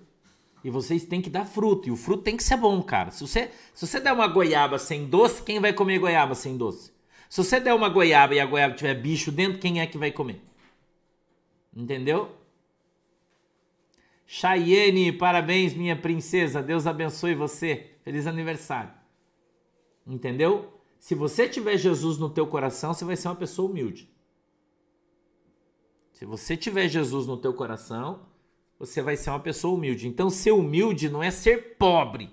E 0.63 0.71
vocês 0.71 1.05
têm 1.05 1.21
que 1.21 1.29
dar 1.29 1.45
fruto. 1.45 1.87
E 1.87 1.91
o 1.91 1.95
fruto 1.95 2.23
tem 2.23 2.35
que 2.35 2.43
ser 2.43 2.57
bom, 2.57 2.81
cara. 2.81 3.11
Se 3.11 3.21
você, 3.21 3.51
se 3.75 3.85
você 3.85 3.99
der 3.99 4.11
uma 4.11 4.27
goiaba 4.27 4.79
sem 4.79 5.05
doce, 5.05 5.43
quem 5.43 5.59
vai 5.59 5.71
comer 5.71 5.99
goiaba 5.99 6.33
sem 6.33 6.57
doce? 6.57 6.91
Se 7.29 7.43
você 7.43 7.59
der 7.59 7.75
uma 7.75 7.87
goiaba 7.87 8.33
e 8.33 8.39
a 8.39 8.45
goiaba 8.45 8.73
tiver 8.73 8.95
bicho 8.95 9.31
dentro, 9.31 9.59
quem 9.59 9.81
é 9.81 9.85
que 9.85 9.99
vai 9.99 10.11
comer? 10.11 10.41
Entendeu? 11.75 12.35
Chayenne, 14.25 15.11
parabéns, 15.11 15.75
minha 15.75 15.95
princesa. 15.95 16.63
Deus 16.63 16.87
abençoe 16.87 17.35
você. 17.35 17.91
Feliz 18.03 18.25
aniversário. 18.25 18.91
Entendeu? 20.07 20.73
Se 20.97 21.13
você 21.13 21.47
tiver 21.47 21.77
Jesus 21.77 22.17
no 22.17 22.31
teu 22.31 22.47
coração, 22.47 22.95
você 22.95 23.05
vai 23.05 23.15
ser 23.15 23.27
uma 23.27 23.35
pessoa 23.35 23.69
humilde. 23.69 24.09
Se 26.25 26.29
você 26.29 26.57
tiver 26.57 26.87
Jesus 26.87 27.27
no 27.27 27.37
teu 27.37 27.53
coração, 27.53 28.21
você 28.79 28.99
vai 28.99 29.15
ser 29.15 29.29
uma 29.29 29.39
pessoa 29.39 29.75
humilde. 29.75 30.07
Então, 30.07 30.27
ser 30.27 30.53
humilde 30.53 31.07
não 31.07 31.21
é 31.21 31.29
ser 31.29 31.75
pobre, 31.77 32.31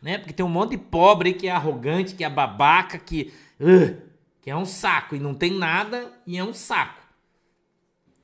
né? 0.00 0.18
Porque 0.18 0.32
tem 0.32 0.46
um 0.46 0.48
monte 0.48 0.70
de 0.70 0.78
pobre 0.78 1.34
que 1.34 1.48
é 1.48 1.50
arrogante, 1.50 2.14
que 2.14 2.22
é 2.22 2.30
babaca, 2.30 2.96
que, 2.96 3.32
uh, 3.58 4.00
que 4.40 4.48
é 4.48 4.54
um 4.54 4.64
saco 4.64 5.16
e 5.16 5.18
não 5.18 5.34
tem 5.34 5.50
nada 5.50 6.12
e 6.24 6.38
é 6.38 6.44
um 6.44 6.54
saco. 6.54 7.02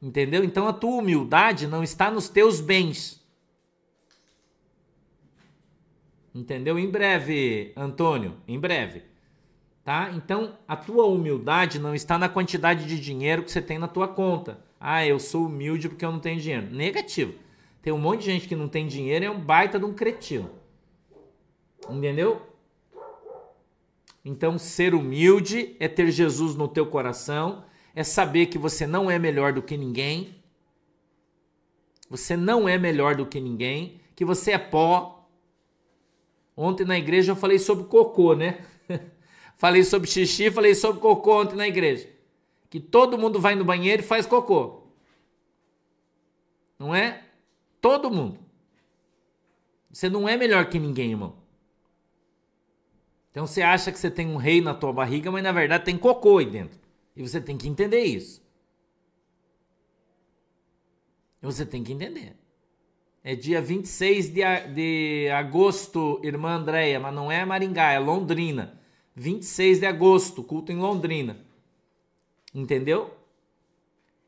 Entendeu? 0.00 0.44
Então, 0.44 0.68
a 0.68 0.72
tua 0.72 0.98
humildade 0.98 1.66
não 1.66 1.83
está 1.83 2.09
nos 2.09 2.28
teus 2.28 2.61
bens. 2.61 3.20
Entendeu? 6.33 6.78
Em 6.78 6.88
breve, 6.88 7.72
Antônio, 7.76 8.37
em 8.46 8.61
breve. 8.61 9.02
Tá? 9.83 10.12
Então, 10.12 10.57
a 10.68 10.76
tua 10.76 11.04
humildade 11.07 11.80
não 11.80 11.96
está 11.96 12.16
na 12.16 12.28
quantidade 12.28 12.87
de 12.87 13.00
dinheiro 13.00 13.42
que 13.42 13.50
você 13.50 13.61
tem 13.61 13.76
na 13.76 13.88
tua 13.88 14.07
conta 14.07 14.62
ah, 14.87 15.07
eu 15.07 15.18
sou 15.18 15.47
humilde 15.47 15.88
porque 15.88 16.05
eu 16.05 16.12
não 16.12 16.20
tenho 16.20 16.38
dinheiro. 16.38 16.66
Negativo. 16.70 17.33
Tem 17.81 17.90
um 17.90 17.99
monte 17.99 18.20
de 18.20 18.27
gente 18.27 18.47
que 18.47 18.55
não 18.55 18.68
tem 18.68 18.87
dinheiro 18.87 19.25
e 19.25 19.29
é 19.29 19.31
um 19.31 19.40
baita 19.40 19.79
de 19.79 19.87
um 19.87 19.94
cretino. 19.94 20.51
Entendeu? 21.88 22.42
Então, 24.23 24.59
ser 24.59 24.94
humilde 24.94 25.75
é 25.81 25.88
ter 25.88 26.11
Jesus 26.11 26.55
no 26.55 26.68
teu 26.68 26.85
coração, 26.85 27.64
é 27.94 28.05
saber 28.05 28.44
que 28.44 28.59
você 28.59 28.87
não 28.87 29.11
é 29.11 29.18
melhor 29.18 29.55
do 29.55 29.62
que 29.62 29.75
ninguém. 29.75 30.35
Você 32.11 32.37
não 32.37 32.68
é 32.68 32.77
melhor 32.77 33.14
do 33.16 33.25
que 33.25 33.40
ninguém, 33.40 34.03
que 34.14 34.23
você 34.23 34.53
é 34.53 34.59
pó. 34.59 35.31
Ontem 36.55 36.85
na 36.85 36.99
igreja 36.99 37.33
eu 37.33 37.37
falei 37.37 37.59
sobre 37.59 37.87
cocô, 37.87 38.35
né? 38.35 38.62
falei 39.57 39.83
sobre 39.83 40.11
xixi, 40.11 40.51
falei 40.51 40.75
sobre 40.75 41.01
cocô 41.01 41.40
ontem 41.40 41.57
na 41.57 41.66
igreja. 41.66 42.13
Que 42.74 42.80
todo 42.80 43.16
mundo 43.16 43.40
vai 43.40 43.54
no 43.54 43.64
banheiro 43.64 44.02
e 44.02 44.04
faz 44.04 44.26
cocô. 44.26 44.82
Não 46.76 46.92
é? 46.92 47.22
Todo 47.80 48.10
mundo. 48.10 48.40
Você 49.92 50.08
não 50.08 50.28
é 50.28 50.37
melhor 50.37 50.68
que 50.68 50.76
ninguém, 50.76 51.12
irmão. 51.12 51.37
Então 53.30 53.46
você 53.46 53.62
acha 53.62 53.92
que 53.92 53.98
você 54.00 54.10
tem 54.10 54.26
um 54.26 54.34
rei 54.34 54.60
na 54.60 54.74
tua 54.74 54.92
barriga, 54.92 55.30
mas 55.30 55.44
na 55.44 55.52
verdade 55.52 55.84
tem 55.84 55.96
cocô 55.96 56.38
aí 56.38 56.46
dentro. 56.46 56.76
E 57.14 57.22
você 57.22 57.40
tem 57.40 57.56
que 57.56 57.68
entender 57.68 58.02
isso. 58.02 58.42
Você 61.40 61.64
tem 61.64 61.84
que 61.84 61.92
entender. 61.92 62.37
É 63.22 63.37
dia 63.37 63.62
26 63.62 64.30
de, 64.30 64.42
de 64.74 65.28
agosto, 65.30 66.20
irmã 66.24 66.56
Andréia, 66.56 66.98
mas 66.98 67.14
não 67.14 67.30
é 67.30 67.44
Maringá, 67.44 67.92
é 67.92 68.00
Londrina. 68.00 68.80
26 69.14 69.78
de 69.78 69.87
agosto, 69.87 70.42
culto 70.42 70.72
em 70.72 70.76
Londrina. 70.76 71.43
Entendeu? 72.54 73.12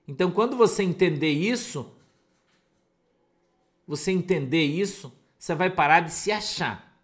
Então, 0.08 0.30
quando 0.30 0.56
você 0.56 0.82
entender 0.82 1.30
isso, 1.30 1.94
você 3.86 4.10
entender 4.10 4.64
isso, 4.64 5.12
você 5.38 5.54
vai 5.54 5.70
parar 5.70 6.00
de 6.00 6.12
se 6.12 6.32
achar. 6.32 7.00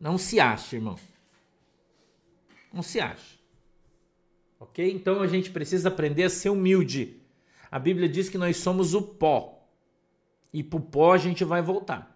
Não 0.00 0.16
se 0.16 0.40
acha, 0.40 0.76
irmão. 0.76 0.98
Não 2.72 2.82
se 2.82 3.00
acha. 3.00 3.36
Ok? 4.58 4.90
Então 4.90 5.20
a 5.20 5.26
gente 5.26 5.50
precisa 5.50 5.88
aprender 5.88 6.24
a 6.24 6.30
ser 6.30 6.50
humilde. 6.50 7.20
A 7.70 7.78
Bíblia 7.78 8.08
diz 8.08 8.28
que 8.28 8.38
nós 8.38 8.56
somos 8.56 8.94
o 8.94 9.02
pó. 9.02 9.66
E 10.52 10.62
pro 10.62 10.80
pó 10.80 11.12
a 11.12 11.18
gente 11.18 11.44
vai 11.44 11.60
voltar. 11.60 12.14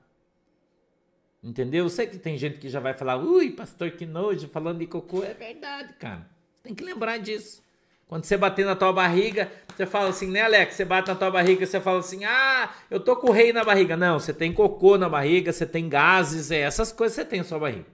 Entendeu? 1.42 1.84
Eu 1.84 1.90
sei 1.90 2.06
que 2.06 2.18
tem 2.18 2.36
gente 2.36 2.58
que 2.58 2.68
já 2.68 2.80
vai 2.80 2.94
falar, 2.94 3.16
ui, 3.16 3.50
pastor, 3.50 3.90
que 3.92 4.04
nojo, 4.04 4.48
falando 4.48 4.78
de 4.78 4.86
cocô. 4.86 5.22
É 5.22 5.34
verdade, 5.34 5.94
cara. 5.94 6.28
Tem 6.62 6.74
que 6.74 6.84
lembrar 6.84 7.18
disso. 7.18 7.62
Quando 8.10 8.24
você 8.24 8.36
bater 8.36 8.66
na 8.66 8.74
tua 8.74 8.92
barriga, 8.92 9.52
você 9.68 9.86
fala 9.86 10.08
assim, 10.08 10.28
né, 10.28 10.42
Alex? 10.42 10.74
Você 10.74 10.84
bate 10.84 11.06
na 11.06 11.14
tua 11.14 11.30
barriga, 11.30 11.64
você 11.64 11.80
fala 11.80 12.00
assim, 12.00 12.24
ah, 12.24 12.74
eu 12.90 12.98
tô 12.98 13.14
com 13.14 13.30
rei 13.30 13.52
na 13.52 13.62
barriga. 13.62 13.96
Não, 13.96 14.18
você 14.18 14.34
tem 14.34 14.52
cocô 14.52 14.98
na 14.98 15.08
barriga, 15.08 15.52
você 15.52 15.64
tem 15.64 15.88
gases, 15.88 16.50
é 16.50 16.58
essas 16.58 16.90
coisas 16.90 17.14
você 17.14 17.24
tem 17.24 17.38
na 17.38 17.44
sua 17.44 17.60
barriga. 17.60 17.86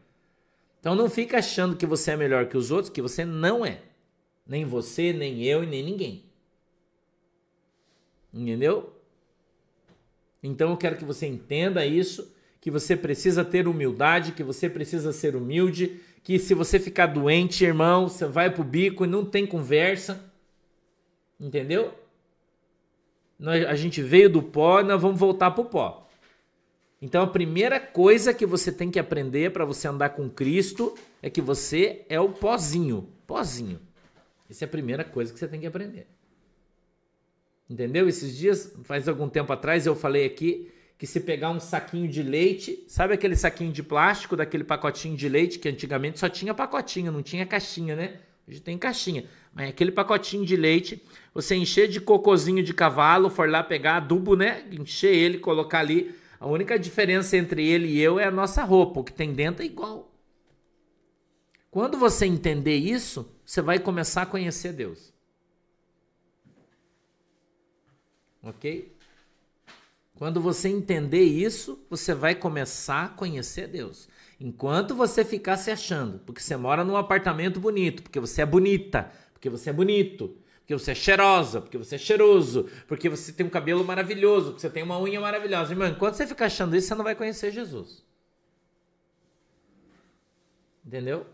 Então 0.80 0.94
não 0.94 1.10
fica 1.10 1.36
achando 1.36 1.76
que 1.76 1.84
você 1.84 2.12
é 2.12 2.16
melhor 2.16 2.46
que 2.46 2.56
os 2.56 2.70
outros, 2.70 2.88
que 2.88 3.02
você 3.02 3.26
não 3.26 3.66
é. 3.66 3.82
Nem 4.46 4.64
você, 4.64 5.12
nem 5.12 5.42
eu 5.44 5.62
e 5.62 5.66
nem 5.66 5.84
ninguém. 5.84 6.24
Entendeu? 8.32 8.98
Então 10.42 10.70
eu 10.70 10.78
quero 10.78 10.96
que 10.96 11.04
você 11.04 11.26
entenda 11.26 11.84
isso, 11.84 12.34
que 12.58 12.70
você 12.70 12.96
precisa 12.96 13.44
ter 13.44 13.68
humildade, 13.68 14.32
que 14.32 14.42
você 14.42 14.66
precisa 14.66 15.12
ser 15.12 15.36
humilde, 15.36 16.00
que 16.26 16.40
se 16.40 16.54
você 16.54 16.80
ficar 16.80 17.06
doente, 17.06 17.64
irmão, 17.64 18.08
você 18.08 18.26
vai 18.26 18.50
pro 18.50 18.64
bico 18.64 19.04
e 19.04 19.06
não 19.06 19.24
tem 19.24 19.46
conversa. 19.46 20.28
Entendeu? 21.38 21.94
Nós, 23.38 23.64
a 23.64 23.76
gente 23.76 24.02
veio 24.02 24.28
do 24.28 24.42
pó 24.42 24.82
nós 24.82 25.00
vamos 25.00 25.20
voltar 25.20 25.52
pro 25.52 25.66
pó. 25.66 26.08
Então 27.00 27.22
a 27.22 27.28
primeira 27.28 27.78
coisa 27.78 28.34
que 28.34 28.44
você 28.44 28.72
tem 28.72 28.90
que 28.90 28.98
aprender 28.98 29.52
para 29.52 29.64
você 29.64 29.86
andar 29.86 30.16
com 30.16 30.28
Cristo 30.28 30.96
é 31.22 31.30
que 31.30 31.40
você 31.40 32.04
é 32.08 32.18
o 32.18 32.30
pozinho, 32.30 33.08
pozinho. 33.24 33.78
Essa 34.50 34.64
é 34.64 34.66
a 34.66 34.68
primeira 34.68 35.04
coisa 35.04 35.32
que 35.32 35.38
você 35.38 35.46
tem 35.46 35.60
que 35.60 35.66
aprender. 35.66 36.08
Entendeu? 37.70 38.08
Esses 38.08 38.36
dias, 38.36 38.74
faz 38.82 39.06
algum 39.06 39.28
tempo 39.28 39.52
atrás, 39.52 39.86
eu 39.86 39.94
falei 39.94 40.26
aqui 40.26 40.72
que 40.98 41.06
se 41.06 41.20
pegar 41.20 41.50
um 41.50 41.60
saquinho 41.60 42.08
de 42.08 42.22
leite, 42.22 42.84
sabe 42.88 43.14
aquele 43.14 43.36
saquinho 43.36 43.70
de 43.70 43.82
plástico 43.82 44.34
daquele 44.34 44.64
pacotinho 44.64 45.16
de 45.16 45.28
leite 45.28 45.58
que 45.58 45.68
antigamente 45.68 46.18
só 46.18 46.28
tinha 46.28 46.54
pacotinho, 46.54 47.12
não 47.12 47.22
tinha 47.22 47.44
caixinha, 47.44 47.94
né? 47.94 48.20
Hoje 48.48 48.60
tem 48.60 48.78
caixinha. 48.78 49.26
Mas 49.52 49.68
aquele 49.68 49.90
pacotinho 49.92 50.46
de 50.46 50.56
leite, 50.56 51.02
você 51.34 51.54
encher 51.54 51.88
de 51.88 52.00
cocozinho 52.00 52.62
de 52.62 52.72
cavalo, 52.72 53.28
for 53.28 53.48
lá 53.48 53.62
pegar 53.62 53.96
adubo, 53.96 54.36
né? 54.36 54.64
Encher 54.70 55.14
ele, 55.14 55.38
colocar 55.38 55.80
ali. 55.80 56.14
A 56.38 56.46
única 56.46 56.78
diferença 56.78 57.36
entre 57.36 57.66
ele 57.66 57.88
e 57.88 58.00
eu 58.00 58.18
é 58.20 58.24
a 58.24 58.30
nossa 58.30 58.62
roupa. 58.62 59.00
O 59.00 59.04
que 59.04 59.12
tem 59.12 59.34
dentro 59.34 59.62
é 59.62 59.66
igual. 59.66 60.10
Quando 61.70 61.98
você 61.98 62.24
entender 62.24 62.76
isso, 62.76 63.30
você 63.44 63.60
vai 63.60 63.78
começar 63.78 64.22
a 64.22 64.26
conhecer 64.26 64.72
Deus. 64.72 65.12
Ok? 68.42 68.95
Quando 70.16 70.40
você 70.40 70.68
entender 70.68 71.22
isso, 71.22 71.78
você 71.90 72.14
vai 72.14 72.34
começar 72.34 73.04
a 73.04 73.08
conhecer 73.08 73.68
Deus. 73.68 74.08
Enquanto 74.40 74.94
você 74.94 75.24
ficar 75.24 75.58
se 75.58 75.70
achando, 75.70 76.18
porque 76.20 76.40
você 76.40 76.56
mora 76.56 76.82
num 76.82 76.96
apartamento 76.96 77.60
bonito, 77.60 78.02
porque 78.02 78.18
você 78.18 78.40
é 78.40 78.46
bonita, 78.46 79.10
porque 79.34 79.50
você 79.50 79.70
é 79.70 79.72
bonito, 79.74 80.34
porque 80.60 80.72
você 80.72 80.92
é 80.92 80.94
cheirosa, 80.94 81.60
porque 81.60 81.76
você 81.76 81.96
é 81.96 81.98
cheiroso, 81.98 82.68
porque 82.88 83.10
você 83.10 83.30
tem 83.30 83.46
um 83.46 83.50
cabelo 83.50 83.84
maravilhoso, 83.84 84.46
porque 84.52 84.62
você 84.62 84.70
tem 84.70 84.82
uma 84.82 84.98
unha 84.98 85.20
maravilhosa. 85.20 85.72
Irmão, 85.72 85.88
enquanto 85.88 86.14
você 86.14 86.26
ficar 86.26 86.46
achando 86.46 86.74
isso, 86.74 86.88
você 86.88 86.94
não 86.94 87.04
vai 87.04 87.14
conhecer 87.14 87.52
Jesus. 87.52 88.02
Entendeu? 90.84 91.26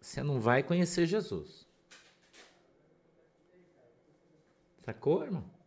Você 0.00 0.24
não 0.24 0.40
vai 0.40 0.64
conhecer 0.64 1.06
Jesus. 1.06 1.64
Sacou, 4.84 5.22
irmão? 5.22 5.61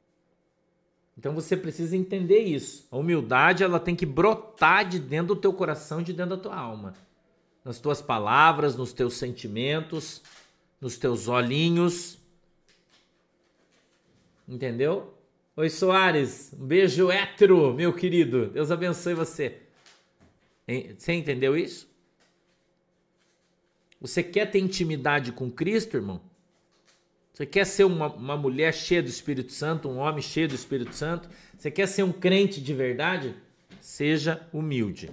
Então 1.18 1.34
você 1.34 1.56
precisa 1.56 1.96
entender 1.96 2.40
isso. 2.40 2.88
A 2.92 2.98
humildade 2.98 3.64
ela 3.64 3.80
tem 3.80 3.96
que 3.96 4.06
brotar 4.06 4.88
de 4.88 5.00
dentro 5.00 5.36
do 5.36 5.42
teu 5.42 5.54
coração, 5.54 6.02
de 6.02 6.12
dentro 6.12 6.36
da 6.36 6.42
tua 6.42 6.56
alma, 6.56 6.94
nas 7.64 7.80
tuas 7.80 8.02
palavras, 8.02 8.76
nos 8.76 8.92
teus 8.92 9.16
sentimentos, 9.16 10.22
nos 10.80 10.98
teus 10.98 11.28
olhinhos. 11.28 12.18
Entendeu? 14.48 15.14
Oi 15.56 15.70
Soares, 15.70 16.54
um 16.54 16.66
beijo 16.66 17.10
hétero, 17.10 17.74
meu 17.74 17.94
querido. 17.94 18.48
Deus 18.48 18.70
abençoe 18.70 19.14
você. 19.14 19.62
Você 20.98 21.14
entendeu 21.14 21.56
isso? 21.56 21.88
Você 24.02 24.22
quer 24.22 24.52
ter 24.52 24.60
intimidade 24.60 25.32
com 25.32 25.50
Cristo, 25.50 25.96
irmão? 25.96 26.22
Você 27.36 27.46
quer 27.46 27.66
ser 27.66 27.84
uma, 27.84 28.08
uma 28.08 28.38
mulher 28.38 28.74
cheia 28.74 29.04
do 29.04 29.10
Espírito 29.10 29.52
Santo, 29.52 29.90
um 29.90 29.98
homem 29.98 30.22
cheio 30.22 30.48
do 30.48 30.56
Espírito 30.56 30.96
Santo? 30.96 31.30
Você 31.58 31.70
quer 31.70 31.86
ser 31.86 32.04
um 32.04 32.14
crente 32.14 32.62
de 32.62 32.74
verdade? 32.74 33.36
Seja 33.82 34.48
humilde. 34.54 35.12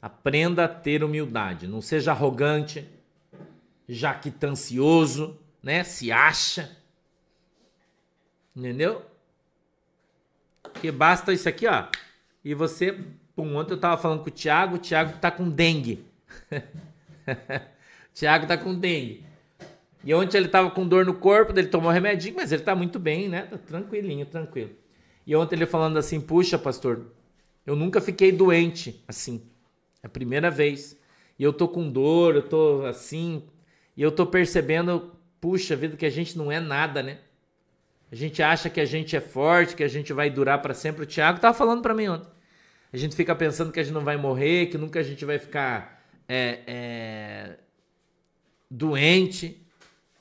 Aprenda 0.00 0.66
a 0.66 0.68
ter 0.68 1.02
humildade. 1.02 1.66
Não 1.66 1.82
seja 1.82 2.12
arrogante, 2.12 2.88
jactancioso, 3.88 5.36
né? 5.60 5.82
Se 5.82 6.12
acha. 6.12 6.78
Entendeu? 8.54 9.04
Porque 10.62 10.92
basta 10.92 11.32
isso 11.32 11.48
aqui, 11.48 11.66
ó. 11.66 11.88
E 12.44 12.54
você, 12.54 13.00
pum, 13.34 13.56
ontem 13.56 13.72
eu 13.72 13.80
tava 13.80 14.00
falando 14.00 14.22
com 14.22 14.28
o 14.28 14.32
Thiago, 14.32 14.76
o 14.76 14.78
Thiago 14.78 15.18
tá 15.18 15.32
com 15.32 15.50
dengue. 15.50 16.06
Thiago 18.14 18.46
tá 18.46 18.56
com 18.56 18.72
dengue. 18.72 19.25
E 20.06 20.14
ontem 20.14 20.36
ele 20.38 20.46
tava 20.46 20.70
com 20.70 20.86
dor 20.86 21.04
no 21.04 21.14
corpo, 21.14 21.52
ele 21.58 21.66
tomou 21.66 21.90
remedinho, 21.90 22.36
mas 22.36 22.52
ele 22.52 22.62
tá 22.62 22.76
muito 22.76 22.96
bem, 22.96 23.28
né? 23.28 23.42
Tá 23.42 23.58
tranquilinho, 23.58 24.24
tranquilo. 24.24 24.70
E 25.26 25.34
ontem 25.34 25.56
ele 25.56 25.66
falando 25.66 25.96
assim: 25.96 26.20
"Puxa, 26.20 26.56
pastor, 26.56 27.06
eu 27.66 27.74
nunca 27.74 28.00
fiquei 28.00 28.30
doente 28.30 29.02
assim. 29.08 29.42
É 30.00 30.06
a 30.06 30.08
primeira 30.08 30.48
vez. 30.48 30.96
E 31.36 31.42
eu 31.42 31.52
tô 31.52 31.66
com 31.66 31.90
dor, 31.90 32.36
eu 32.36 32.42
tô 32.42 32.84
assim, 32.84 33.42
e 33.96 34.02
eu 34.02 34.12
tô 34.12 34.24
percebendo, 34.24 35.12
puxa 35.40 35.74
vida, 35.74 35.96
que 35.96 36.06
a 36.06 36.10
gente 36.10 36.38
não 36.38 36.52
é 36.52 36.60
nada, 36.60 37.02
né? 37.02 37.18
A 38.10 38.14
gente 38.14 38.40
acha 38.40 38.70
que 38.70 38.80
a 38.80 38.84
gente 38.84 39.16
é 39.16 39.20
forte, 39.20 39.74
que 39.74 39.82
a 39.82 39.88
gente 39.88 40.12
vai 40.12 40.30
durar 40.30 40.62
para 40.62 40.72
sempre. 40.72 41.02
O 41.02 41.06
Thiago 41.06 41.40
tava 41.40 41.52
falando 41.52 41.82
para 41.82 41.92
mim 41.92 42.06
ontem. 42.06 42.30
A 42.92 42.96
gente 42.96 43.16
fica 43.16 43.34
pensando 43.34 43.72
que 43.72 43.80
a 43.80 43.82
gente 43.82 43.92
não 43.92 44.04
vai 44.04 44.16
morrer, 44.16 44.66
que 44.66 44.78
nunca 44.78 45.00
a 45.00 45.02
gente 45.02 45.24
vai 45.24 45.40
ficar 45.40 46.06
é, 46.28 46.60
é, 46.66 47.56
doente 48.70 49.65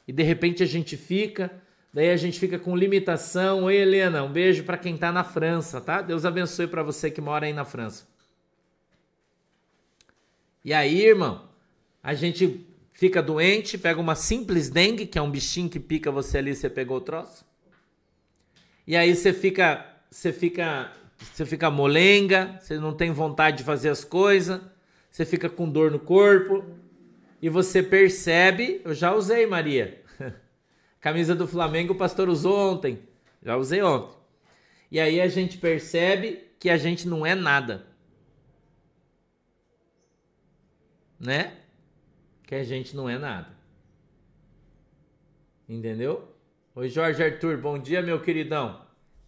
e 0.07 0.13
de 0.13 0.23
repente 0.23 0.61
a 0.61 0.65
gente 0.65 0.95
fica, 0.95 1.51
daí 1.93 2.11
a 2.11 2.17
gente 2.17 2.39
fica 2.39 2.59
com 2.59 2.75
limitação. 2.75 3.63
Oi, 3.63 3.75
Helena, 3.75 4.23
um 4.23 4.31
beijo 4.31 4.63
para 4.63 4.77
quem 4.77 4.95
tá 4.95 5.11
na 5.11 5.23
França, 5.23 5.81
tá? 5.81 6.01
Deus 6.01 6.25
abençoe 6.25 6.67
para 6.67 6.83
você 6.83 7.09
que 7.09 7.21
mora 7.21 7.45
aí 7.45 7.53
na 7.53 7.65
França. 7.65 8.07
E 10.63 10.73
aí, 10.73 11.05
irmão, 11.05 11.47
a 12.03 12.13
gente 12.13 12.65
fica 12.91 13.21
doente, 13.21 13.77
pega 13.77 13.99
uma 13.99 14.15
simples 14.15 14.69
dengue, 14.69 15.05
que 15.05 15.17
é 15.17 15.21
um 15.21 15.29
bichinho 15.29 15.69
que 15.69 15.79
pica 15.79 16.11
você 16.11 16.37
ali, 16.37 16.55
você 16.55 16.69
pegou 16.69 16.97
o 16.97 17.01
troço. 17.01 17.45
E 18.87 18.95
aí 18.95 19.15
você 19.15 19.33
fica, 19.33 19.85
você 20.09 20.31
fica, 20.31 20.91
você 21.17 21.45
fica 21.45 21.69
molenga, 21.71 22.59
você 22.59 22.77
não 22.77 22.93
tem 22.93 23.11
vontade 23.11 23.57
de 23.57 23.63
fazer 23.63 23.89
as 23.89 24.03
coisas, 24.03 24.61
você 25.09 25.25
fica 25.25 25.49
com 25.49 25.67
dor 25.67 25.91
no 25.91 25.99
corpo 25.99 26.63
e 27.45 27.49
você 27.49 27.83
percebe, 27.83 28.81
eu 28.83 28.91
já 28.91 29.13
usei, 29.13 29.45
Maria. 29.45 30.03
Camisa 30.99 31.35
do 31.35 31.47
Flamengo 31.47 31.93
o 31.93 31.95
pastor 31.95 32.27
usou 32.27 32.57
ontem. 32.57 33.07
Já 33.39 33.55
usei 33.55 33.83
ontem. 33.83 34.17
E 34.89 34.99
aí 34.99 35.21
a 35.21 35.27
gente 35.27 35.59
percebe 35.59 36.43
que 36.59 36.71
a 36.71 36.77
gente 36.77 37.07
não 37.07 37.23
é 37.23 37.35
nada. 37.35 37.85
Né? 41.19 41.55
Que 42.41 42.55
a 42.55 42.63
gente 42.63 42.95
não 42.95 43.07
é 43.07 43.19
nada. 43.19 43.55
Entendeu? 45.69 46.27
Oi, 46.73 46.89
Jorge 46.89 47.23
Arthur, 47.23 47.57
bom 47.57 47.77
dia, 47.77 48.01
meu 48.01 48.19
queridão. 48.23 48.87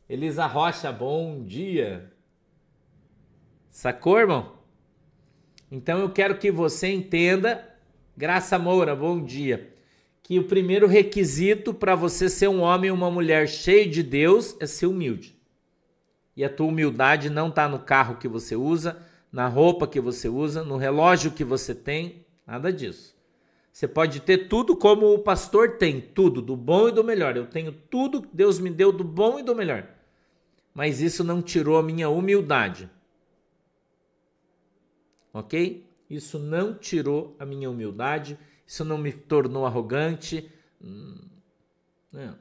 Elisa 0.10 0.48
Rocha, 0.48 0.92
bom 0.92 1.44
dia. 1.44 2.12
Sacou, 3.70 4.18
irmão? 4.18 4.58
Então 5.72 6.00
eu 6.00 6.10
quero 6.10 6.40
que 6.40 6.50
você 6.50 6.88
entenda, 6.88 7.77
Graça 8.18 8.58
Moura, 8.58 8.96
bom 8.96 9.24
dia, 9.24 9.72
que 10.24 10.40
o 10.40 10.46
primeiro 10.46 10.88
requisito 10.88 11.72
para 11.72 11.94
você 11.94 12.28
ser 12.28 12.48
um 12.48 12.62
homem 12.62 12.90
ou 12.90 12.98
uma 12.98 13.12
mulher 13.12 13.48
cheio 13.48 13.88
de 13.92 14.02
Deus 14.02 14.58
é 14.60 14.66
ser 14.66 14.88
humilde. 14.88 15.38
E 16.36 16.44
a 16.44 16.50
tua 16.50 16.66
humildade 16.66 17.30
não 17.30 17.50
está 17.50 17.70
no 17.70 17.78
carro 17.78 18.18
que 18.18 18.28
você 18.28 18.56
usa, 18.56 18.98
na 19.32 19.48
roupa 19.48 19.86
que 19.86 20.00
você 20.00 20.28
usa, 20.28 20.64
no 20.64 20.78
relógio 20.78 21.30
que 21.30 21.44
você 21.44 21.76
tem, 21.76 22.26
nada 22.44 22.74
disso. 22.74 23.16
Você 23.72 23.88
pode 23.88 24.20
ter 24.22 24.48
tudo 24.48 24.76
como 24.76 25.14
o 25.14 25.20
pastor 25.20 25.78
tem, 25.78 26.02
tudo, 26.02 26.42
do 26.42 26.58
bom 26.58 26.90
e 26.90 26.92
do 26.92 27.04
melhor. 27.04 27.38
Eu 27.38 27.46
tenho 27.46 27.72
tudo 27.72 28.24
que 28.24 28.30
Deus 28.34 28.58
me 28.58 28.72
deu 28.72 28.92
do 28.92 29.04
bom 29.04 29.38
e 29.38 29.44
do 29.44 29.56
melhor. 29.56 29.88
Mas 30.74 31.02
isso 31.02 31.24
não 31.24 31.40
tirou 31.40 31.78
a 31.78 31.84
minha 31.84 32.10
humildade. 32.10 32.90
Ok? 35.32 35.87
Isso 36.10 36.40
não 36.40 36.74
tirou 36.74 37.36
a 37.40 37.46
minha 37.46 37.70
humildade, 37.70 38.38
isso 38.66 38.84
não 38.86 38.98
me 38.98 39.12
tornou 39.12 39.66
arrogante. 39.66 40.50
Hum, 40.82 41.18
não. 42.12 42.38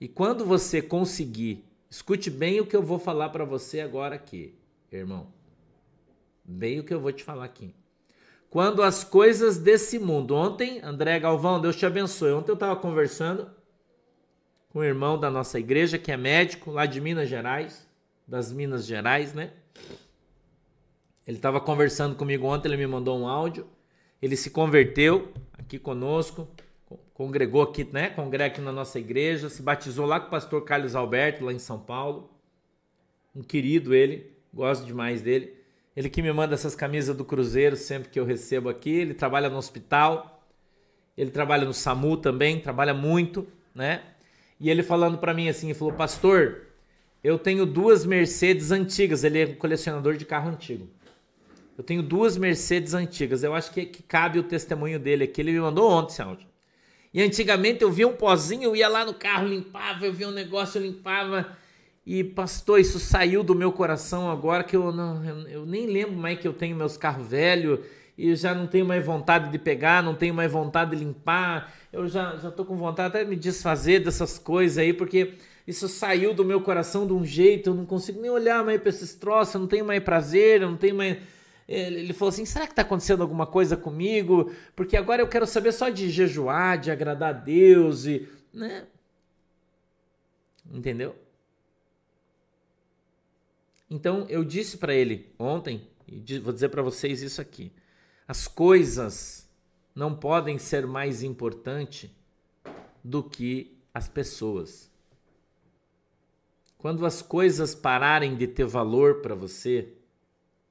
E 0.00 0.06
quando 0.06 0.44
você 0.44 0.82
conseguir, 0.82 1.64
escute 1.90 2.30
bem 2.30 2.60
o 2.60 2.66
que 2.66 2.76
eu 2.76 2.82
vou 2.82 2.98
falar 2.98 3.30
para 3.30 3.44
você 3.44 3.80
agora 3.80 4.14
aqui, 4.14 4.54
irmão. 4.92 5.28
Bem 6.44 6.78
o 6.78 6.84
que 6.84 6.94
eu 6.94 7.00
vou 7.00 7.12
te 7.12 7.24
falar 7.24 7.44
aqui. 7.44 7.74
Quando 8.48 8.82
as 8.82 9.02
coisas 9.02 9.58
desse 9.58 9.98
mundo. 9.98 10.34
Ontem, 10.34 10.80
André 10.82 11.18
Galvão, 11.18 11.60
Deus 11.60 11.76
te 11.76 11.84
abençoe. 11.84 12.32
Ontem 12.32 12.50
eu 12.50 12.54
estava 12.54 12.76
conversando 12.76 13.50
com 14.70 14.78
um 14.78 14.84
irmão 14.84 15.18
da 15.18 15.30
nossa 15.30 15.58
igreja, 15.58 15.98
que 15.98 16.12
é 16.12 16.16
médico, 16.16 16.70
lá 16.70 16.86
de 16.86 17.00
Minas 17.00 17.28
Gerais, 17.28 17.86
das 18.26 18.52
Minas 18.52 18.86
Gerais, 18.86 19.34
né? 19.34 19.52
Ele 21.26 21.38
estava 21.38 21.60
conversando 21.60 22.14
comigo 22.14 22.46
ontem, 22.46 22.68
ele 22.68 22.76
me 22.76 22.86
mandou 22.86 23.18
um 23.18 23.26
áudio. 23.26 23.66
Ele 24.22 24.36
se 24.36 24.50
converteu 24.50 25.32
aqui 25.52 25.78
conosco, 25.78 26.48
congregou 27.12 27.62
aqui, 27.62 27.84
né? 27.92 28.10
Congrega 28.10 28.46
aqui 28.46 28.60
na 28.60 28.70
nossa 28.70 28.98
igreja, 28.98 29.48
se 29.48 29.60
batizou 29.60 30.06
lá 30.06 30.20
com 30.20 30.28
o 30.28 30.30
pastor 30.30 30.64
Carlos 30.64 30.94
Alberto, 30.94 31.44
lá 31.44 31.52
em 31.52 31.58
São 31.58 31.78
Paulo. 31.78 32.30
Um 33.34 33.42
querido 33.42 33.92
ele, 33.92 34.30
gosto 34.54 34.86
demais 34.86 35.20
dele. 35.20 35.52
Ele 35.96 36.08
que 36.08 36.22
me 36.22 36.32
manda 36.32 36.54
essas 36.54 36.74
camisas 36.74 37.16
do 37.16 37.24
Cruzeiro 37.24 37.74
sempre 37.74 38.08
que 38.08 38.20
eu 38.20 38.24
recebo 38.24 38.68
aqui. 38.68 38.90
Ele 38.90 39.14
trabalha 39.14 39.48
no 39.48 39.56
hospital, 39.56 40.46
ele 41.16 41.30
trabalha 41.30 41.64
no 41.64 41.74
SAMU 41.74 42.18
também, 42.18 42.60
trabalha 42.60 42.94
muito, 42.94 43.48
né? 43.74 44.02
E 44.60 44.70
ele 44.70 44.82
falando 44.82 45.18
para 45.18 45.34
mim 45.34 45.48
assim, 45.48 45.68
ele 45.68 45.78
falou: 45.78 45.94
"Pastor, 45.94 46.66
eu 47.24 47.38
tenho 47.38 47.66
duas 47.66 48.06
Mercedes 48.06 48.70
antigas, 48.70 49.24
ele 49.24 49.40
é 49.40 49.46
colecionador 49.46 50.16
de 50.16 50.24
carro 50.24 50.50
antigo. 50.50 50.88
Eu 51.76 51.84
tenho 51.84 52.02
duas 52.02 52.36
Mercedes 52.36 52.94
antigas. 52.94 53.42
Eu 53.42 53.54
acho 53.54 53.70
que, 53.70 53.84
que 53.84 54.02
cabe 54.02 54.38
o 54.38 54.42
testemunho 54.42 54.98
dele 54.98 55.24
aqui. 55.24 55.40
Ele 55.40 55.52
me 55.52 55.60
mandou 55.60 55.90
ontem 55.90 56.12
esse 56.12 56.22
áudio. 56.22 56.46
E 57.12 57.22
antigamente 57.22 57.82
eu 57.82 57.90
via 57.90 58.06
um 58.06 58.12
pozinho, 58.12 58.64
eu 58.64 58.76
ia 58.76 58.88
lá 58.88 59.04
no 59.04 59.14
carro, 59.14 59.48
limpava, 59.48 60.04
eu 60.04 60.12
via 60.12 60.28
um 60.28 60.32
negócio, 60.32 60.78
eu 60.78 60.82
limpava. 60.82 61.46
E 62.04 62.22
pastor, 62.22 62.78
isso 62.78 62.98
saiu 62.98 63.42
do 63.42 63.54
meu 63.54 63.72
coração 63.72 64.30
agora 64.30 64.62
que 64.62 64.76
eu 64.76 64.92
não, 64.92 65.24
eu, 65.24 65.48
eu 65.48 65.66
nem 65.66 65.86
lembro 65.86 66.14
mais 66.14 66.38
que 66.38 66.46
eu 66.46 66.52
tenho 66.52 66.76
meus 66.76 66.96
carros 66.96 67.26
velhos 67.26 67.80
e 68.18 68.34
já 68.36 68.54
não 68.54 68.66
tenho 68.66 68.84
mais 68.84 69.04
vontade 69.04 69.50
de 69.50 69.58
pegar, 69.58 70.02
não 70.02 70.14
tenho 70.14 70.34
mais 70.34 70.52
vontade 70.52 70.90
de 70.90 71.02
limpar. 71.02 71.72
Eu 71.92 72.06
já 72.06 72.36
já 72.36 72.50
tô 72.50 72.64
com 72.64 72.76
vontade 72.76 73.08
até 73.08 73.24
de 73.24 73.30
me 73.30 73.36
desfazer 73.36 74.00
dessas 74.00 74.38
coisas 74.38 74.78
aí, 74.78 74.92
porque 74.92 75.34
isso 75.66 75.88
saiu 75.88 76.32
do 76.32 76.44
meu 76.44 76.60
coração 76.60 77.06
de 77.06 77.12
um 77.12 77.24
jeito, 77.24 77.70
eu 77.70 77.74
não 77.74 77.86
consigo 77.86 78.20
nem 78.20 78.30
olhar 78.30 78.62
mais 78.64 78.80
para 78.80 78.90
esses 78.90 79.14
troços, 79.14 79.54
eu 79.54 79.60
não 79.62 79.68
tenho 79.68 79.84
mais 79.84 80.02
prazer, 80.02 80.62
eu 80.62 80.70
não 80.70 80.76
tenho 80.76 80.94
mais 80.94 81.16
ele 81.68 82.12
falou 82.12 82.28
assim: 82.28 82.44
será 82.44 82.66
que 82.66 82.72
está 82.72 82.82
acontecendo 82.82 83.22
alguma 83.22 83.46
coisa 83.46 83.76
comigo? 83.76 84.52
Porque 84.74 84.96
agora 84.96 85.22
eu 85.22 85.28
quero 85.28 85.46
saber 85.46 85.72
só 85.72 85.88
de 85.88 86.10
jejuar, 86.10 86.78
de 86.78 86.90
agradar 86.90 87.30
a 87.30 87.38
Deus 87.38 88.06
e. 88.06 88.28
Né? 88.52 88.86
Entendeu? 90.70 91.16
Então 93.90 94.26
eu 94.28 94.44
disse 94.44 94.78
para 94.78 94.94
ele 94.94 95.32
ontem, 95.38 95.88
e 96.06 96.38
vou 96.38 96.52
dizer 96.52 96.68
para 96.68 96.82
vocês 96.82 97.22
isso 97.22 97.40
aqui: 97.40 97.72
as 98.28 98.46
coisas 98.46 99.48
não 99.94 100.14
podem 100.14 100.58
ser 100.58 100.86
mais 100.86 101.22
importantes 101.22 102.10
do 103.02 103.22
que 103.22 103.76
as 103.92 104.08
pessoas. 104.08 104.90
Quando 106.78 107.06
as 107.06 107.22
coisas 107.22 107.74
pararem 107.74 108.36
de 108.36 108.46
ter 108.46 108.66
valor 108.66 109.22
para 109.22 109.34
você, 109.34 109.94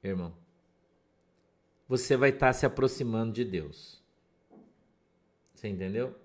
irmão, 0.03 0.33
você 1.87 2.17
vai 2.17 2.29
estar 2.29 2.47
tá 2.47 2.53
se 2.53 2.65
aproximando 2.65 3.33
de 3.33 3.45
Deus. 3.45 4.01
Você 5.53 5.67
entendeu? 5.67 6.15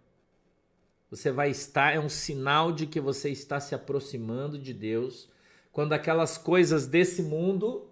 Você 1.10 1.30
vai 1.30 1.50
estar, 1.50 1.94
é 1.94 1.98
um 1.98 2.08
sinal 2.08 2.72
de 2.72 2.86
que 2.86 3.00
você 3.00 3.30
está 3.30 3.58
se 3.60 3.74
aproximando 3.74 4.58
de 4.58 4.72
Deus 4.72 5.28
quando 5.72 5.92
aquelas 5.92 6.38
coisas 6.38 6.86
desse 6.86 7.22
mundo 7.22 7.88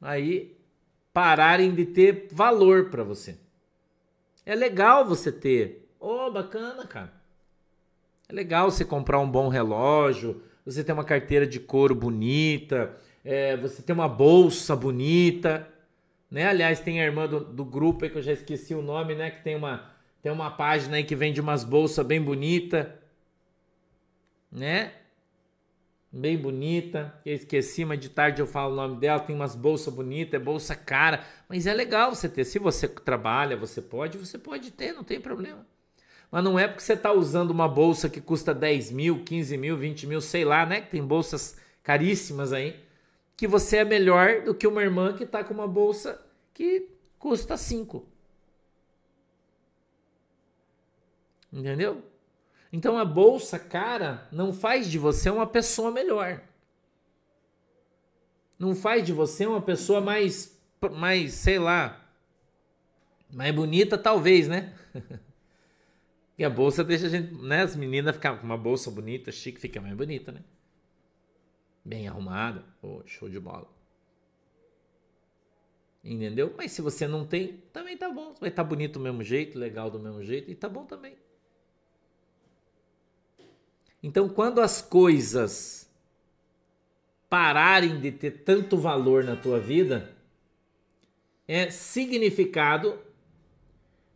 aí 0.00 0.56
pararem 1.12 1.74
de 1.74 1.84
ter 1.86 2.28
valor 2.32 2.90
para 2.90 3.02
você. 3.02 3.38
É 4.44 4.54
legal 4.54 5.06
você 5.06 5.30
ter. 5.30 5.88
Oh, 5.98 6.30
bacana, 6.30 6.86
cara. 6.86 7.12
É 8.28 8.32
legal 8.32 8.70
você 8.70 8.84
comprar 8.84 9.18
um 9.20 9.30
bom 9.30 9.48
relógio, 9.48 10.42
você 10.64 10.82
ter 10.82 10.92
uma 10.92 11.04
carteira 11.04 11.46
de 11.46 11.60
couro 11.60 11.94
bonita, 11.94 12.96
é, 13.24 13.56
você 13.56 13.82
ter 13.82 13.92
uma 13.92 14.08
bolsa 14.08 14.74
bonita 14.74 15.68
né? 16.30 16.46
Aliás, 16.46 16.80
tem 16.80 17.00
a 17.00 17.04
irmã 17.04 17.26
do, 17.26 17.40
do 17.40 17.64
grupo 17.64 18.04
aí 18.04 18.10
que 18.10 18.18
eu 18.18 18.22
já 18.22 18.32
esqueci 18.32 18.74
o 18.74 18.82
nome, 18.82 19.14
né? 19.14 19.30
Que 19.30 19.42
tem 19.42 19.56
uma, 19.56 19.90
tem 20.22 20.30
uma 20.30 20.50
página 20.50 20.96
aí 20.96 21.04
que 21.04 21.16
vende 21.16 21.40
umas 21.40 21.64
bolsas 21.64 22.06
bem 22.06 22.22
bonita, 22.22 22.96
né? 24.50 24.92
Bem 26.12 26.36
bonita. 26.36 27.14
Eu 27.26 27.34
esqueci, 27.34 27.84
mas 27.84 27.98
de 27.98 28.08
tarde 28.08 28.40
eu 28.40 28.46
falo 28.46 28.72
o 28.72 28.76
nome 28.76 29.00
dela. 29.00 29.20
Tem 29.20 29.34
umas 29.34 29.56
bolsas 29.56 29.92
bonitas, 29.92 30.40
é 30.40 30.42
bolsa 30.42 30.74
cara. 30.76 31.24
Mas 31.48 31.66
é 31.66 31.74
legal 31.74 32.14
você 32.14 32.28
ter. 32.28 32.44
Se 32.44 32.58
você 32.58 32.86
trabalha, 32.88 33.56
você 33.56 33.82
pode, 33.82 34.18
você 34.18 34.38
pode 34.38 34.70
ter, 34.70 34.92
não 34.92 35.04
tem 35.04 35.20
problema. 35.20 35.66
Mas 36.30 36.44
não 36.44 36.58
é 36.58 36.68
porque 36.68 36.82
você 36.82 36.92
está 36.92 37.12
usando 37.12 37.50
uma 37.50 37.68
bolsa 37.68 38.08
que 38.08 38.20
custa 38.20 38.54
10 38.54 38.92
mil, 38.92 39.24
15 39.24 39.56
mil, 39.56 39.76
20 39.76 40.06
mil, 40.06 40.20
sei 40.20 40.44
lá, 40.44 40.64
né? 40.64 40.80
Que 40.80 40.90
tem 40.90 41.04
bolsas 41.04 41.56
caríssimas 41.82 42.52
aí 42.52 42.89
que 43.40 43.46
você 43.46 43.78
é 43.78 43.84
melhor 43.86 44.42
do 44.42 44.54
que 44.54 44.66
uma 44.66 44.82
irmã 44.82 45.14
que 45.16 45.24
está 45.24 45.42
com 45.42 45.54
uma 45.54 45.66
bolsa 45.66 46.22
que 46.52 46.90
custa 47.18 47.56
5. 47.56 48.06
Entendeu? 51.50 52.04
Então 52.70 52.98
a 52.98 53.04
bolsa 53.06 53.58
cara 53.58 54.28
não 54.30 54.52
faz 54.52 54.90
de 54.90 54.98
você 54.98 55.30
uma 55.30 55.46
pessoa 55.46 55.90
melhor. 55.90 56.42
Não 58.58 58.74
faz 58.74 59.06
de 59.06 59.12
você 59.14 59.46
uma 59.46 59.62
pessoa 59.62 60.02
mais, 60.02 60.60
mais 60.92 61.32
sei 61.32 61.58
lá, 61.58 62.12
mais 63.32 63.54
bonita 63.54 63.96
talvez, 63.96 64.48
né? 64.48 64.74
e 66.36 66.44
a 66.44 66.50
bolsa 66.50 66.84
deixa 66.84 67.06
a 67.06 67.08
gente, 67.08 67.32
né? 67.42 67.62
As 67.62 67.74
meninas 67.74 68.16
ficam 68.16 68.36
com 68.36 68.44
uma 68.44 68.58
bolsa 68.58 68.90
bonita, 68.90 69.32
chique, 69.32 69.58
fica 69.58 69.80
mais 69.80 69.96
bonita, 69.96 70.30
né? 70.30 70.42
Bem 71.84 72.08
arrumada, 72.08 72.64
oh, 72.82 73.02
show 73.06 73.28
de 73.28 73.40
bola. 73.40 73.68
Entendeu? 76.02 76.54
Mas 76.56 76.72
se 76.72 76.80
você 76.80 77.06
não 77.06 77.26
tem, 77.26 77.62
também 77.72 77.96
tá 77.96 78.10
bom. 78.10 78.34
Vai 78.40 78.48
estar 78.48 78.62
tá 78.62 78.68
bonito 78.68 78.94
do 78.94 79.00
mesmo 79.00 79.22
jeito, 79.22 79.58
legal 79.58 79.90
do 79.90 79.98
mesmo 79.98 80.22
jeito 80.22 80.50
e 80.50 80.54
tá 80.54 80.68
bom 80.68 80.84
também. 80.84 81.16
Então, 84.02 84.28
quando 84.28 84.60
as 84.60 84.80
coisas 84.80 85.90
pararem 87.28 88.00
de 88.00 88.10
ter 88.10 88.30
tanto 88.30 88.78
valor 88.78 89.22
na 89.24 89.36
tua 89.36 89.60
vida, 89.60 90.16
é 91.46 91.70
significado 91.70 92.98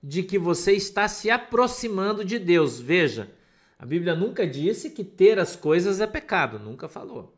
de 0.02 0.22
que 0.22 0.38
você 0.38 0.72
está 0.72 1.06
se 1.06 1.30
aproximando 1.30 2.24
de 2.24 2.38
Deus. 2.38 2.80
Veja, 2.80 3.30
a 3.78 3.84
Bíblia 3.84 4.14
nunca 4.14 4.46
disse 4.46 4.90
que 4.90 5.04
ter 5.04 5.38
as 5.38 5.54
coisas 5.54 6.00
é 6.00 6.06
pecado, 6.06 6.58
nunca 6.58 6.88
falou. 6.88 7.34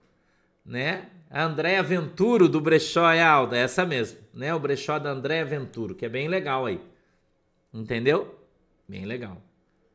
Né? 0.67 1.07
A 1.31 1.45
Andréa 1.45 1.83
Venturo 1.83 2.49
do 2.49 2.61
Brechó 2.61 3.11
é 3.11 3.23
Alda, 3.23 3.57
é 3.57 3.61
essa 3.61 3.85
mesmo, 3.87 4.19
né? 4.35 4.55
O 4.55 4.59
brechó 4.59 4.99
da 4.99 5.11
Andréa 5.11 5.45
Venturo, 5.45 5.95
que 5.95 6.05
é 6.05 6.09
bem 6.09 6.29
legal 6.29 6.67
aí. 6.67 6.81
Entendeu? 7.73 8.39
Bem 8.89 9.05
legal. 9.05 9.41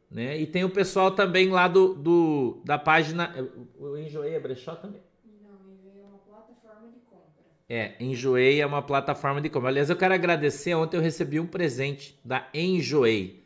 Né? 0.10 0.38
E 0.38 0.46
tem 0.46 0.64
o 0.64 0.70
pessoal 0.70 1.12
também 1.12 1.50
lá 1.50 1.68
do, 1.68 1.94
do 1.94 2.62
da 2.66 2.78
página. 2.78 3.34
Eu 3.80 3.98
enjoei 3.98 4.36
a 4.36 4.40
brechó 4.40 4.76
também? 4.76 5.02
Não, 5.42 5.74
enjoei 5.74 6.02
é 6.02 6.06
uma 6.06 6.20
plataforma 6.20 6.90
de 6.90 7.00
compra. 7.00 7.44
É, 7.70 7.96
Enjoei 8.00 8.62
é 8.62 8.66
uma 8.66 8.82
plataforma 8.82 9.40
de 9.40 9.50
compra. 9.50 9.70
Aliás, 9.70 9.90
eu 9.90 9.96
quero 9.96 10.14
agradecer. 10.14 10.76
Ontem 10.76 10.98
eu 10.98 11.02
recebi 11.02 11.40
um 11.40 11.48
presente 11.48 12.20
da 12.26 12.48
Enjoei. 12.54 13.42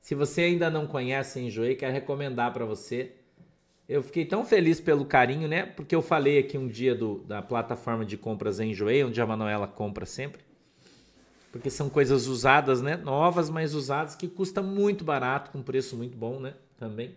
Se 0.00 0.14
você 0.16 0.42
ainda 0.42 0.68
não 0.68 0.88
conhece 0.88 1.38
a 1.38 1.42
Enjoei, 1.42 1.76
quero 1.76 1.92
recomendar 1.92 2.52
para 2.52 2.64
você. 2.64 3.14
Eu 3.88 4.02
fiquei 4.02 4.26
tão 4.26 4.44
feliz 4.44 4.80
pelo 4.80 5.06
carinho, 5.06 5.48
né? 5.48 5.64
Porque 5.64 5.94
eu 5.94 6.02
falei 6.02 6.38
aqui 6.38 6.58
um 6.58 6.68
dia 6.68 6.94
do, 6.94 7.20
da 7.20 7.40
plataforma 7.40 8.04
de 8.04 8.18
compras 8.18 8.60
Enjoei, 8.60 9.02
onde 9.02 9.18
a 9.18 9.26
Manuela 9.26 9.66
compra 9.66 10.04
sempre. 10.04 10.42
Porque 11.50 11.70
são 11.70 11.88
coisas 11.88 12.26
usadas, 12.26 12.82
né? 12.82 12.98
Novas, 12.98 13.48
mas 13.48 13.72
usadas, 13.72 14.14
que 14.14 14.28
custa 14.28 14.60
muito 14.60 15.04
barato, 15.04 15.50
com 15.50 15.62
preço 15.62 15.96
muito 15.96 16.18
bom, 16.18 16.38
né? 16.38 16.52
Também. 16.76 17.14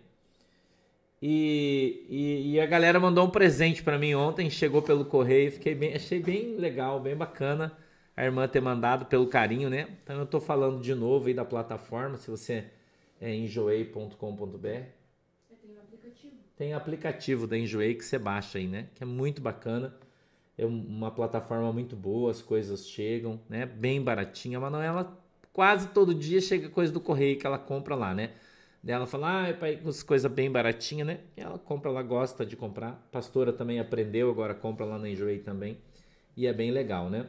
E, 1.20 2.06
e, 2.08 2.52
e 2.52 2.60
a 2.60 2.64
galera 2.64 2.98
mandou 2.98 3.26
um 3.26 3.30
presente 3.30 3.82
para 3.82 3.98
mim 3.98 4.14
ontem, 4.14 4.48
chegou 4.48 4.80
pelo 4.80 5.04
correio, 5.04 5.52
fiquei 5.52 5.74
bem, 5.74 5.94
achei 5.94 6.20
bem 6.20 6.56
legal, 6.56 6.98
bem 6.98 7.14
bacana 7.14 7.76
a 8.16 8.24
irmã 8.24 8.48
ter 8.48 8.60
mandado 8.60 9.04
pelo 9.06 9.26
carinho, 9.26 9.68
né? 9.68 9.88
Então 10.02 10.18
eu 10.18 10.26
tô 10.26 10.40
falando 10.40 10.80
de 10.80 10.94
novo 10.94 11.28
aí 11.28 11.34
da 11.34 11.44
plataforma, 11.44 12.16
se 12.16 12.30
você 12.30 12.64
é 13.20 13.32
enjoei.com.br 13.34 15.01
tem 16.62 16.74
aplicativo 16.74 17.44
da 17.48 17.58
Enjoei 17.58 17.92
que 17.96 18.04
você 18.04 18.16
baixa 18.16 18.56
aí, 18.56 18.68
né? 18.68 18.86
Que 18.94 19.02
é 19.02 19.06
muito 19.06 19.42
bacana. 19.42 19.92
É 20.56 20.64
uma 20.64 21.10
plataforma 21.10 21.72
muito 21.72 21.96
boa, 21.96 22.30
as 22.30 22.40
coisas 22.40 22.86
chegam, 22.86 23.40
né? 23.48 23.66
Bem 23.66 24.00
baratinha. 24.00 24.58
A 24.58 24.60
Manuela 24.60 25.20
quase 25.52 25.88
todo 25.88 26.14
dia 26.14 26.40
chega 26.40 26.68
coisa 26.68 26.92
do 26.92 27.00
correio 27.00 27.36
que 27.36 27.44
ela 27.44 27.58
compra 27.58 27.96
lá, 27.96 28.14
né? 28.14 28.30
Daí 28.80 28.94
ela 28.94 29.08
fala, 29.08 29.48
ah, 29.48 29.54
pai, 29.54 29.80
coisa 30.06 30.28
bem 30.28 30.52
baratinha, 30.52 31.04
né? 31.04 31.18
E 31.36 31.40
ela 31.40 31.58
compra, 31.58 31.90
ela 31.90 32.02
gosta 32.02 32.46
de 32.46 32.54
comprar. 32.54 33.08
Pastora 33.10 33.52
também 33.52 33.80
aprendeu, 33.80 34.30
agora 34.30 34.54
compra 34.54 34.86
lá 34.86 34.96
na 34.96 35.08
Enjoei 35.08 35.40
também. 35.40 35.78
E 36.36 36.46
é 36.46 36.52
bem 36.52 36.70
legal, 36.70 37.10
né? 37.10 37.26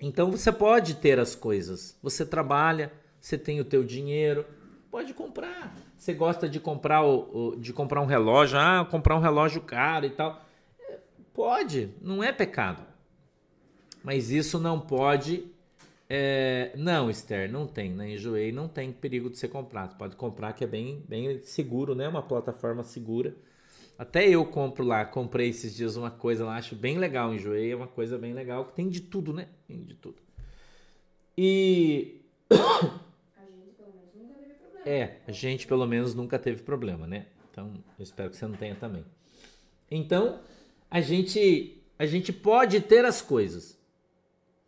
Então 0.00 0.30
você 0.30 0.52
pode 0.52 0.94
ter 0.94 1.18
as 1.18 1.34
coisas. 1.34 1.98
Você 2.00 2.24
trabalha, 2.24 2.92
você 3.20 3.36
tem 3.36 3.60
o 3.60 3.64
teu 3.64 3.82
dinheiro, 3.82 4.46
pode 4.96 5.12
comprar. 5.12 5.76
Você 5.94 6.14
gosta 6.14 6.48
de 6.48 6.58
comprar, 6.58 7.04
o, 7.04 7.50
o, 7.50 7.56
de 7.56 7.70
comprar 7.70 8.00
um 8.00 8.06
relógio, 8.06 8.58
ah, 8.58 8.82
comprar 8.90 9.14
um 9.14 9.20
relógio 9.20 9.60
caro 9.60 10.06
e 10.06 10.10
tal. 10.10 10.42
É, 10.80 10.98
pode, 11.34 11.90
não 12.00 12.24
é 12.24 12.32
pecado. 12.32 12.82
Mas 14.02 14.30
isso 14.30 14.58
não 14.58 14.80
pode. 14.80 15.52
É, 16.08 16.72
não, 16.76 17.10
Esther, 17.10 17.52
não 17.52 17.66
tem. 17.66 17.92
Né? 17.92 18.14
Enjoei 18.14 18.50
não 18.52 18.68
tem 18.68 18.90
perigo 18.90 19.28
de 19.28 19.36
ser 19.36 19.48
comprado. 19.48 19.98
Pode 19.98 20.16
comprar 20.16 20.54
que 20.54 20.64
é 20.64 20.66
bem, 20.66 21.04
bem 21.06 21.42
seguro, 21.42 21.94
né? 21.94 22.08
Uma 22.08 22.22
plataforma 22.22 22.82
segura. 22.82 23.36
Até 23.98 24.26
eu 24.26 24.46
compro 24.46 24.82
lá, 24.82 25.04
comprei 25.04 25.50
esses 25.50 25.76
dias 25.76 25.96
uma 25.96 26.10
coisa 26.10 26.46
lá, 26.46 26.56
acho 26.56 26.74
bem 26.74 26.96
legal. 26.96 27.34
Enjoei 27.34 27.70
é 27.70 27.76
uma 27.76 27.86
coisa 27.86 28.16
bem 28.16 28.32
legal, 28.32 28.64
que 28.64 28.72
tem 28.72 28.88
de 28.88 29.02
tudo, 29.02 29.34
né? 29.34 29.48
Tem 29.68 29.84
de 29.84 29.94
tudo. 29.94 30.22
E 31.36 32.22
é, 34.86 35.18
a 35.26 35.32
gente 35.32 35.66
pelo 35.66 35.84
menos 35.84 36.14
nunca 36.14 36.38
teve 36.38 36.62
problema, 36.62 37.08
né? 37.08 37.26
Então, 37.50 37.72
eu 37.98 38.02
espero 38.02 38.30
que 38.30 38.36
você 38.36 38.46
não 38.46 38.56
tenha 38.56 38.76
também. 38.76 39.04
Então, 39.90 40.40
a 40.88 41.00
gente 41.00 41.82
a 41.98 42.06
gente 42.06 42.32
pode 42.32 42.80
ter 42.80 43.04
as 43.04 43.20
coisas. 43.20 43.76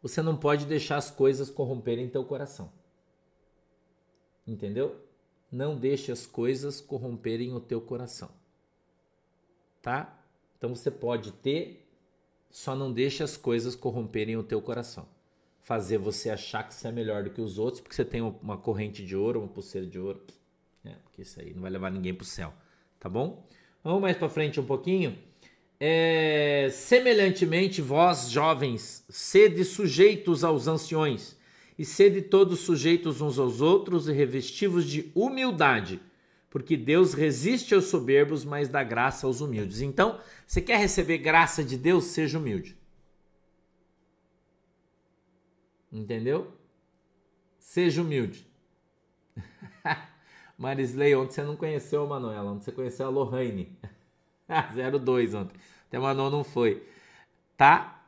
Você 0.03 0.21
não 0.21 0.37
pode 0.37 0.65
deixar 0.67 0.97
as 0.97 1.11
coisas 1.11 1.51
corromperem 1.51 2.09
teu 2.09 2.25
coração. 2.25 2.73
Entendeu? 4.47 4.97
Não 5.53 5.77
deixe 5.77 6.11
as 6.11 6.27
coisas 6.27 6.81
corromperem 6.81 7.53
o 7.53 7.61
teu 7.61 7.81
coração. 7.81 8.31
Tá? 9.81 10.21
Então 10.57 10.75
você 10.75 10.91
pode 10.91 11.33
ter, 11.33 11.87
só 12.51 12.75
não 12.75 12.93
deixe 12.93 13.23
as 13.23 13.37
coisas 13.37 13.77
corromperem 13.77 14.37
o 14.37 14.43
teu 14.43 14.61
coração 14.61 15.07
fazer 15.63 15.99
você 15.99 16.31
achar 16.31 16.67
que 16.67 16.75
você 16.75 16.89
é 16.89 16.93
melhor 16.93 17.23
do 17.23 17.31
que 17.31 17.41
os 17.41 17.59
outros 17.59 17.81
porque 17.81 17.95
você 17.95 18.05
tem 18.05 18.23
uma 18.23 18.57
corrente 18.57 19.05
de 19.05 19.15
ouro, 19.15 19.41
uma 19.41 19.49
pulseira 19.49 19.87
de 19.87 19.99
ouro. 19.99 20.21
É, 20.85 20.95
porque 21.05 21.23
isso 21.23 21.41
aí 21.41 21.53
não 21.55 21.63
vai 21.63 21.71
levar 21.71 21.91
ninguém 21.91 22.15
para 22.15 22.23
o 22.23 22.27
céu, 22.27 22.53
tá 22.99 23.09
bom? 23.09 23.47
Vamos 23.83 24.01
mais 24.01 24.17
para 24.17 24.29
frente 24.29 24.59
um 24.59 24.65
pouquinho. 24.65 25.19
É, 25.81 26.69
semelhantemente, 26.73 27.81
vós 27.81 28.31
jovens, 28.31 29.05
sede 29.09 29.65
sujeitos 29.65 30.43
aos 30.43 30.67
anciões, 30.67 31.37
e 31.79 31.85
sede 31.85 32.23
todos 32.23 32.61
sujeitos 32.61 33.21
uns 33.21 33.39
aos 33.39 33.61
outros 33.61 34.09
e 34.09 34.13
revestivos 34.13 34.85
de 34.85 35.13
humildade, 35.15 36.01
porque 36.51 36.77
Deus 36.77 37.15
resiste 37.15 37.75
aos 37.75 37.85
soberbos, 37.85 38.45
mas 38.45 38.69
dá 38.69 38.83
graça 38.83 39.27
aos 39.27 39.41
humildes. 39.41 39.81
Então, 39.81 40.19
você 40.47 40.61
quer 40.61 40.79
receber 40.79 41.19
graça 41.19 41.63
de 41.63 41.77
Deus? 41.77 42.05
Seja 42.05 42.39
humilde. 42.39 42.78
Entendeu? 45.93 46.53
Seja 47.59 48.03
humilde. 48.03 48.47
Marisley, 50.59 51.15
ontem 51.15 51.35
você 51.35 51.43
não 51.43 51.57
conheceu 51.57 52.05
a 52.05 52.07
Manuela, 52.07 52.51
ontem 52.51 52.65
você 52.65 52.73
conheceu 52.73 53.07
a 53.07 53.11
Lohane. 53.11 53.77
02 55.03 55.35
ontem. 55.35 55.59
Até 55.87 55.99
Manu 55.99 56.31
não 56.31 56.45
foi. 56.45 56.87
Tá? 57.57 58.05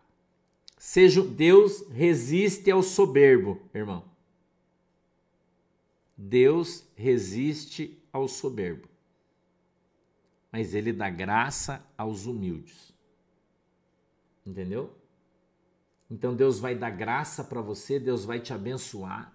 Seja 0.77 1.23
Deus 1.23 1.87
resiste 1.89 2.71
ao 2.71 2.83
soberbo, 2.83 3.61
irmão. 3.75 4.05
Deus 6.17 6.87
resiste 6.97 8.03
ao 8.13 8.27
soberbo. 8.29 8.89
Mas 10.53 10.75
ele 10.75 10.93
dá 10.93 11.09
graça 11.09 11.85
aos 11.97 12.27
humildes. 12.27 12.93
Entendeu? 14.45 14.95
Então 16.11 16.35
Deus 16.35 16.59
vai 16.59 16.75
dar 16.75 16.91
graça 16.91 17.45
para 17.45 17.61
você, 17.61 18.01
Deus 18.01 18.25
vai 18.25 18.41
te 18.41 18.53
abençoar. 18.53 19.33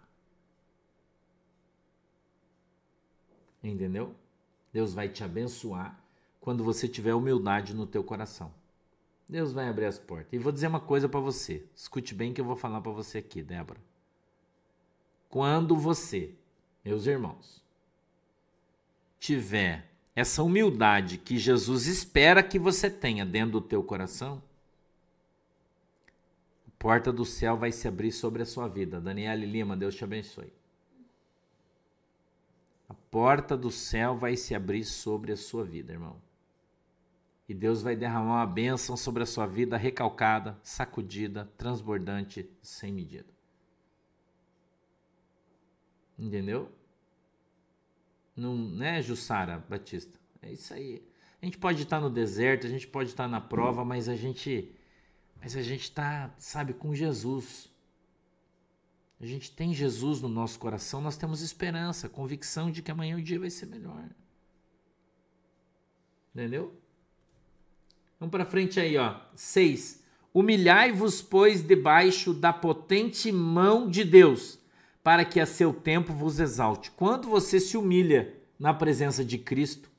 Entendeu? 3.63 4.13
Deus 4.73 4.93
vai 4.93 5.07
te 5.07 5.23
abençoar 5.23 5.97
quando 6.41 6.63
você 6.63 6.87
tiver 6.87 7.13
humildade 7.13 7.73
no 7.73 7.87
teu 7.87 8.03
coração. 8.03 8.53
Deus 9.27 9.53
vai 9.53 9.67
abrir 9.67 9.85
as 9.85 9.97
portas. 9.97 10.33
E 10.33 10.37
vou 10.37 10.51
dizer 10.51 10.67
uma 10.67 10.79
coisa 10.79 11.09
para 11.09 11.19
você. 11.19 11.65
Escute 11.75 12.13
bem 12.13 12.33
que 12.33 12.39
eu 12.39 12.45
vou 12.45 12.55
falar 12.55 12.81
para 12.81 12.91
você 12.91 13.19
aqui, 13.19 13.41
Débora. 13.41 13.79
Quando 15.29 15.75
você, 15.75 16.35
meus 16.83 17.07
irmãos, 17.07 17.63
tiver 19.19 19.89
essa 20.15 20.43
humildade 20.43 21.17
que 21.17 21.37
Jesus 21.37 21.87
espera 21.87 22.43
que 22.43 22.59
você 22.59 22.89
tenha 22.89 23.25
dentro 23.25 23.53
do 23.53 23.61
teu 23.61 23.83
coração, 23.83 24.41
porta 26.85 27.11
do 27.11 27.25
céu 27.25 27.57
vai 27.57 27.71
se 27.71 27.87
abrir 27.87 28.11
sobre 28.11 28.43
a 28.43 28.45
sua 28.45 28.67
vida. 28.67 29.01
Daniele 29.01 29.47
Lima, 29.47 29.75
Deus 29.75 29.95
te 29.95 30.03
abençoe. 30.03 30.53
A 32.87 32.93
porta 32.93 33.57
do 33.57 33.71
céu 33.71 34.15
vai 34.15 34.37
se 34.37 34.53
abrir 34.53 34.85
sobre 34.85 35.31
a 35.31 35.35
sua 35.35 35.63
vida, 35.63 35.93
irmão. 35.93 36.21
E 37.49 37.55
Deus 37.55 37.81
vai 37.81 37.95
derramar 37.95 38.35
uma 38.35 38.45
bênção 38.45 38.95
sobre 38.95 39.23
a 39.23 39.25
sua 39.25 39.47
vida 39.47 39.77
recalcada, 39.77 40.59
sacudida, 40.61 41.51
transbordante, 41.57 42.47
sem 42.61 42.91
medida. 42.93 43.33
Entendeu? 46.19 46.71
Não, 48.35 48.55
né, 48.55 49.01
Jussara 49.01 49.57
Batista? 49.67 50.19
É 50.39 50.51
isso 50.51 50.71
aí. 50.71 51.01
A 51.41 51.45
gente 51.45 51.57
pode 51.57 51.81
estar 51.81 51.99
no 51.99 52.11
deserto, 52.11 52.67
a 52.67 52.69
gente 52.69 52.85
pode 52.85 53.09
estar 53.09 53.27
na 53.27 53.41
prova, 53.41 53.83
mas 53.83 54.07
a 54.07 54.15
gente 54.15 54.71
mas 55.45 55.55
a 55.55 55.61
gente 55.61 55.83
está, 55.83 56.33
sabe, 56.39 56.73
com 56.73 56.95
Jesus. 56.95 57.71
A 59.21 59.27
gente 59.27 59.51
tem 59.51 59.75
Jesus 59.75 60.19
no 60.19 60.27
nosso 60.27 60.57
coração, 60.57 60.99
nós 60.99 61.17
temos 61.17 61.39
esperança, 61.43 62.09
convicção 62.09 62.71
de 62.71 62.81
que 62.81 62.89
amanhã 62.89 63.15
o 63.15 63.21
dia 63.21 63.39
vai 63.39 63.51
ser 63.51 63.67
melhor. 63.67 64.09
Entendeu? 66.33 66.73
Vamos 68.19 68.31
para 68.31 68.43
frente 68.43 68.79
aí, 68.79 68.97
ó. 68.97 69.19
6. 69.35 70.03
Humilhai-vos, 70.33 71.21
pois, 71.21 71.61
debaixo 71.61 72.33
da 72.33 72.51
potente 72.51 73.31
mão 73.31 73.87
de 73.87 74.03
Deus, 74.03 74.57
para 75.03 75.23
que 75.23 75.39
a 75.39 75.45
seu 75.45 75.71
tempo 75.71 76.11
vos 76.11 76.39
exalte. 76.39 76.89
Quando 76.89 77.29
você 77.29 77.59
se 77.59 77.77
humilha 77.77 78.33
na 78.57 78.73
presença 78.73 79.23
de 79.23 79.37
Cristo, 79.37 79.91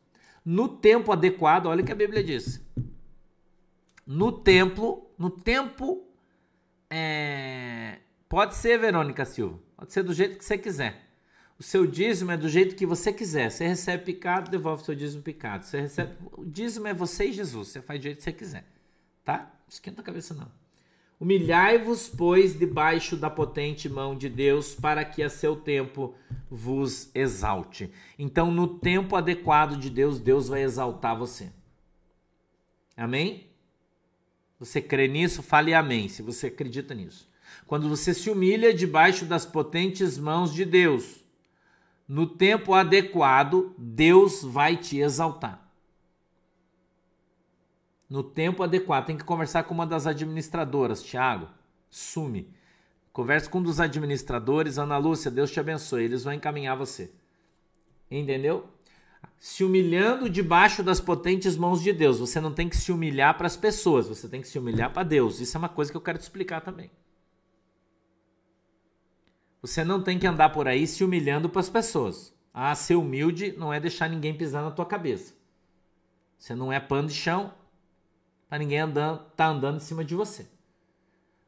no 0.45 0.67
tempo 0.67 1.13
adequado, 1.13 1.67
olha 1.67 1.85
o 1.85 1.87
que 1.87 1.93
a 1.93 1.95
Bíblia 1.95 2.25
diz 2.25 2.61
no 4.07 4.31
templo, 4.31 5.06
no 5.19 5.31
tempo. 5.31 6.07
É... 6.91 7.99
Pode 8.29 8.55
ser, 8.55 8.79
Verônica 8.79 9.25
Silva. 9.25 9.59
Pode 9.77 9.93
ser 9.93 10.03
do 10.03 10.13
jeito 10.13 10.39
que 10.39 10.45
você 10.45 10.59
quiser. 10.59 11.07
O 11.59 11.63
seu 11.63 11.87
dízimo 11.87 12.33
é 12.33 12.37
do 12.37 12.49
jeito 12.49 12.77
que 12.77 12.85
você 12.85 13.13
quiser. 13.13 13.51
Você 13.51 13.67
recebe 13.67 14.05
picado, 14.05 14.51
devolve 14.51 14.85
seu 14.85 14.95
dízimo 14.95 15.23
picado. 15.23 15.65
Você 15.65 15.81
recebe. 15.81 16.15
O 16.33 16.45
dízimo 16.45 16.87
é 16.87 16.93
você 16.95 17.27
e 17.27 17.33
Jesus. 17.33 17.69
Você 17.69 17.81
faz 17.81 17.99
do 17.99 18.03
jeito 18.03 18.19
que 18.19 18.25
você 18.25 18.33
quiser. 18.33 18.65
tá? 19.25 19.53
Esquenta 19.69 20.01
a 20.01 20.05
cabeça 20.05 20.35
não. 20.35 20.51
Humilhai-vos, 21.19 22.11
pois, 22.11 22.59
debaixo 22.59 23.17
da 23.17 23.31
potente 23.31 23.89
mão 23.89 24.15
de 24.15 24.29
Deus, 24.29 24.75
para 24.75 25.03
que 25.03 25.23
a 25.23 25.31
seu 25.31 25.57
tempo 25.57 26.15
vos 26.51 27.11
exalte. 27.15 27.91
Então, 28.19 28.51
no 28.51 28.79
tempo 28.79 29.17
adequado 29.17 29.79
de 29.79 29.89
Deus, 29.89 30.21
Deus 30.21 30.49
vai 30.49 30.63
exaltar 30.63 31.17
você. 31.17 31.51
Amém? 32.95 33.46
Você 34.59 34.81
crê 34.81 35.07
nisso? 35.09 35.43
Fale 35.43 35.75
amém, 35.75 36.09
se 36.09 36.23
você 36.23 36.47
acredita 36.49 36.95
nisso. 36.95 37.29
Quando 37.67 37.89
você 37.89 38.15
se 38.15 38.31
humilha 38.31 38.73
debaixo 38.73 39.25
das 39.25 39.45
potentes 39.45 40.19
mãos 40.19 40.53
de 40.53 40.65
Deus, 40.65 41.25
no 42.09 42.27
tempo 42.27 42.75
adequado, 42.75 43.75
Deus 43.79 44.43
vai 44.43 44.77
te 44.77 44.99
exaltar 44.99 45.67
no 48.09 48.23
tempo 48.23 48.63
adequado. 48.63 49.07
Tem 49.07 49.17
que 49.17 49.25
conversar 49.25 49.65
com 49.65 49.75
uma 49.75 49.87
das 49.87 50.07
administradoras, 50.07 51.03
Tiago. 51.03 51.49
Sume. 51.91 52.53
Converse 53.13 53.49
com 53.49 53.59
um 53.59 53.63
dos 53.63 53.81
administradores, 53.81 54.79
Ana 54.79 54.99
Lúcia, 54.99 55.31
Deus 55.31 55.51
te 55.51 55.59
abençoe. 55.59 56.05
Eles 56.05 56.25
vão 56.25 56.33
encaminhar 56.33 56.77
você. 56.77 57.11
Entendeu? 58.11 58.69
Se 59.39 59.63
humilhando 59.63 60.29
debaixo 60.29 60.83
das 60.83 61.01
potentes 61.01 61.57
mãos 61.57 61.83
de 61.83 61.93
Deus. 61.93 62.19
Você 62.19 62.41
não 62.41 62.53
tem 62.53 62.69
que 62.69 62.77
se 62.77 62.91
humilhar 62.91 63.37
para 63.37 63.47
as 63.47 63.57
pessoas, 63.57 64.09
você 64.09 64.29
tem 64.29 64.41
que 64.41 64.49
se 64.49 64.59
humilhar 64.59 64.93
para 64.93 65.03
Deus. 65.03 65.41
Isso 65.41 65.57
é 65.57 65.59
uma 65.59 65.69
coisa 65.69 65.91
que 65.91 65.97
eu 65.97 66.01
quero 66.01 66.19
te 66.19 66.23
explicar 66.23 66.61
também. 66.61 66.91
Você 69.61 69.85
não 69.85 70.03
tem 70.03 70.19
que 70.19 70.27
andar 70.27 70.51
por 70.51 70.69
aí 70.69 70.87
se 70.87 71.03
humilhando 71.03 71.49
para 71.49 71.61
as 71.61 71.69
pessoas. 71.69 72.35
Ah, 72.53 72.75
ser 72.75 72.95
humilde 72.95 73.55
não 73.59 73.73
é 73.73 73.81
deixar 73.81 74.09
ninguém 74.09 74.37
pisar 74.37 74.63
na 74.63 74.71
tua 74.71 74.87
cabeça. 74.87 75.35
Você 76.39 76.55
não 76.55 76.73
é 76.73 76.79
pano 76.79 77.09
de 77.09 77.15
chão, 77.15 77.53
para 78.49 78.59
ninguém 78.59 78.79
andando, 78.79 79.25
tá 79.37 79.47
andando 79.49 79.77
em 79.77 79.81
cima 79.81 80.05
de 80.05 80.15
você. 80.15 80.47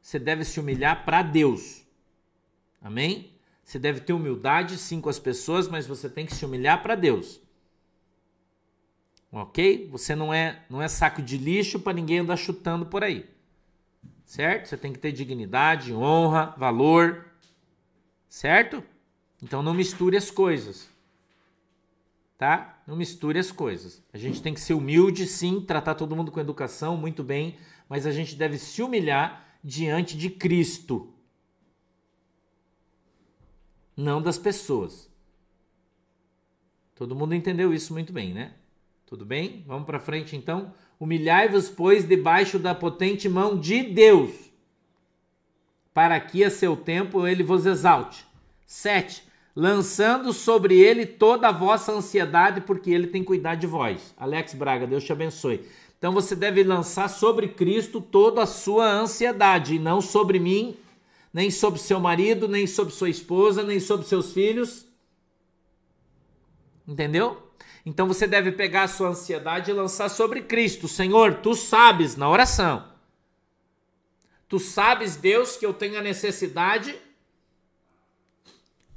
Você 0.00 0.18
deve 0.18 0.44
se 0.44 0.58
humilhar 0.58 1.04
para 1.04 1.22
Deus. 1.22 1.82
Amém? 2.80 3.32
Você 3.62 3.78
deve 3.78 4.00
ter 4.00 4.12
humildade 4.12 4.78
sim 4.78 5.00
com 5.00 5.08
as 5.08 5.18
pessoas, 5.18 5.68
mas 5.68 5.86
você 5.86 6.08
tem 6.08 6.26
que 6.26 6.34
se 6.34 6.44
humilhar 6.44 6.82
para 6.82 6.94
Deus. 6.94 7.40
OK? 9.30 9.88
Você 9.90 10.14
não 10.14 10.32
é 10.32 10.64
não 10.68 10.80
é 10.80 10.88
saco 10.88 11.22
de 11.22 11.36
lixo 11.36 11.78
para 11.78 11.92
ninguém 11.92 12.20
andar 12.20 12.36
chutando 12.36 12.86
por 12.86 13.04
aí. 13.04 13.28
Certo? 14.24 14.68
Você 14.68 14.76
tem 14.76 14.92
que 14.92 14.98
ter 14.98 15.12
dignidade, 15.12 15.94
honra, 15.94 16.54
valor. 16.56 17.26
Certo? 18.28 18.82
Então 19.42 19.62
não 19.62 19.74
misture 19.74 20.16
as 20.16 20.30
coisas 20.30 20.88
tá? 22.38 22.80
Não 22.86 22.96
misture 22.96 23.38
as 23.38 23.50
coisas. 23.50 24.00
A 24.12 24.16
gente 24.16 24.40
tem 24.40 24.54
que 24.54 24.60
ser 24.60 24.74
humilde, 24.74 25.26
sim, 25.26 25.60
tratar 25.60 25.96
todo 25.96 26.14
mundo 26.14 26.30
com 26.30 26.38
educação, 26.38 26.96
muito 26.96 27.24
bem, 27.24 27.58
mas 27.88 28.06
a 28.06 28.12
gente 28.12 28.36
deve 28.36 28.56
se 28.56 28.80
humilhar 28.80 29.44
diante 29.62 30.16
de 30.16 30.30
Cristo, 30.30 31.12
não 33.96 34.22
das 34.22 34.38
pessoas. 34.38 35.10
Todo 36.94 37.16
mundo 37.16 37.34
entendeu 37.34 37.74
isso 37.74 37.92
muito 37.92 38.12
bem, 38.12 38.32
né? 38.32 38.54
Tudo 39.08 39.24
bem? 39.24 39.64
Vamos 39.66 39.86
para 39.86 39.98
frente 39.98 40.36
então. 40.36 40.72
Humilhai-vos, 41.00 41.68
pois, 41.68 42.06
debaixo 42.06 42.58
da 42.58 42.74
potente 42.74 43.28
mão 43.28 43.58
de 43.58 43.82
Deus, 43.82 44.30
para 45.94 46.20
que 46.20 46.44
a 46.44 46.50
seu 46.50 46.76
tempo 46.76 47.26
ele 47.26 47.42
vos 47.42 47.66
exalte. 47.66 48.26
7 48.66 49.28
lançando 49.60 50.32
sobre 50.32 50.78
ele 50.78 51.04
toda 51.04 51.48
a 51.48 51.52
vossa 51.52 51.90
ansiedade, 51.90 52.60
porque 52.60 52.92
ele 52.92 53.08
tem 53.08 53.24
cuidado 53.24 53.58
de 53.58 53.66
vós. 53.66 54.14
Alex 54.16 54.54
Braga, 54.54 54.86
Deus 54.86 55.02
te 55.02 55.10
abençoe. 55.10 55.66
Então 55.98 56.12
você 56.12 56.36
deve 56.36 56.62
lançar 56.62 57.08
sobre 57.08 57.48
Cristo 57.48 58.00
toda 58.00 58.44
a 58.44 58.46
sua 58.46 58.88
ansiedade, 58.88 59.74
e 59.74 59.78
não 59.80 60.00
sobre 60.00 60.38
mim, 60.38 60.76
nem 61.34 61.50
sobre 61.50 61.80
seu 61.80 61.98
marido, 61.98 62.46
nem 62.46 62.68
sobre 62.68 62.94
sua 62.94 63.10
esposa, 63.10 63.64
nem 63.64 63.80
sobre 63.80 64.06
seus 64.06 64.32
filhos. 64.32 64.86
Entendeu? 66.86 67.47
Então 67.84 68.06
você 68.06 68.26
deve 68.26 68.52
pegar 68.52 68.84
a 68.84 68.88
sua 68.88 69.08
ansiedade 69.08 69.70
e 69.70 69.74
lançar 69.74 70.08
sobre 70.08 70.42
Cristo. 70.42 70.88
Senhor, 70.88 71.36
tu 71.36 71.54
sabes 71.54 72.16
na 72.16 72.28
oração. 72.28 72.88
Tu 74.48 74.58
sabes, 74.58 75.16
Deus, 75.16 75.56
que 75.56 75.66
eu 75.66 75.74
tenho 75.74 75.98
a 75.98 76.02
necessidade 76.02 76.98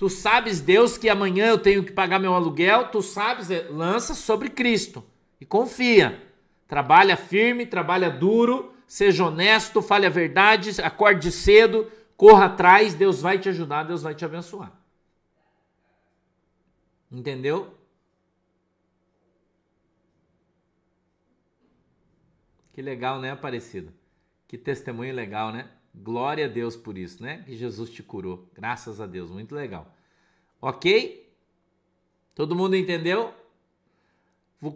Tu 0.01 0.09
sabes, 0.09 0.59
Deus, 0.59 0.97
que 0.97 1.07
amanhã 1.07 1.45
eu 1.45 1.59
tenho 1.59 1.84
que 1.84 1.91
pagar 1.91 2.18
meu 2.18 2.34
aluguel. 2.34 2.88
Tu 2.88 3.03
sabes, 3.03 3.51
é, 3.51 3.68
lança 3.70 4.16
sobre 4.16 4.49
Cristo 4.49 5.03
e 5.39 5.45
confia. 5.45 6.20
Trabalha 6.68 7.16
firme, 7.16 7.68
trabalha 7.68 8.09
duro, 8.09 8.74
seja 8.88 9.26
honesto, 9.26 9.80
fale 9.80 10.07
a 10.07 10.09
verdade, 10.09 10.82
acorde 10.82 11.32
cedo, 11.32 11.88
corra 12.18 12.45
atrás. 12.45 12.95
Deus 12.95 13.22
vai 13.22 13.38
te 13.38 13.49
ajudar, 13.49 13.84
Deus 13.84 14.01
vai 14.01 14.16
te 14.16 14.26
abençoar. 14.26 14.72
Entendeu? 17.12 17.72
Que 22.74 22.82
legal, 22.82 23.19
né, 23.19 23.32
Aparecida? 23.32 23.93
Que 24.47 24.57
testemunho 24.57 25.13
legal, 25.13 25.51
né? 25.51 25.69
Glória 25.93 26.45
a 26.45 26.47
Deus 26.47 26.76
por 26.76 26.97
isso, 26.97 27.22
né? 27.22 27.43
Que 27.45 27.55
Jesus 27.55 27.89
te 27.89 28.01
curou. 28.01 28.49
Graças 28.53 29.01
a 29.01 29.05
Deus, 29.05 29.30
muito 29.30 29.53
legal. 29.53 29.93
Ok? 30.61 31.30
Todo 32.34 32.55
mundo 32.55 32.76
entendeu? 32.76 33.34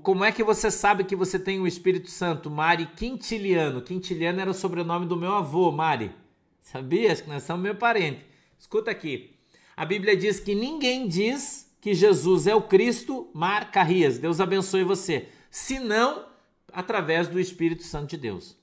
Como 0.02 0.26
é 0.26 0.32
que 0.32 0.44
você 0.44 0.72
sabe 0.72 1.04
que 1.04 1.16
você 1.16 1.38
tem 1.38 1.60
o 1.60 1.68
Espírito 1.68 2.10
Santo? 2.10 2.50
Mari 2.50 2.88
Quintiliano. 2.88 3.82
Quintiliano 3.82 4.42
era 4.42 4.50
o 4.50 4.54
sobrenome 4.54 5.06
do 5.06 5.16
meu 5.16 5.34
avô, 5.34 5.72
Mari. 5.72 6.12
Sabia? 6.60 7.12
Acho 7.12 7.24
que 7.24 7.30
nós 7.30 7.44
somos 7.44 7.64
meu 7.64 7.76
parente. 7.76 8.26
Escuta 8.58 8.90
aqui. 8.90 9.38
A 9.78 9.86
Bíblia 9.86 10.18
diz 10.18 10.40
que 10.40 10.56
ninguém 10.56 11.08
diz 11.08 11.72
que 11.80 11.94
Jesus 11.94 12.48
é 12.48 12.56
o 12.56 12.64
Cristo, 12.64 13.30
Mar 13.34 13.72
Carrias. 13.72 14.18
Deus 14.18 14.42
abençoe 14.42 14.84
você. 14.84 15.30
Senão 15.52 16.26
através 16.72 17.28
do 17.28 17.40
Espírito 17.40 17.84
Santo 17.84 18.12
de 18.12 18.18
Deus. 18.18 18.58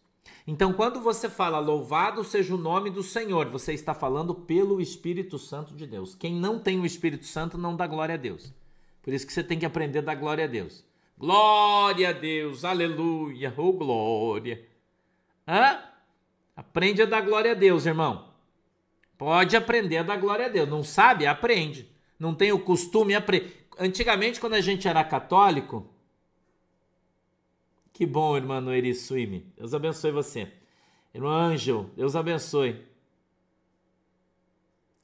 Então, 0.46 0.72
quando 0.72 1.00
você 1.00 1.28
fala 1.28 1.58
louvado 1.58 2.24
seja 2.24 2.54
o 2.54 2.58
nome 2.58 2.90
do 2.90 3.02
Senhor, 3.02 3.48
você 3.48 3.72
está 3.72 3.94
falando 3.94 4.34
pelo 4.34 4.80
Espírito 4.80 5.38
Santo 5.38 5.74
de 5.74 5.86
Deus. 5.86 6.14
Quem 6.14 6.34
não 6.34 6.58
tem 6.58 6.80
o 6.80 6.86
Espírito 6.86 7.26
Santo 7.26 7.56
não 7.56 7.76
dá 7.76 7.86
glória 7.86 8.14
a 8.14 8.18
Deus. 8.18 8.52
Por 9.02 9.12
isso 9.12 9.26
que 9.26 9.32
você 9.32 9.42
tem 9.42 9.58
que 9.58 9.66
aprender 9.66 10.00
a 10.00 10.02
dar 10.02 10.14
glória 10.14 10.44
a 10.44 10.48
Deus. 10.48 10.84
Glória 11.16 12.08
a 12.08 12.12
Deus, 12.12 12.64
aleluia, 12.64 13.54
oh 13.56 13.72
glória. 13.72 14.66
Hã? 15.46 15.78
Aprende 16.56 17.02
a 17.02 17.06
dar 17.06 17.20
glória 17.20 17.52
a 17.52 17.54
Deus, 17.54 17.86
irmão. 17.86 18.28
Pode 19.16 19.56
aprender 19.56 19.98
a 19.98 20.02
dar 20.02 20.16
glória 20.16 20.46
a 20.46 20.48
Deus. 20.48 20.68
Não 20.68 20.82
sabe? 20.82 21.26
Aprende. 21.26 21.88
Não 22.18 22.34
tem 22.34 22.52
o 22.52 22.58
costume, 22.58 23.14
aprende. 23.14 23.52
Antigamente, 23.78 24.40
quando 24.40 24.54
a 24.54 24.60
gente 24.60 24.86
era 24.88 25.02
católico, 25.04 25.88
que 27.92 28.06
bom, 28.06 28.36
irmã 28.36 28.60
Noeri 28.60 28.94
Suime. 28.94 29.52
Deus 29.56 29.74
abençoe 29.74 30.10
você. 30.10 30.50
Irmão 31.14 31.30
Ângel, 31.30 31.90
Deus 31.96 32.16
abençoe. 32.16 32.86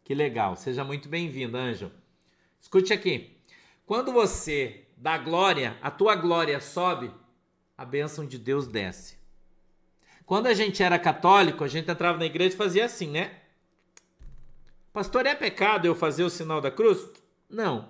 Que 0.05 0.15
legal. 0.15 0.57
Seja 0.57 0.83
muito 0.83 1.09
bem-vindo, 1.09 1.57
Ângel. 1.57 1.91
Escute 2.61 2.93
aqui. 2.93 3.37
Quando 3.85 4.13
você 4.13 4.87
dá 4.97 5.19
glória, 5.19 5.77
a 5.83 5.91
tua 5.91 6.15
glória 6.15 6.61
sobe, 6.61 7.11
a 7.77 7.85
bênção 7.85 8.27
de 8.27 8.39
Deus 8.39 8.67
desce. 8.67 9.17
Quando 10.25 10.47
a 10.47 10.55
gente 10.55 10.83
era 10.83 10.99
católico, 10.99 11.63
a 11.65 11.69
gente 11.69 11.91
entrava 11.91 12.19
na 12.19 12.27
igreja 12.27 12.55
e 12.55 12.59
fazia 12.59 12.85
assim, 12.85 13.09
né? 13.09 13.39
Pastor, 14.93 15.27
é 15.27 15.35
pecado 15.35 15.87
eu 15.87 15.95
fazer 15.95 16.25
o 16.25 16.31
sinal 16.31 16.61
da 16.61 16.71
cruz? 16.71 17.07
Não. 17.49 17.89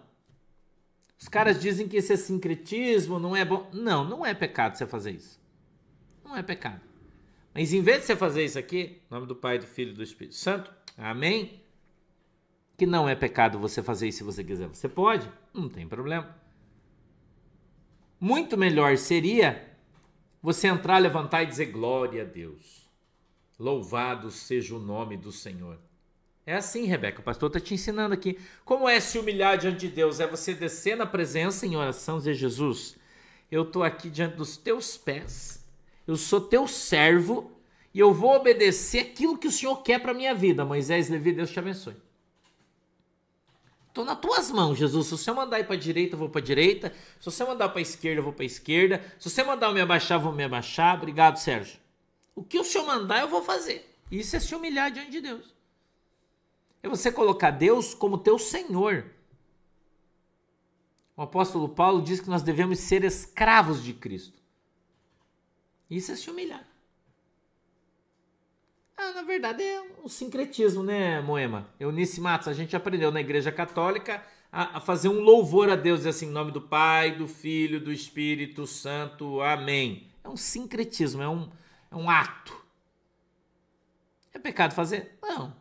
Os 1.19 1.29
caras 1.29 1.61
dizem 1.61 1.89
que 1.89 1.97
esse 1.97 2.13
é 2.13 2.17
sincretismo, 2.17 3.19
não 3.19 3.35
é 3.35 3.45
bom. 3.45 3.69
Não, 3.73 4.05
não 4.05 4.25
é 4.25 4.33
pecado 4.33 4.77
você 4.77 4.87
fazer 4.87 5.13
isso. 5.13 5.41
Não 6.25 6.37
é 6.37 6.43
pecado. 6.43 6.81
Mas 7.53 7.73
em 7.73 7.83
vez 7.83 8.01
de 8.01 8.07
você 8.07 8.17
fazer 8.17 8.45
isso 8.45 8.59
aqui, 8.59 9.03
em 9.11 9.15
nome 9.15 9.27
do 9.27 9.35
Pai, 9.35 9.59
do 9.59 9.67
Filho 9.67 9.91
e 9.91 9.95
do 9.95 10.03
Espírito 10.03 10.37
Santo, 10.37 10.73
amém? 10.97 11.61
Que 12.77 12.87
não 12.87 13.09
é 13.09 13.17
pecado 13.17 13.59
você 13.59 13.83
fazer 13.83 14.07
isso 14.07 14.19
se 14.19 14.25
você 14.25 14.45
quiser. 14.45 14.69
Você 14.69 14.89
pode, 14.89 15.29
não 15.53 15.69
tem 15.69 15.89
problema. 15.89 16.37
Muito 18.21 18.57
melhor 18.57 18.97
seria 18.97 19.77
você 20.41 20.69
entrar, 20.69 20.99
levantar 20.99 21.43
e 21.43 21.47
dizer 21.47 21.67
glória 21.67 22.23
a 22.23 22.25
Deus. 22.25 22.89
Louvado 23.59 24.31
seja 24.31 24.77
o 24.77 24.79
nome 24.79 25.17
do 25.17 25.33
Senhor. 25.33 25.81
É 26.49 26.55
assim, 26.55 26.87
Rebeca. 26.87 27.21
O 27.21 27.23
pastor 27.23 27.49
está 27.51 27.61
te 27.61 27.75
ensinando 27.75 28.15
aqui. 28.15 28.39
Como 28.65 28.89
é 28.89 28.99
se 29.01 29.19
humilhar 29.19 29.59
diante 29.59 29.81
de 29.81 29.89
Deus? 29.89 30.19
É 30.19 30.27
você 30.27 30.55
descer 30.55 30.97
na 30.97 31.05
presença 31.05 31.67
em 31.67 31.77
oração 31.77 32.17
e 32.17 32.19
dizer: 32.21 32.33
Jesus, 32.33 32.97
eu 33.53 33.65
estou 33.65 33.85
aqui 33.85 34.09
diante 34.09 34.37
dos 34.37 34.57
teus 34.57 34.97
pés, 34.97 35.63
eu 36.07 36.17
sou 36.17 36.41
teu 36.41 36.67
servo 36.67 37.53
e 37.93 38.01
eu 38.01 38.15
vou 38.15 38.35
obedecer 38.35 39.01
aquilo 39.01 39.37
que 39.37 39.47
o 39.47 39.53
Senhor 39.53 39.77
quer 39.83 40.01
para 40.01 40.15
minha 40.15 40.35
vida. 40.35 40.65
Moisés, 40.65 41.11
Levi, 41.11 41.33
Deus 41.33 41.51
te 41.51 41.59
abençoe. 41.59 41.97
Estou 43.89 44.07
nas 44.07 44.19
tuas 44.19 44.51
mãos, 44.51 44.79
Jesus. 44.79 45.07
Se 45.07 45.19
você 45.19 45.31
mandar 45.31 45.61
ir 45.61 45.65
para 45.65 45.75
a 45.75 45.79
direita, 45.79 46.15
eu 46.15 46.19
vou 46.19 46.31
para 46.31 46.41
a 46.41 46.45
direita. 46.45 46.95
Se 47.21 47.27
você 47.27 47.45
mandar 47.45 47.69
para 47.69 47.81
a 47.81 47.83
esquerda, 47.83 48.21
eu 48.21 48.25
vou 48.25 48.33
para 48.33 48.45
a 48.45 48.47
esquerda. 48.47 49.05
Se 49.19 49.29
você 49.29 49.45
mandar 49.45 49.67
eu 49.67 49.75
me 49.75 49.83
abaixar, 49.83 50.17
eu 50.17 50.23
vou 50.23 50.33
me 50.33 50.45
abaixar. 50.45 50.97
Obrigado, 50.97 51.37
Sérgio. 51.37 51.79
O 52.35 52.43
que 52.43 52.59
o 52.59 52.65
Senhor 52.65 52.87
mandar, 52.87 53.21
eu 53.21 53.29
vou 53.29 53.43
fazer. 53.43 53.95
Isso 54.11 54.35
é 54.35 54.41
se 54.41 54.55
humilhar 54.55 54.91
diante 54.91 55.11
de 55.11 55.21
Deus. 55.21 55.58
É 56.83 56.89
você 56.89 57.11
colocar 57.11 57.51
Deus 57.51 57.95
como 57.95 58.19
teu 58.19 58.39
Senhor. 58.39 59.05
O 61.17 61.23
apóstolo 61.23 61.69
Paulo 61.69 62.01
diz 62.01 62.21
que 62.21 62.31
nós 62.31 62.43
devemos 62.43 62.79
ser 62.79 63.03
escravos 63.03 63.83
de 63.83 63.93
Cristo. 63.93 64.41
Isso 65.91 66.13
é 66.13 66.17
se 66.17 66.31
humilhar. 66.31 66.67
Ah, 68.97 69.13
na 69.13 69.23
verdade 69.23 69.63
é 69.63 69.81
um 70.05 70.09
sincretismo, 70.09 70.83
né, 70.83 71.21
Moema? 71.21 71.69
Eunice 71.79 72.21
Matos, 72.21 72.49
a 72.49 72.53
gente 72.53 72.77
aprendeu 72.77 73.11
na 73.11 73.21
Igreja 73.21 73.51
Católica 73.51 74.25
a, 74.51 74.79
a 74.79 74.81
fazer 74.81 75.09
um 75.09 75.21
louvor 75.21 75.71
a 75.71 75.77
Deus, 75.77 76.05
assim, 76.07 76.27
em 76.27 76.33
nome 76.33 76.53
do 76.53 76.61
Pai, 76.61 77.17
do 77.17 77.27
Filho, 77.27 77.81
do 77.81 77.93
Espírito 77.93 78.67
Santo. 78.67 79.41
Amém. 79.41 80.09
É 80.23 80.29
um 80.29 80.37
sincretismo, 80.37 81.23
é 81.23 81.29
um, 81.29 81.51
é 81.91 81.97
um 81.97 82.11
ato. 82.11 82.57
É 84.33 84.39
pecado 84.39 84.75
fazer? 84.75 85.19
Não. 85.23 85.55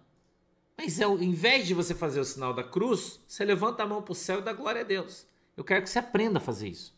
Mas 0.77 1.01
ao 1.01 1.17
invés 1.17 1.65
de 1.65 1.73
você 1.73 1.95
fazer 1.95 2.19
o 2.19 2.25
sinal 2.25 2.53
da 2.53 2.63
cruz, 2.63 3.19
você 3.27 3.43
levanta 3.43 3.81
a 3.81 3.87
mão 3.87 4.01
para 4.01 4.11
o 4.11 4.15
céu 4.15 4.39
e 4.39 4.43
dá 4.43 4.53
glória 4.53 4.81
a 4.81 4.83
Deus. 4.83 5.25
Eu 5.55 5.63
quero 5.63 5.81
que 5.81 5.89
você 5.89 5.97
aprenda 5.97 6.37
a 6.37 6.41
fazer 6.41 6.69
isso. 6.69 6.95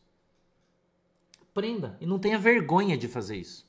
Aprenda 1.41 1.97
e 2.01 2.05
não 2.05 2.19
tenha 2.19 2.37
vergonha 2.37 2.97
de 2.97 3.07
fazer 3.07 3.37
isso. 3.37 3.65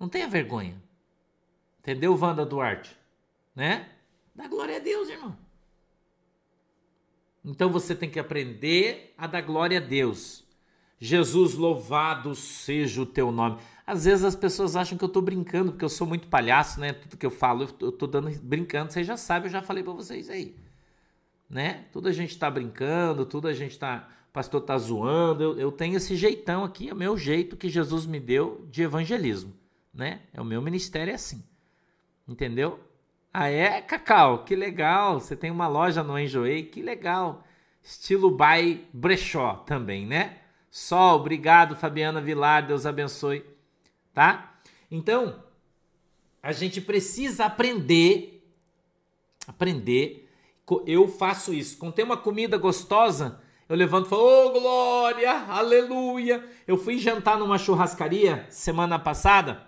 Não 0.00 0.08
tenha 0.08 0.26
vergonha. 0.26 0.82
Entendeu, 1.80 2.18
Wanda 2.18 2.46
Duarte? 2.46 2.96
Né? 3.54 3.88
Dá 4.34 4.48
glória 4.48 4.76
a 4.76 4.80
Deus, 4.80 5.10
irmão. 5.10 5.36
Então 7.44 7.70
você 7.70 7.94
tem 7.94 8.08
que 8.08 8.18
aprender 8.18 9.14
a 9.18 9.26
dar 9.26 9.42
glória 9.42 9.78
a 9.78 9.80
Deus. 9.80 10.44
Jesus, 10.98 11.54
louvado 11.54 12.34
seja 12.34 13.02
o 13.02 13.06
teu 13.06 13.30
nome. 13.30 13.60
Às 13.86 14.04
vezes 14.04 14.24
as 14.24 14.36
pessoas 14.36 14.76
acham 14.76 14.96
que 14.96 15.04
eu 15.04 15.08
estou 15.08 15.22
brincando, 15.22 15.72
porque 15.72 15.84
eu 15.84 15.88
sou 15.88 16.06
muito 16.06 16.28
palhaço, 16.28 16.80
né? 16.80 16.92
Tudo 16.92 17.16
que 17.16 17.26
eu 17.26 17.30
falo, 17.30 17.68
eu 17.80 17.88
estou 17.88 18.08
dando 18.08 18.30
brincando. 18.42 18.92
Vocês 18.92 19.06
já 19.06 19.16
sabem, 19.16 19.46
eu 19.46 19.52
já 19.52 19.62
falei 19.62 19.82
para 19.82 19.92
vocês 19.92 20.30
aí. 20.30 20.56
Né? 21.50 21.84
Tudo 21.92 22.08
a 22.08 22.12
gente 22.12 22.30
está 22.30 22.50
brincando, 22.50 23.26
tudo 23.26 23.48
a 23.48 23.52
gente 23.52 23.72
está. 23.72 24.08
O 24.30 24.32
pastor 24.32 24.60
está 24.62 24.78
zoando. 24.78 25.42
Eu, 25.42 25.58
eu 25.58 25.72
tenho 25.72 25.96
esse 25.96 26.16
jeitão 26.16 26.64
aqui, 26.64 26.88
é 26.88 26.92
o 26.92 26.96
meu 26.96 27.18
jeito 27.18 27.56
que 27.56 27.68
Jesus 27.68 28.06
me 28.06 28.20
deu 28.20 28.66
de 28.70 28.82
evangelismo 28.82 29.52
né? 29.92 30.20
É 30.32 30.40
o 30.40 30.44
meu 30.44 30.62
ministério 30.62 31.10
é 31.10 31.14
assim. 31.14 31.44
Entendeu? 32.26 32.80
Ah, 33.32 33.48
é, 33.48 33.80
Cacau, 33.80 34.44
que 34.44 34.54
legal. 34.54 35.20
Você 35.20 35.36
tem 35.36 35.50
uma 35.50 35.68
loja 35.68 36.02
no 36.02 36.18
Enjoei, 36.18 36.64
que 36.64 36.82
legal. 36.82 37.44
Estilo 37.82 38.30
by 38.30 38.86
brechó 38.92 39.56
também, 39.66 40.06
né? 40.06 40.38
Sol, 40.70 41.16
obrigado, 41.16 41.76
Fabiana 41.76 42.20
Vilar, 42.20 42.66
Deus 42.66 42.86
abençoe, 42.86 43.44
tá? 44.14 44.58
Então, 44.90 45.42
a 46.42 46.52
gente 46.52 46.80
precisa 46.80 47.46
aprender, 47.46 48.44
aprender. 49.46 50.28
Eu 50.86 51.08
faço 51.08 51.52
isso. 51.54 51.78
Quando 51.78 51.94
tem 51.94 52.04
uma 52.04 52.16
comida 52.16 52.56
gostosa, 52.56 53.40
eu 53.68 53.76
levanto 53.76 54.06
e 54.06 54.08
falo, 54.10 54.22
ô 54.22 54.46
oh, 54.46 54.60
glória, 54.60 55.30
aleluia. 55.48 56.46
Eu 56.66 56.76
fui 56.76 56.98
jantar 56.98 57.38
numa 57.38 57.58
churrascaria 57.58 58.46
semana 58.50 58.98
passada 58.98 59.66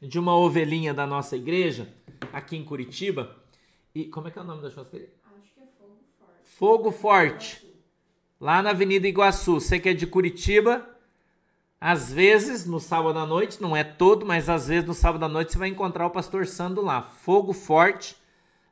de 0.00 0.18
uma 0.18 0.36
ovelhinha 0.36 0.94
da 0.94 1.06
nossa 1.06 1.36
igreja, 1.36 1.92
aqui 2.32 2.56
em 2.56 2.64
Curitiba. 2.64 3.36
E 3.94 4.04
como 4.06 4.28
é 4.28 4.30
que 4.30 4.38
é 4.38 4.42
o 4.42 4.44
nome 4.44 4.62
da 4.62 4.70
churrascaria? 4.70 5.10
Acho 5.38 5.54
que 5.54 5.60
é 5.60 5.66
Fogo 5.78 5.98
Forte. 6.18 6.42
Fogo 6.42 6.90
Forte. 6.90 7.66
Lá 8.40 8.62
na 8.62 8.70
Avenida 8.70 9.06
Iguaçu. 9.06 9.60
Você 9.60 9.78
que 9.78 9.90
é 9.90 9.94
de 9.94 10.06
Curitiba, 10.06 10.88
às 11.80 12.12
vezes 12.12 12.66
no 12.66 12.78
sábado 12.78 13.18
à 13.18 13.24
noite, 13.24 13.62
não 13.62 13.74
é 13.74 13.82
todo, 13.82 14.26
mas 14.26 14.50
às 14.50 14.68
vezes 14.68 14.86
no 14.86 14.92
sábado 14.92 15.24
à 15.24 15.28
noite 15.28 15.52
você 15.52 15.58
vai 15.58 15.68
encontrar 15.68 16.06
o 16.06 16.10
pastor 16.10 16.46
Sando 16.46 16.82
lá. 16.82 17.00
Fogo 17.00 17.54
Forte. 17.54 18.16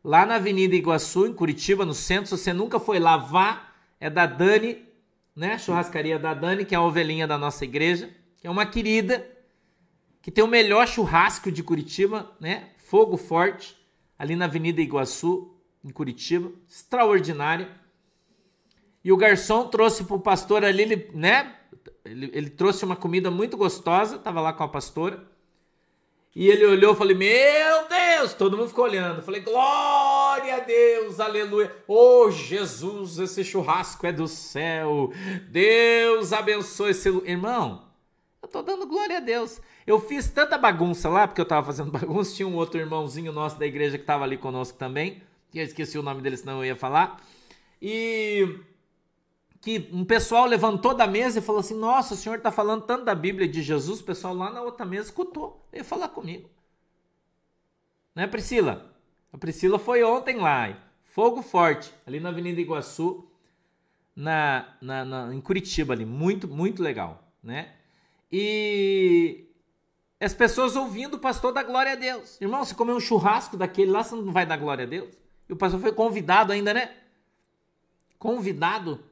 Lá 0.05 0.27
na 0.27 0.35
Avenida 0.35 0.77
Iguaçu, 0.77 1.27
em 1.27 1.33
Curitiba, 1.33 1.87
no 1.87 1.95
centro. 1.95 2.27
Se 2.27 2.37
você 2.37 2.53
nunca 2.53 2.79
foi 2.79 2.99
lá, 2.99 3.17
vá. 3.17 3.73
É 3.99 4.11
da 4.11 4.27
Dani, 4.27 4.87
né? 5.35 5.59
Churrascaria 5.59 6.19
da 6.19 6.35
Dani, 6.35 6.65
que 6.65 6.75
é 6.75 6.79
a 6.79 6.83
ovelhinha 6.83 7.27
da 7.27 7.39
nossa 7.39 7.65
igreja, 7.65 8.15
que 8.37 8.47
é 8.47 8.51
uma 8.51 8.67
querida 8.67 9.27
que 10.21 10.31
tem 10.31 10.45
o 10.45 10.49
melhor 10.49 10.87
churrasco 10.87 11.51
de 11.51 11.63
Curitiba, 11.63 12.31
né? 12.39 12.69
Fogo 12.77 13.17
Forte, 13.17 13.77
ali 14.19 14.37
na 14.37 14.45
Avenida 14.45 14.81
Iguaçu, 14.81 15.53
em 15.83 15.89
Curitiba, 15.89 16.53
extraordinário. 16.69 17.67
E 19.03 19.11
o 19.11 19.17
garçom 19.17 19.67
trouxe 19.67 20.05
para 20.05 20.17
o 20.17 20.21
pastor 20.21 20.65
ali, 20.65 20.83
ele, 20.83 21.11
né? 21.15 21.55
Ele, 22.05 22.31
ele, 22.33 22.51
trouxe 22.51 22.85
uma 22.85 22.97
comida 22.97 23.31
muito 23.31 23.57
gostosa, 23.57 24.19
tava 24.19 24.41
lá 24.41 24.53
com 24.53 24.63
a 24.63 24.69
pastora. 24.69 25.23
E 26.35 26.49
ele 26.49 26.65
olhou 26.67 26.95
falei: 26.95 27.17
Meu 27.17 27.89
Deus! 27.89 28.35
Todo 28.35 28.57
mundo 28.57 28.69
ficou 28.69 28.85
olhando. 28.85 29.23
falei: 29.23 29.41
Glória 29.41 30.57
a 30.57 30.61
Deus, 30.61 31.21
aleluia. 31.21 31.75
Oh, 31.87 32.31
Jesus, 32.31 33.19
esse 33.19 33.45
churrasco 33.45 34.07
é 34.07 34.13
do 34.13 34.29
céu. 34.29 35.13
Deus 35.51 36.33
abençoe 36.33 36.91
esse. 36.91 37.09
Irmão, 37.25 37.85
eu 38.43 38.49
tô 38.49 38.63
dando 38.63 38.87
glória 38.87 39.17
a 39.17 39.21
Deus. 39.21 39.61
Eu 39.87 39.99
fiz 40.01 40.29
tanta 40.29 40.59
bagunça 40.59 41.09
lá, 41.09 41.27
porque 41.27 41.41
eu 41.41 41.47
tava 41.47 41.67
fazendo 41.67 41.91
bagunça. 41.93 42.35
Tinha 42.35 42.47
um 42.47 42.57
outro 42.57 42.79
irmãozinho 42.79 43.33
nosso 43.33 43.59
da 43.59 43.67
igreja 43.67 43.99
que 43.99 44.05
tava 44.05 44.25
ali 44.25 44.37
conosco 44.37 44.79
também. 44.79 45.23
Eu 45.55 45.65
esqueci 45.65 45.99
o 45.99 46.03
nome 46.03 46.21
dele, 46.21 46.37
senão 46.37 46.59
eu 46.59 46.67
ia 46.67 46.77
falar. 46.77 47.21
E 47.81 48.59
que 49.61 49.89
um 49.93 50.05
pessoal 50.05 50.47
levantou 50.47 50.95
da 50.95 51.07
mesa 51.07 51.39
e 51.39 51.43
falou 51.43 51.61
assim: 51.61 51.79
Nossa, 51.79 52.15
o 52.15 52.17
senhor 52.17 52.37
está 52.37 52.51
falando 52.51 52.83
tanto 52.83 53.05
da 53.05 53.15
Bíblia 53.15 53.49
de 53.49 53.63
Jesus. 53.63 54.01
O 54.01 54.05
pessoal 54.05 54.35
lá 54.35 54.51
na 54.51 54.63
outra 54.63 54.87
mesa 54.87 55.09
escutou, 55.09 55.67
veio 55.71 55.85
falar 55.85 56.09
comigo. 56.09 56.49
Né, 58.15 58.27
Priscila? 58.27 58.95
A 59.33 59.39
Priscila 59.39 59.79
foi 59.79 60.03
ontem 60.03 60.37
lá, 60.37 60.77
fogo 61.05 61.43
forte, 61.43 61.93
ali 62.07 62.19
na 62.19 62.31
Avenida 62.31 62.61
Iguaçu, 62.61 63.29
na, 64.17 64.75
na, 64.81 65.05
na, 65.05 65.35
em 65.35 65.41
Curitiba, 65.41 65.93
ali. 65.93 66.05
Muito, 66.05 66.49
muito 66.49 66.83
legal, 66.83 67.23
né? 67.43 67.75
E 68.31 69.47
as 70.21 70.35
pessoas 70.35 70.75
ouvindo 70.75 71.15
o 71.15 71.21
pastor 71.21 71.53
dar 71.53 71.63
glória 71.63 71.93
a 71.93 71.97
Deus. 71.97 72.41
Irmão, 72.41 72.65
você 72.65 72.75
comeu 72.75 72.97
um 72.97 73.01
churrasco 73.01 73.57
daquele 73.57 73.91
lá, 73.91 74.03
você 74.03 74.15
não 74.15 74.33
vai 74.33 74.45
dar 74.45 74.57
glória 74.57 74.85
a 74.85 74.89
Deus? 74.89 75.15
E 75.49 75.53
o 75.53 75.57
pastor 75.57 75.81
foi 75.81 75.93
convidado 75.93 76.53
ainda, 76.53 76.75
né? 76.75 76.91
Convidado. 78.19 79.05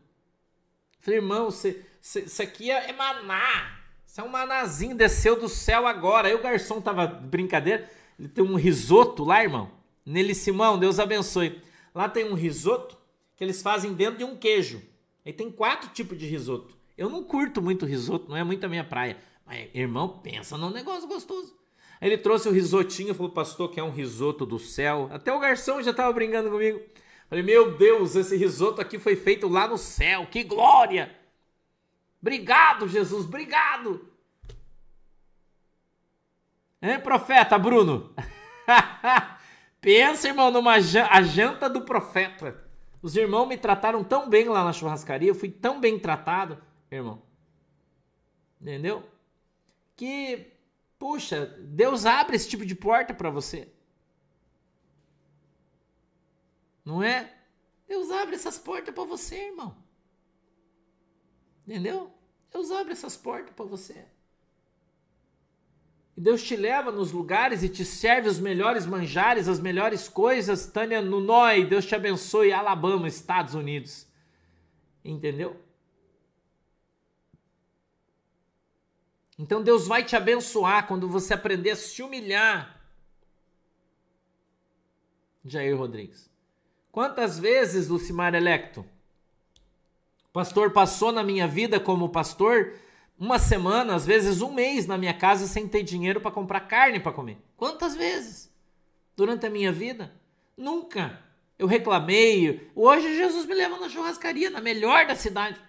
Falei, 1.07 1.21
irmão, 1.21 1.49
isso 1.49 2.43
aqui 2.43 2.71
é, 2.71 2.91
é 2.91 2.93
maná. 2.93 3.79
Isso 4.05 4.21
é 4.21 4.25
um 4.25 4.29
manazinho, 4.29 4.97
desceu 4.97 5.39
do 5.39 5.49
céu 5.49 5.87
agora. 5.87 6.29
Aí 6.29 6.35
o 6.35 6.43
garçom 6.43 6.81
tava 6.81 7.07
brincadeira. 7.07 7.89
Ele 8.19 8.29
tem 8.29 8.45
um 8.45 8.57
risoto 8.57 9.25
lá, 9.25 9.43
irmão. 9.43 9.71
Nele, 10.05 10.35
Simão, 10.35 10.79
Deus 10.79 10.99
abençoe. 10.99 11.61
Lá 11.95 12.09
tem 12.09 12.31
um 12.31 12.35
risoto 12.35 12.97
que 13.37 13.45
eles 13.45 13.63
fazem 13.63 13.93
dentro 13.93 14.19
de 14.19 14.25
um 14.25 14.37
queijo. 14.37 14.83
Aí 15.25 15.33
tem 15.33 15.51
quatro 15.51 15.91
tipos 15.91 16.19
de 16.19 16.27
risoto. 16.27 16.77
Eu 16.97 17.09
não 17.09 17.23
curto 17.25 17.61
muito 17.61 17.85
risoto, 17.85 18.29
não 18.29 18.37
é 18.37 18.45
muito 18.45 18.65
a 18.65 18.69
minha 18.69 18.85
praia. 18.85 19.17
Mas, 19.45 19.69
irmão, 19.75 20.21
pensa 20.23 20.57
num 20.57 20.71
negócio 20.71 21.07
gostoso. 21.07 21.55
Aí 22.01 22.09
ele 22.09 22.19
trouxe 22.19 22.49
o 22.49 22.53
risotinho, 22.53 23.15
falou, 23.15 23.33
pastor, 23.33 23.71
que 23.71 23.79
é 23.79 23.83
um 23.83 23.91
risoto 23.91 24.47
do 24.47 24.59
céu. 24.59 25.09
Até 25.13 25.33
o 25.33 25.39
garçom 25.39 25.83
já 25.83 25.91
estava 25.91 26.13
brincando 26.13 26.51
comigo. 26.51 26.81
Falei, 27.29 27.43
meu 27.43 27.77
Deus, 27.77 28.15
esse 28.15 28.37
risoto 28.37 28.81
aqui 28.81 28.99
foi 28.99 29.17
feito 29.17 29.49
lá 29.49 29.67
no 29.67 29.77
céu, 29.77 30.27
que 30.27 30.43
glória! 30.45 31.15
Obrigado, 32.21 32.89
Jesus, 32.89 33.25
obrigado! 33.25 34.09
Hein, 36.81 37.01
profeta 37.01 37.59
Bruno? 37.59 38.15
Pensa, 39.81 40.29
irmão, 40.29 40.51
numa 40.51 40.75
a 40.75 41.23
janta 41.23 41.69
do 41.69 41.83
profeta. 41.83 42.65
Os 43.03 43.17
irmãos 43.17 43.47
me 43.47 43.57
trataram 43.57 44.03
tão 44.03 44.29
bem 44.29 44.49
lá 44.49 44.65
na 44.65 44.73
churrascaria, 44.73 45.29
eu 45.29 45.35
fui 45.35 45.51
tão 45.51 45.81
bem 45.81 45.99
tratado, 45.99 46.63
irmão. 46.91 47.23
Entendeu? 48.61 49.05
que, 49.97 50.53
puxa, 50.99 51.47
Deus 51.59 52.05
abre 52.05 52.37
esse 52.37 52.49
tipo 52.49 52.65
de 52.65 52.75
porta 52.75 53.15
para 53.15 53.31
você. 53.31 53.69
Não 56.87 57.03
é? 57.03 57.35
Deus 57.89 58.13
abre 58.13 58.37
essas 58.37 58.57
portas 58.57 58.95
para 58.95 59.03
você, 59.03 59.49
irmão. 59.49 59.77
Entendeu? 61.67 62.15
Deus 62.53 62.71
abre 62.71 62.93
essas 62.93 63.17
portas 63.17 63.53
para 63.53 63.65
você. 63.65 64.07
E 66.17 66.21
Deus 66.21 66.45
te 66.45 66.55
leva 66.55 66.93
nos 66.93 67.11
lugares 67.11 67.65
e 67.65 67.69
te 67.69 67.85
serve 67.85 68.29
os 68.29 68.39
melhores 68.39 68.87
manjares, 68.87 69.49
as 69.49 69.59
melhores 69.59 70.09
coisas. 70.09 70.67
Tânia 70.67 71.03
Nunói, 71.03 71.67
Deus 71.67 71.85
te 71.85 71.97
abençoe, 71.97 72.53
Alabama, 72.53 73.09
Estados 73.09 73.55
Unidos. 73.55 74.07
Entendeu? 75.05 75.61
Então 79.37 79.63
Deus 79.63 79.89
vai 79.89 80.05
te 80.05 80.15
abençoar 80.15 80.87
quando 80.87 81.09
você 81.09 81.35
aprender 81.35 81.73
a 81.73 81.77
se 81.77 82.01
humilhar. 82.01 82.81
Jair 85.45 85.77
Rodrigues. 85.77 86.36
Quantas 86.97 87.39
vezes, 87.39 87.89
Lucimar 87.89 88.35
Electo, 88.35 88.81
o 88.81 90.33
pastor 90.33 90.71
passou 90.71 91.13
na 91.13 91.23
minha 91.23 91.47
vida 91.47 91.79
como 91.79 92.09
pastor 92.09 92.73
uma 93.19 93.39
semana, 93.39 93.95
às 93.95 94.07
vezes 94.07 94.41
um 94.41 94.51
mês 94.51 94.87
na 94.87 94.97
minha 94.97 95.13
casa 95.13 95.47
sem 95.47 95.69
ter 95.69 95.83
dinheiro 95.83 96.23
para 96.23 96.31
comprar 96.31 96.61
carne 96.61 96.99
para 96.99 97.13
comer. 97.13 97.37
Quantas 97.55 97.95
vezes? 97.95 98.51
Durante 99.15 99.45
a 99.45 99.51
minha 99.51 99.71
vida? 99.71 100.11
Nunca. 100.57 101.23
Eu 101.59 101.67
reclamei. 101.67 102.71
Hoje 102.75 103.15
Jesus 103.15 103.45
me 103.45 103.55
leva 103.55 103.79
na 103.79 103.91
churrascaria, 103.91 104.49
na 104.49 104.63
melhor 104.63 105.07
da 105.07 105.15
cidade. 105.15 105.61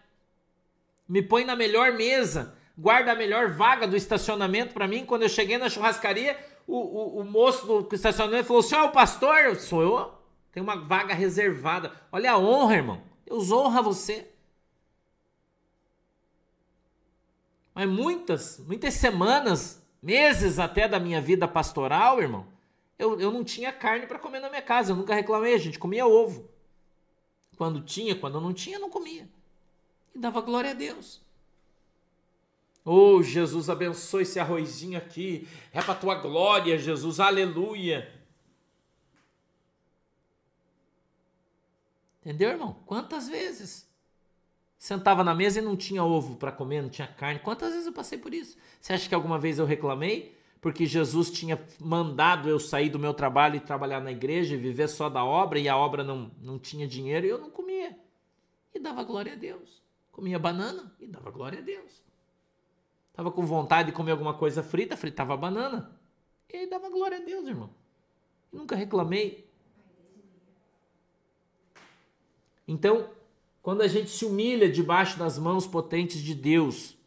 Me 1.09 1.21
põe 1.21 1.43
na 1.43 1.57
melhor 1.57 1.91
mesa, 1.91 2.55
guarda 2.77 3.11
a 3.11 3.15
melhor 3.15 3.51
vaga 3.51 3.85
do 3.85 3.97
estacionamento 3.97 4.73
para 4.73 4.87
mim. 4.87 5.05
Quando 5.05 5.23
eu 5.23 5.29
cheguei 5.29 5.57
na 5.57 5.67
churrascaria, 5.67 6.39
o, 6.65 6.77
o, 6.77 7.19
o 7.19 7.25
moço 7.25 7.67
do 7.67 7.93
estacionamento 7.93 8.47
falou: 8.47 8.63
Senhor, 8.63 8.83
é 8.83 8.85
o 8.85 8.91
pastor? 8.93 9.37
Eu, 9.39 9.55
Sou 9.55 9.81
eu? 9.81 10.16
Tem 10.57 10.63
uma 10.63 10.75
vaga 10.75 11.13
reservada. 11.13 11.95
Olha 12.11 12.31
a 12.31 12.39
honra, 12.39 12.77
irmão. 12.77 13.03
Deus 13.23 13.51
honra 13.51 13.79
você. 13.79 14.27
Mas 17.75 17.87
muitas, 17.87 18.59
muitas 18.65 18.95
semanas, 18.95 19.85
meses 20.01 20.57
até 20.57 20.87
da 20.87 20.99
minha 20.99 21.21
vida 21.21 21.47
pastoral, 21.47 22.19
irmão, 22.19 22.47
eu, 22.97 23.19
eu 23.19 23.31
não 23.31 23.43
tinha 23.43 23.71
carne 23.71 24.07
para 24.07 24.17
comer 24.17 24.39
na 24.39 24.49
minha 24.49 24.63
casa. 24.63 24.93
Eu 24.93 24.95
nunca 24.95 25.13
reclamei, 25.13 25.53
a 25.53 25.59
gente 25.59 25.77
comia 25.77 26.07
ovo. 26.07 26.49
Quando 27.55 27.79
tinha, 27.81 28.15
quando 28.15 28.41
não 28.41 28.51
tinha, 28.51 28.79
não 28.79 28.89
comia. 28.89 29.29
E 30.15 30.17
dava 30.17 30.41
glória 30.41 30.71
a 30.71 30.73
Deus. 30.73 31.21
Oh, 32.83 33.21
Jesus, 33.21 33.69
abençoe 33.69 34.23
esse 34.23 34.39
arrozinho 34.39 34.97
aqui. 34.97 35.47
É 35.71 35.83
para 35.83 35.93
tua 35.93 36.15
glória, 36.15 36.79
Jesus. 36.79 37.19
Aleluia. 37.19 38.16
Entendeu, 42.27 42.49
irmão? 42.49 42.75
Quantas 42.85 43.29
vezes? 43.29 43.89
Sentava 44.77 45.23
na 45.23 45.33
mesa 45.33 45.59
e 45.59 45.61
não 45.61 45.77
tinha 45.77 46.03
ovo 46.03 46.35
para 46.35 46.51
comer, 46.51 46.81
não 46.81 46.89
tinha 46.89 47.07
carne. 47.07 47.39
Quantas 47.39 47.71
vezes 47.71 47.87
eu 47.87 47.93
passei 47.93 48.17
por 48.17 48.33
isso? 48.33 48.57
Você 48.81 48.91
acha 48.91 49.07
que 49.07 49.15
alguma 49.15 49.39
vez 49.39 49.59
eu 49.59 49.65
reclamei? 49.65 50.37
Porque 50.59 50.85
Jesus 50.85 51.31
tinha 51.31 51.57
mandado 51.79 52.49
eu 52.49 52.59
sair 52.59 52.89
do 52.89 52.99
meu 52.99 53.13
trabalho 53.13 53.55
e 53.55 53.61
trabalhar 53.61 54.01
na 54.01 54.11
igreja 54.11 54.55
e 54.55 54.57
viver 54.57 54.89
só 54.89 55.07
da 55.07 55.23
obra 55.23 55.57
e 55.57 55.69
a 55.69 55.77
obra 55.77 56.03
não, 56.03 56.29
não 56.41 56.59
tinha 56.59 56.85
dinheiro 56.85 57.25
e 57.25 57.29
eu 57.29 57.37
não 57.37 57.49
comia. 57.49 57.97
E 58.75 58.79
dava 58.79 59.05
glória 59.05 59.31
a 59.31 59.37
Deus. 59.37 59.81
Comia 60.11 60.37
banana 60.37 60.93
e 60.99 61.07
dava 61.07 61.31
glória 61.31 61.59
a 61.59 61.61
Deus. 61.61 62.03
Tava 63.13 63.31
com 63.31 63.45
vontade 63.45 63.91
de 63.91 63.95
comer 63.95 64.11
alguma 64.11 64.33
coisa 64.33 64.61
frita, 64.61 64.97
fritava 64.97 65.37
banana. 65.37 65.97
E 66.49 66.67
dava 66.67 66.89
glória 66.89 67.19
a 67.19 67.21
Deus, 67.21 67.47
irmão. 67.47 67.69
Nunca 68.51 68.75
reclamei. 68.75 69.46
Então, 72.67 73.09
quando 73.61 73.81
a 73.81 73.87
gente 73.87 74.09
se 74.09 74.25
humilha 74.25 74.69
debaixo 74.69 75.17
das 75.17 75.39
mãos 75.39 75.65
potentes 75.65 76.21
de 76.21 76.35
Deus, 76.35 76.97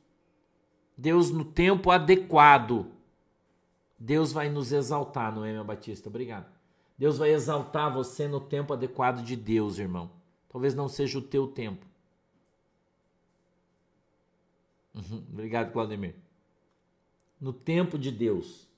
Deus 0.97 1.31
no 1.31 1.45
tempo 1.45 1.91
adequado, 1.91 2.87
Deus 3.99 4.33
vai 4.33 4.49
nos 4.49 4.73
exaltar, 4.73 5.35
Noêmia 5.35 5.63
Batista. 5.63 6.09
Obrigado. 6.09 6.47
Deus 6.97 7.19
vai 7.19 7.31
exaltar 7.31 7.93
você 7.93 8.29
no 8.29 8.41
tempo 8.41 8.73
adequado 8.73 9.23
de 9.23 9.37
Deus, 9.37 9.79
irmão. 9.79 10.11
Talvez 10.49 10.75
não 10.75 10.89
seja 10.89 11.19
o 11.19 11.23
teu 11.23 11.47
tempo. 11.47 11.87
Uhum. 14.95 15.25
Obrigado, 15.33 15.73
Claudemir. 15.73 16.15
No 17.41 17.53
tempo 17.53 17.99
de 17.99 18.11
Deus, 18.11 18.69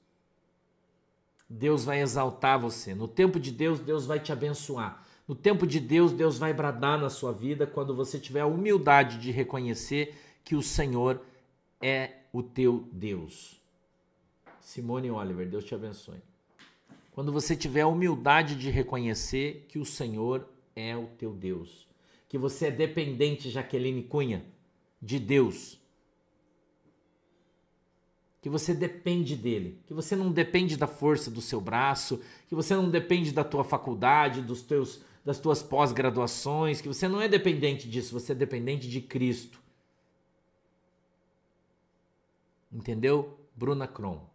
Deus 1.49 1.85
vai 1.85 2.01
exaltar 2.01 2.61
você. 2.61 2.95
No 2.95 3.09
tempo 3.09 3.41
de 3.41 3.51
Deus, 3.51 3.81
Deus 3.81 4.07
vai 4.07 4.21
te 4.21 4.33
abençoar. 4.33 5.05
No 5.33 5.37
tempo 5.37 5.67
de 5.67 5.81
Deus, 5.81 6.13
Deus 6.13 6.37
vai 6.37 6.53
bradar 6.53 7.01
na 7.01 7.09
sua 7.09 7.33
vida 7.33 7.67
quando 7.67 7.97
você 7.97 8.19
tiver 8.19 8.41
a 8.41 8.47
humildade 8.47 9.17
de 9.19 9.31
reconhecer 9.31 10.15
que 10.45 10.55
o 10.55 10.61
Senhor 10.61 11.23
é 11.81 12.17
o 12.35 12.43
teu 12.43 12.87
Deus. 12.93 13.59
Simone 14.61 15.11
Oliver, 15.11 15.49
Deus 15.49 15.65
te 15.65 15.75
abençoe. 15.75 16.19
Quando 17.13 17.33
você 17.33 17.57
tiver 17.57 17.81
a 17.81 17.87
humildade 17.87 18.57
de 18.57 18.69
reconhecer 18.69 19.65
que 19.71 19.79
o 19.79 19.87
Senhor 19.87 20.47
é 20.77 20.95
o 20.95 21.07
teu 21.17 21.33
Deus, 21.33 21.89
que 22.29 22.37
você 22.37 22.67
é 22.67 22.71
dependente, 22.71 23.49
Jaqueline 23.49 24.03
Cunha, 24.03 24.45
de 25.01 25.19
Deus, 25.19 25.81
que 28.43 28.51
você 28.51 28.75
depende 28.75 29.35
dele, 29.35 29.81
que 29.87 29.95
você 29.95 30.15
não 30.15 30.31
depende 30.31 30.77
da 30.77 30.87
força 30.87 31.31
do 31.31 31.41
seu 31.41 31.59
braço, 31.59 32.21
que 32.49 32.55
você 32.55 32.75
não 32.75 32.91
depende 32.91 33.33
da 33.33 33.43
tua 33.43 33.65
faculdade, 33.65 34.43
dos 34.43 34.61
teus 34.61 35.01
das 35.25 35.39
tuas 35.39 35.63
pós-graduações, 35.63 36.81
que 36.81 36.89
você 36.89 37.07
não 37.09 37.21
é 37.21 37.29
dependente 37.29 37.89
disso, 37.89 38.19
você 38.19 38.33
é 38.33 38.35
dependente 38.35 38.89
de 38.89 39.01
Cristo. 39.01 39.61
Entendeu? 42.73 43.39
Bruna 43.55 43.87
Kron. 43.87 44.29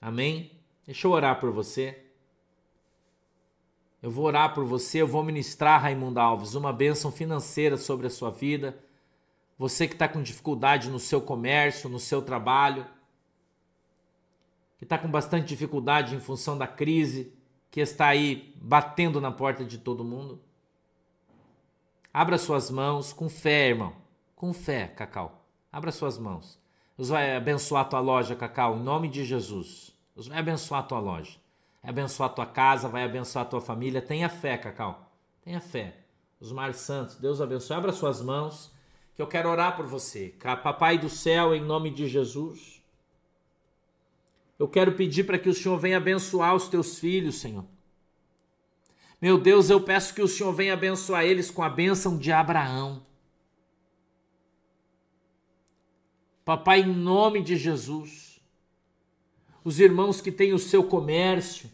Amém? 0.00 0.52
Deixa 0.86 1.06
eu 1.06 1.12
orar 1.12 1.40
por 1.40 1.50
você. 1.50 2.04
Eu 4.00 4.10
vou 4.10 4.26
orar 4.26 4.54
por 4.54 4.64
você, 4.64 5.02
eu 5.02 5.08
vou 5.08 5.24
ministrar, 5.24 5.82
Raimundo 5.82 6.20
Alves, 6.20 6.54
uma 6.54 6.72
bênção 6.72 7.10
financeira 7.10 7.76
sobre 7.76 8.06
a 8.06 8.10
sua 8.10 8.30
vida. 8.30 8.78
Você 9.58 9.88
que 9.88 9.94
está 9.94 10.06
com 10.06 10.22
dificuldade 10.22 10.88
no 10.88 11.00
seu 11.00 11.20
comércio, 11.20 11.90
no 11.90 11.98
seu 11.98 12.22
trabalho, 12.22 12.86
que 14.78 14.84
está 14.84 14.96
com 14.96 15.10
bastante 15.10 15.48
dificuldade 15.48 16.14
em 16.14 16.20
função 16.20 16.56
da 16.56 16.68
crise, 16.68 17.32
que 17.70 17.80
está 17.80 18.08
aí 18.08 18.54
batendo 18.56 19.20
na 19.20 19.30
porta 19.30 19.64
de 19.64 19.78
todo 19.78 20.04
mundo. 20.04 20.40
Abra 22.12 22.38
suas 22.38 22.70
mãos 22.70 23.12
com 23.12 23.28
fé, 23.28 23.68
irmão. 23.68 23.94
Com 24.34 24.52
fé, 24.52 24.88
Cacau. 24.88 25.44
Abra 25.70 25.92
suas 25.92 26.18
mãos. 26.18 26.58
Deus 26.96 27.10
vai 27.10 27.36
abençoar 27.36 27.82
a 27.82 27.84
tua 27.84 28.00
loja, 28.00 28.34
Cacau, 28.34 28.76
em 28.76 28.82
nome 28.82 29.08
de 29.08 29.24
Jesus. 29.24 29.94
Deus 30.14 30.26
vai 30.26 30.38
abençoar 30.38 30.80
a 30.80 30.84
tua 30.84 30.98
loja. 30.98 31.38
Vai 31.82 31.90
abençoar 31.90 32.30
a 32.30 32.32
tua 32.32 32.46
casa, 32.46 32.88
vai 32.88 33.04
abençoar 33.04 33.44
a 33.44 33.48
tua 33.48 33.60
família. 33.60 34.02
Tenha 34.02 34.28
fé, 34.28 34.58
Cacau. 34.58 35.12
Tenha 35.42 35.60
fé. 35.60 35.96
Os 36.40 36.50
Mar 36.52 36.74
Santos, 36.74 37.16
Deus 37.16 37.40
abençoe. 37.40 37.76
Abra 37.76 37.92
suas 37.92 38.20
mãos, 38.20 38.72
que 39.14 39.22
eu 39.22 39.26
quero 39.26 39.48
orar 39.48 39.76
por 39.76 39.86
você. 39.86 40.34
Papai 40.62 40.98
do 40.98 41.08
céu, 41.08 41.54
em 41.54 41.60
nome 41.60 41.90
de 41.90 42.08
Jesus. 42.08 42.77
Eu 44.58 44.66
quero 44.66 44.92
pedir 44.92 45.24
para 45.24 45.38
que 45.38 45.48
o 45.48 45.54
Senhor 45.54 45.78
venha 45.78 45.98
abençoar 45.98 46.54
os 46.54 46.68
teus 46.68 46.98
filhos, 46.98 47.36
Senhor. 47.36 47.64
Meu 49.20 49.38
Deus, 49.38 49.70
eu 49.70 49.80
peço 49.80 50.14
que 50.14 50.22
o 50.22 50.28
Senhor 50.28 50.52
venha 50.52 50.74
abençoar 50.74 51.24
eles 51.24 51.50
com 51.50 51.62
a 51.62 51.68
bênção 51.68 52.18
de 52.18 52.32
Abraão. 52.32 53.06
Papai, 56.44 56.80
em 56.80 56.86
nome 56.86 57.42
de 57.42 57.56
Jesus, 57.56 58.40
os 59.62 59.78
irmãos 59.78 60.20
que 60.20 60.32
têm 60.32 60.52
o 60.52 60.58
seu 60.58 60.82
comércio, 60.82 61.70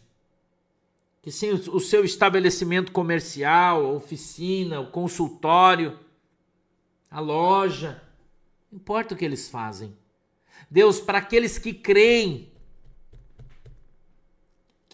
que 1.21 1.31
têm 1.31 1.53
o 1.53 1.79
seu 1.79 2.03
estabelecimento 2.03 2.91
comercial, 2.91 3.85
a 3.85 3.89
oficina, 3.89 4.79
o 4.79 4.91
consultório, 4.91 5.97
a 7.09 7.19
loja, 7.19 8.03
não 8.71 8.77
importa 8.77 9.13
o 9.13 9.17
que 9.17 9.23
eles 9.23 9.49
fazem. 9.49 9.95
Deus, 10.69 10.99
para 10.99 11.19
aqueles 11.19 11.57
que 11.57 11.73
creem 11.73 12.51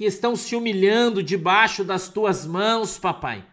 que 0.02 0.08
estão 0.08 0.36
se 0.36 0.56
humilhando 0.56 1.22
debaixo 1.22 1.84
das 1.84 2.10
tuas 2.10 2.44
mãos, 2.44 2.98
papai. 2.98 3.46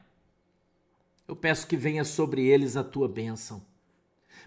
Eu 1.29 1.37
peço 1.37 1.67
que 1.67 1.77
venha 1.77 2.05
sobre 2.05 2.47
eles 2.47 2.75
a 2.75 2.83
tua 2.83 3.07
bênção. 3.07 3.63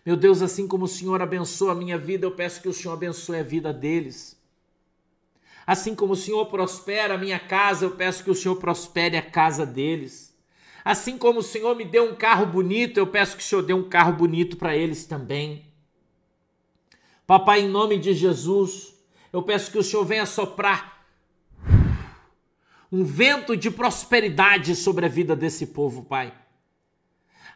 Meu 0.04 0.18
Deus, 0.18 0.42
assim 0.42 0.68
como 0.68 0.86
o 0.86 0.88
Senhor 0.88 1.22
abençoa 1.22 1.74
a 1.74 1.76
minha 1.76 2.00
vida, 2.00 2.26
eu 2.26 2.32
peço 2.32 2.60
que 2.60 2.68
o 2.68 2.74
Senhor 2.74 2.96
abençoe 2.96 3.38
a 3.38 3.44
vida 3.44 3.72
deles. 3.72 4.36
Assim 5.64 5.94
como 5.94 6.14
o 6.14 6.16
Senhor 6.16 6.44
prospera 6.48 7.14
a 7.14 7.18
minha 7.20 7.38
casa, 7.38 7.86
eu 7.86 7.92
peço 7.92 8.24
que 8.24 8.32
o 8.32 8.36
Senhor 8.36 8.56
prospere 8.56 9.16
a 9.16 9.22
casa 9.22 9.64
deles. 9.64 10.36
Assim 10.84 11.20
como 11.20 11.42
o 11.42 11.44
Senhor 11.44 11.76
me 11.76 11.86
deu 11.86 12.10
um 12.10 12.16
carro 12.16 12.48
bonito, 12.48 12.98
eu 12.98 13.06
peço 13.06 13.38
que 13.38 13.44
o 13.44 13.46
Senhor 13.46 13.62
dê 13.62 13.76
um 13.76 13.88
carro 13.88 14.14
bonito 14.14 14.58
para 14.58 14.76
eles 14.76 15.06
também. 15.06 15.72
Papai, 17.28 17.62
em 17.62 17.70
nome 17.70 18.00
de 18.00 18.12
Jesus, 18.16 18.92
eu 19.32 19.44
peço 19.44 19.72
que 19.72 19.78
o 19.78 19.84
Senhor 19.84 20.04
venha 20.04 20.26
soprar 20.26 20.91
um 22.92 23.04
vento 23.04 23.56
de 23.56 23.72
prosperidade 23.72 24.76
sobre 24.76 25.06
a 25.06 25.10
vida 25.10 25.36
desse 25.36 25.68
povo, 25.68 26.04
Pai. 26.04 26.34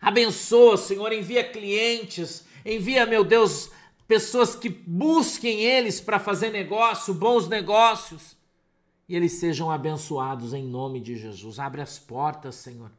Abençoa, 0.02 0.78
Senhor, 0.78 1.12
envia 1.12 1.44
clientes, 1.44 2.46
envia, 2.66 3.06
meu 3.06 3.24
Deus, 3.24 3.70
pessoas 4.08 4.56
que 4.56 4.70
busquem 4.70 5.62
eles 5.62 6.00
para 6.00 6.20
fazer 6.20 6.52
negócio, 6.52 7.14
bons 7.14 7.48
negócios, 7.50 8.38
e 9.10 9.16
eles 9.16 9.34
sejam 9.34 9.70
abençoados 9.70 10.54
em 10.54 10.64
nome 10.64 11.00
de 11.00 11.18
Jesus. 11.18 11.60
Abre 11.60 11.82
as 11.82 12.00
portas, 12.00 12.56
Senhor, 12.56 12.92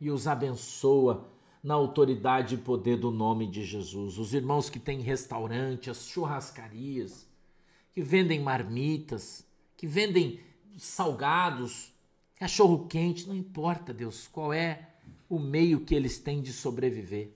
e 0.00 0.10
os 0.10 0.26
abençoa 0.26 1.28
na 1.62 1.74
autoridade 1.74 2.56
e 2.56 2.58
poder 2.58 2.98
do 2.98 3.10
nome 3.10 3.46
de 3.46 3.64
Jesus. 3.64 4.18
Os 4.18 4.34
irmãos 4.34 4.68
que 4.68 4.78
têm 4.78 5.00
restaurante, 5.00 5.88
as 5.88 6.06
churrascarias, 6.06 7.26
que 7.94 8.02
vendem 8.02 8.40
marmitas, 8.40 9.46
que 9.76 9.86
vendem 9.86 10.40
salgados, 10.76 11.92
cachorro 12.36 12.86
quente, 12.86 13.26
não 13.26 13.34
importa, 13.34 13.92
Deus, 13.92 14.26
qual 14.26 14.52
é 14.52 14.94
o 15.28 15.38
meio 15.38 15.80
que 15.80 15.94
eles 15.94 16.18
têm 16.18 16.40
de 16.40 16.52
sobreviver. 16.52 17.30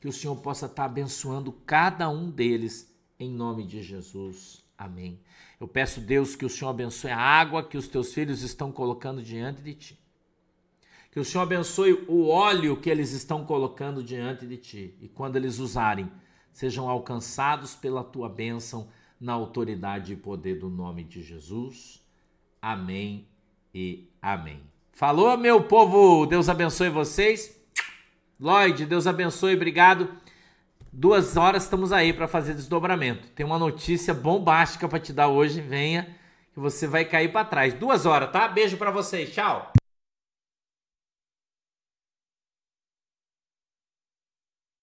Que 0.00 0.08
o 0.08 0.12
Senhor 0.12 0.36
possa 0.36 0.66
estar 0.66 0.84
abençoando 0.84 1.52
cada 1.52 2.08
um 2.08 2.30
deles 2.30 2.94
em 3.18 3.30
nome 3.30 3.64
de 3.64 3.82
Jesus. 3.82 4.64
Amém. 4.76 5.18
Eu 5.58 5.66
peço, 5.66 6.00
Deus, 6.00 6.36
que 6.36 6.44
o 6.44 6.50
Senhor 6.50 6.70
abençoe 6.70 7.10
a 7.10 7.18
água 7.18 7.66
que 7.66 7.78
os 7.78 7.88
teus 7.88 8.12
filhos 8.12 8.42
estão 8.42 8.70
colocando 8.70 9.22
diante 9.22 9.62
de 9.62 9.74
ti. 9.74 9.98
Que 11.10 11.18
o 11.18 11.24
Senhor 11.24 11.44
abençoe 11.44 12.04
o 12.08 12.28
óleo 12.28 12.78
que 12.78 12.90
eles 12.90 13.12
estão 13.12 13.46
colocando 13.46 14.02
diante 14.02 14.46
de 14.46 14.58
ti. 14.58 14.94
E 15.00 15.08
quando 15.08 15.36
eles 15.36 15.58
usarem, 15.58 16.12
sejam 16.52 16.90
alcançados 16.90 17.74
pela 17.74 18.04
tua 18.04 18.28
bênção 18.28 18.88
na 19.18 19.32
autoridade 19.32 20.12
e 20.12 20.16
poder 20.16 20.58
do 20.58 20.68
nome 20.68 21.02
de 21.02 21.22
Jesus. 21.22 22.05
Amém 22.60 23.26
e 23.74 24.08
amém. 24.20 24.60
Falou, 24.92 25.36
meu 25.36 25.62
povo. 25.64 26.26
Deus 26.26 26.48
abençoe 26.48 26.88
vocês. 26.88 27.54
Lloyd, 28.40 28.86
Deus 28.86 29.06
abençoe. 29.06 29.54
Obrigado. 29.54 30.08
Duas 30.92 31.36
horas 31.36 31.64
estamos 31.64 31.92
aí 31.92 32.12
para 32.12 32.26
fazer 32.26 32.54
desdobramento. 32.54 33.28
Tem 33.28 33.44
uma 33.44 33.58
notícia 33.58 34.14
bombástica 34.14 34.88
para 34.88 34.98
te 34.98 35.12
dar 35.12 35.28
hoje. 35.28 35.60
Venha, 35.60 36.16
que 36.54 36.58
você 36.58 36.86
vai 36.86 37.04
cair 37.04 37.30
para 37.30 37.44
trás. 37.44 37.74
Duas 37.74 38.06
horas, 38.06 38.32
tá? 38.32 38.48
Beijo 38.48 38.76
para 38.76 38.90
vocês. 38.90 39.32
Tchau. 39.32 39.72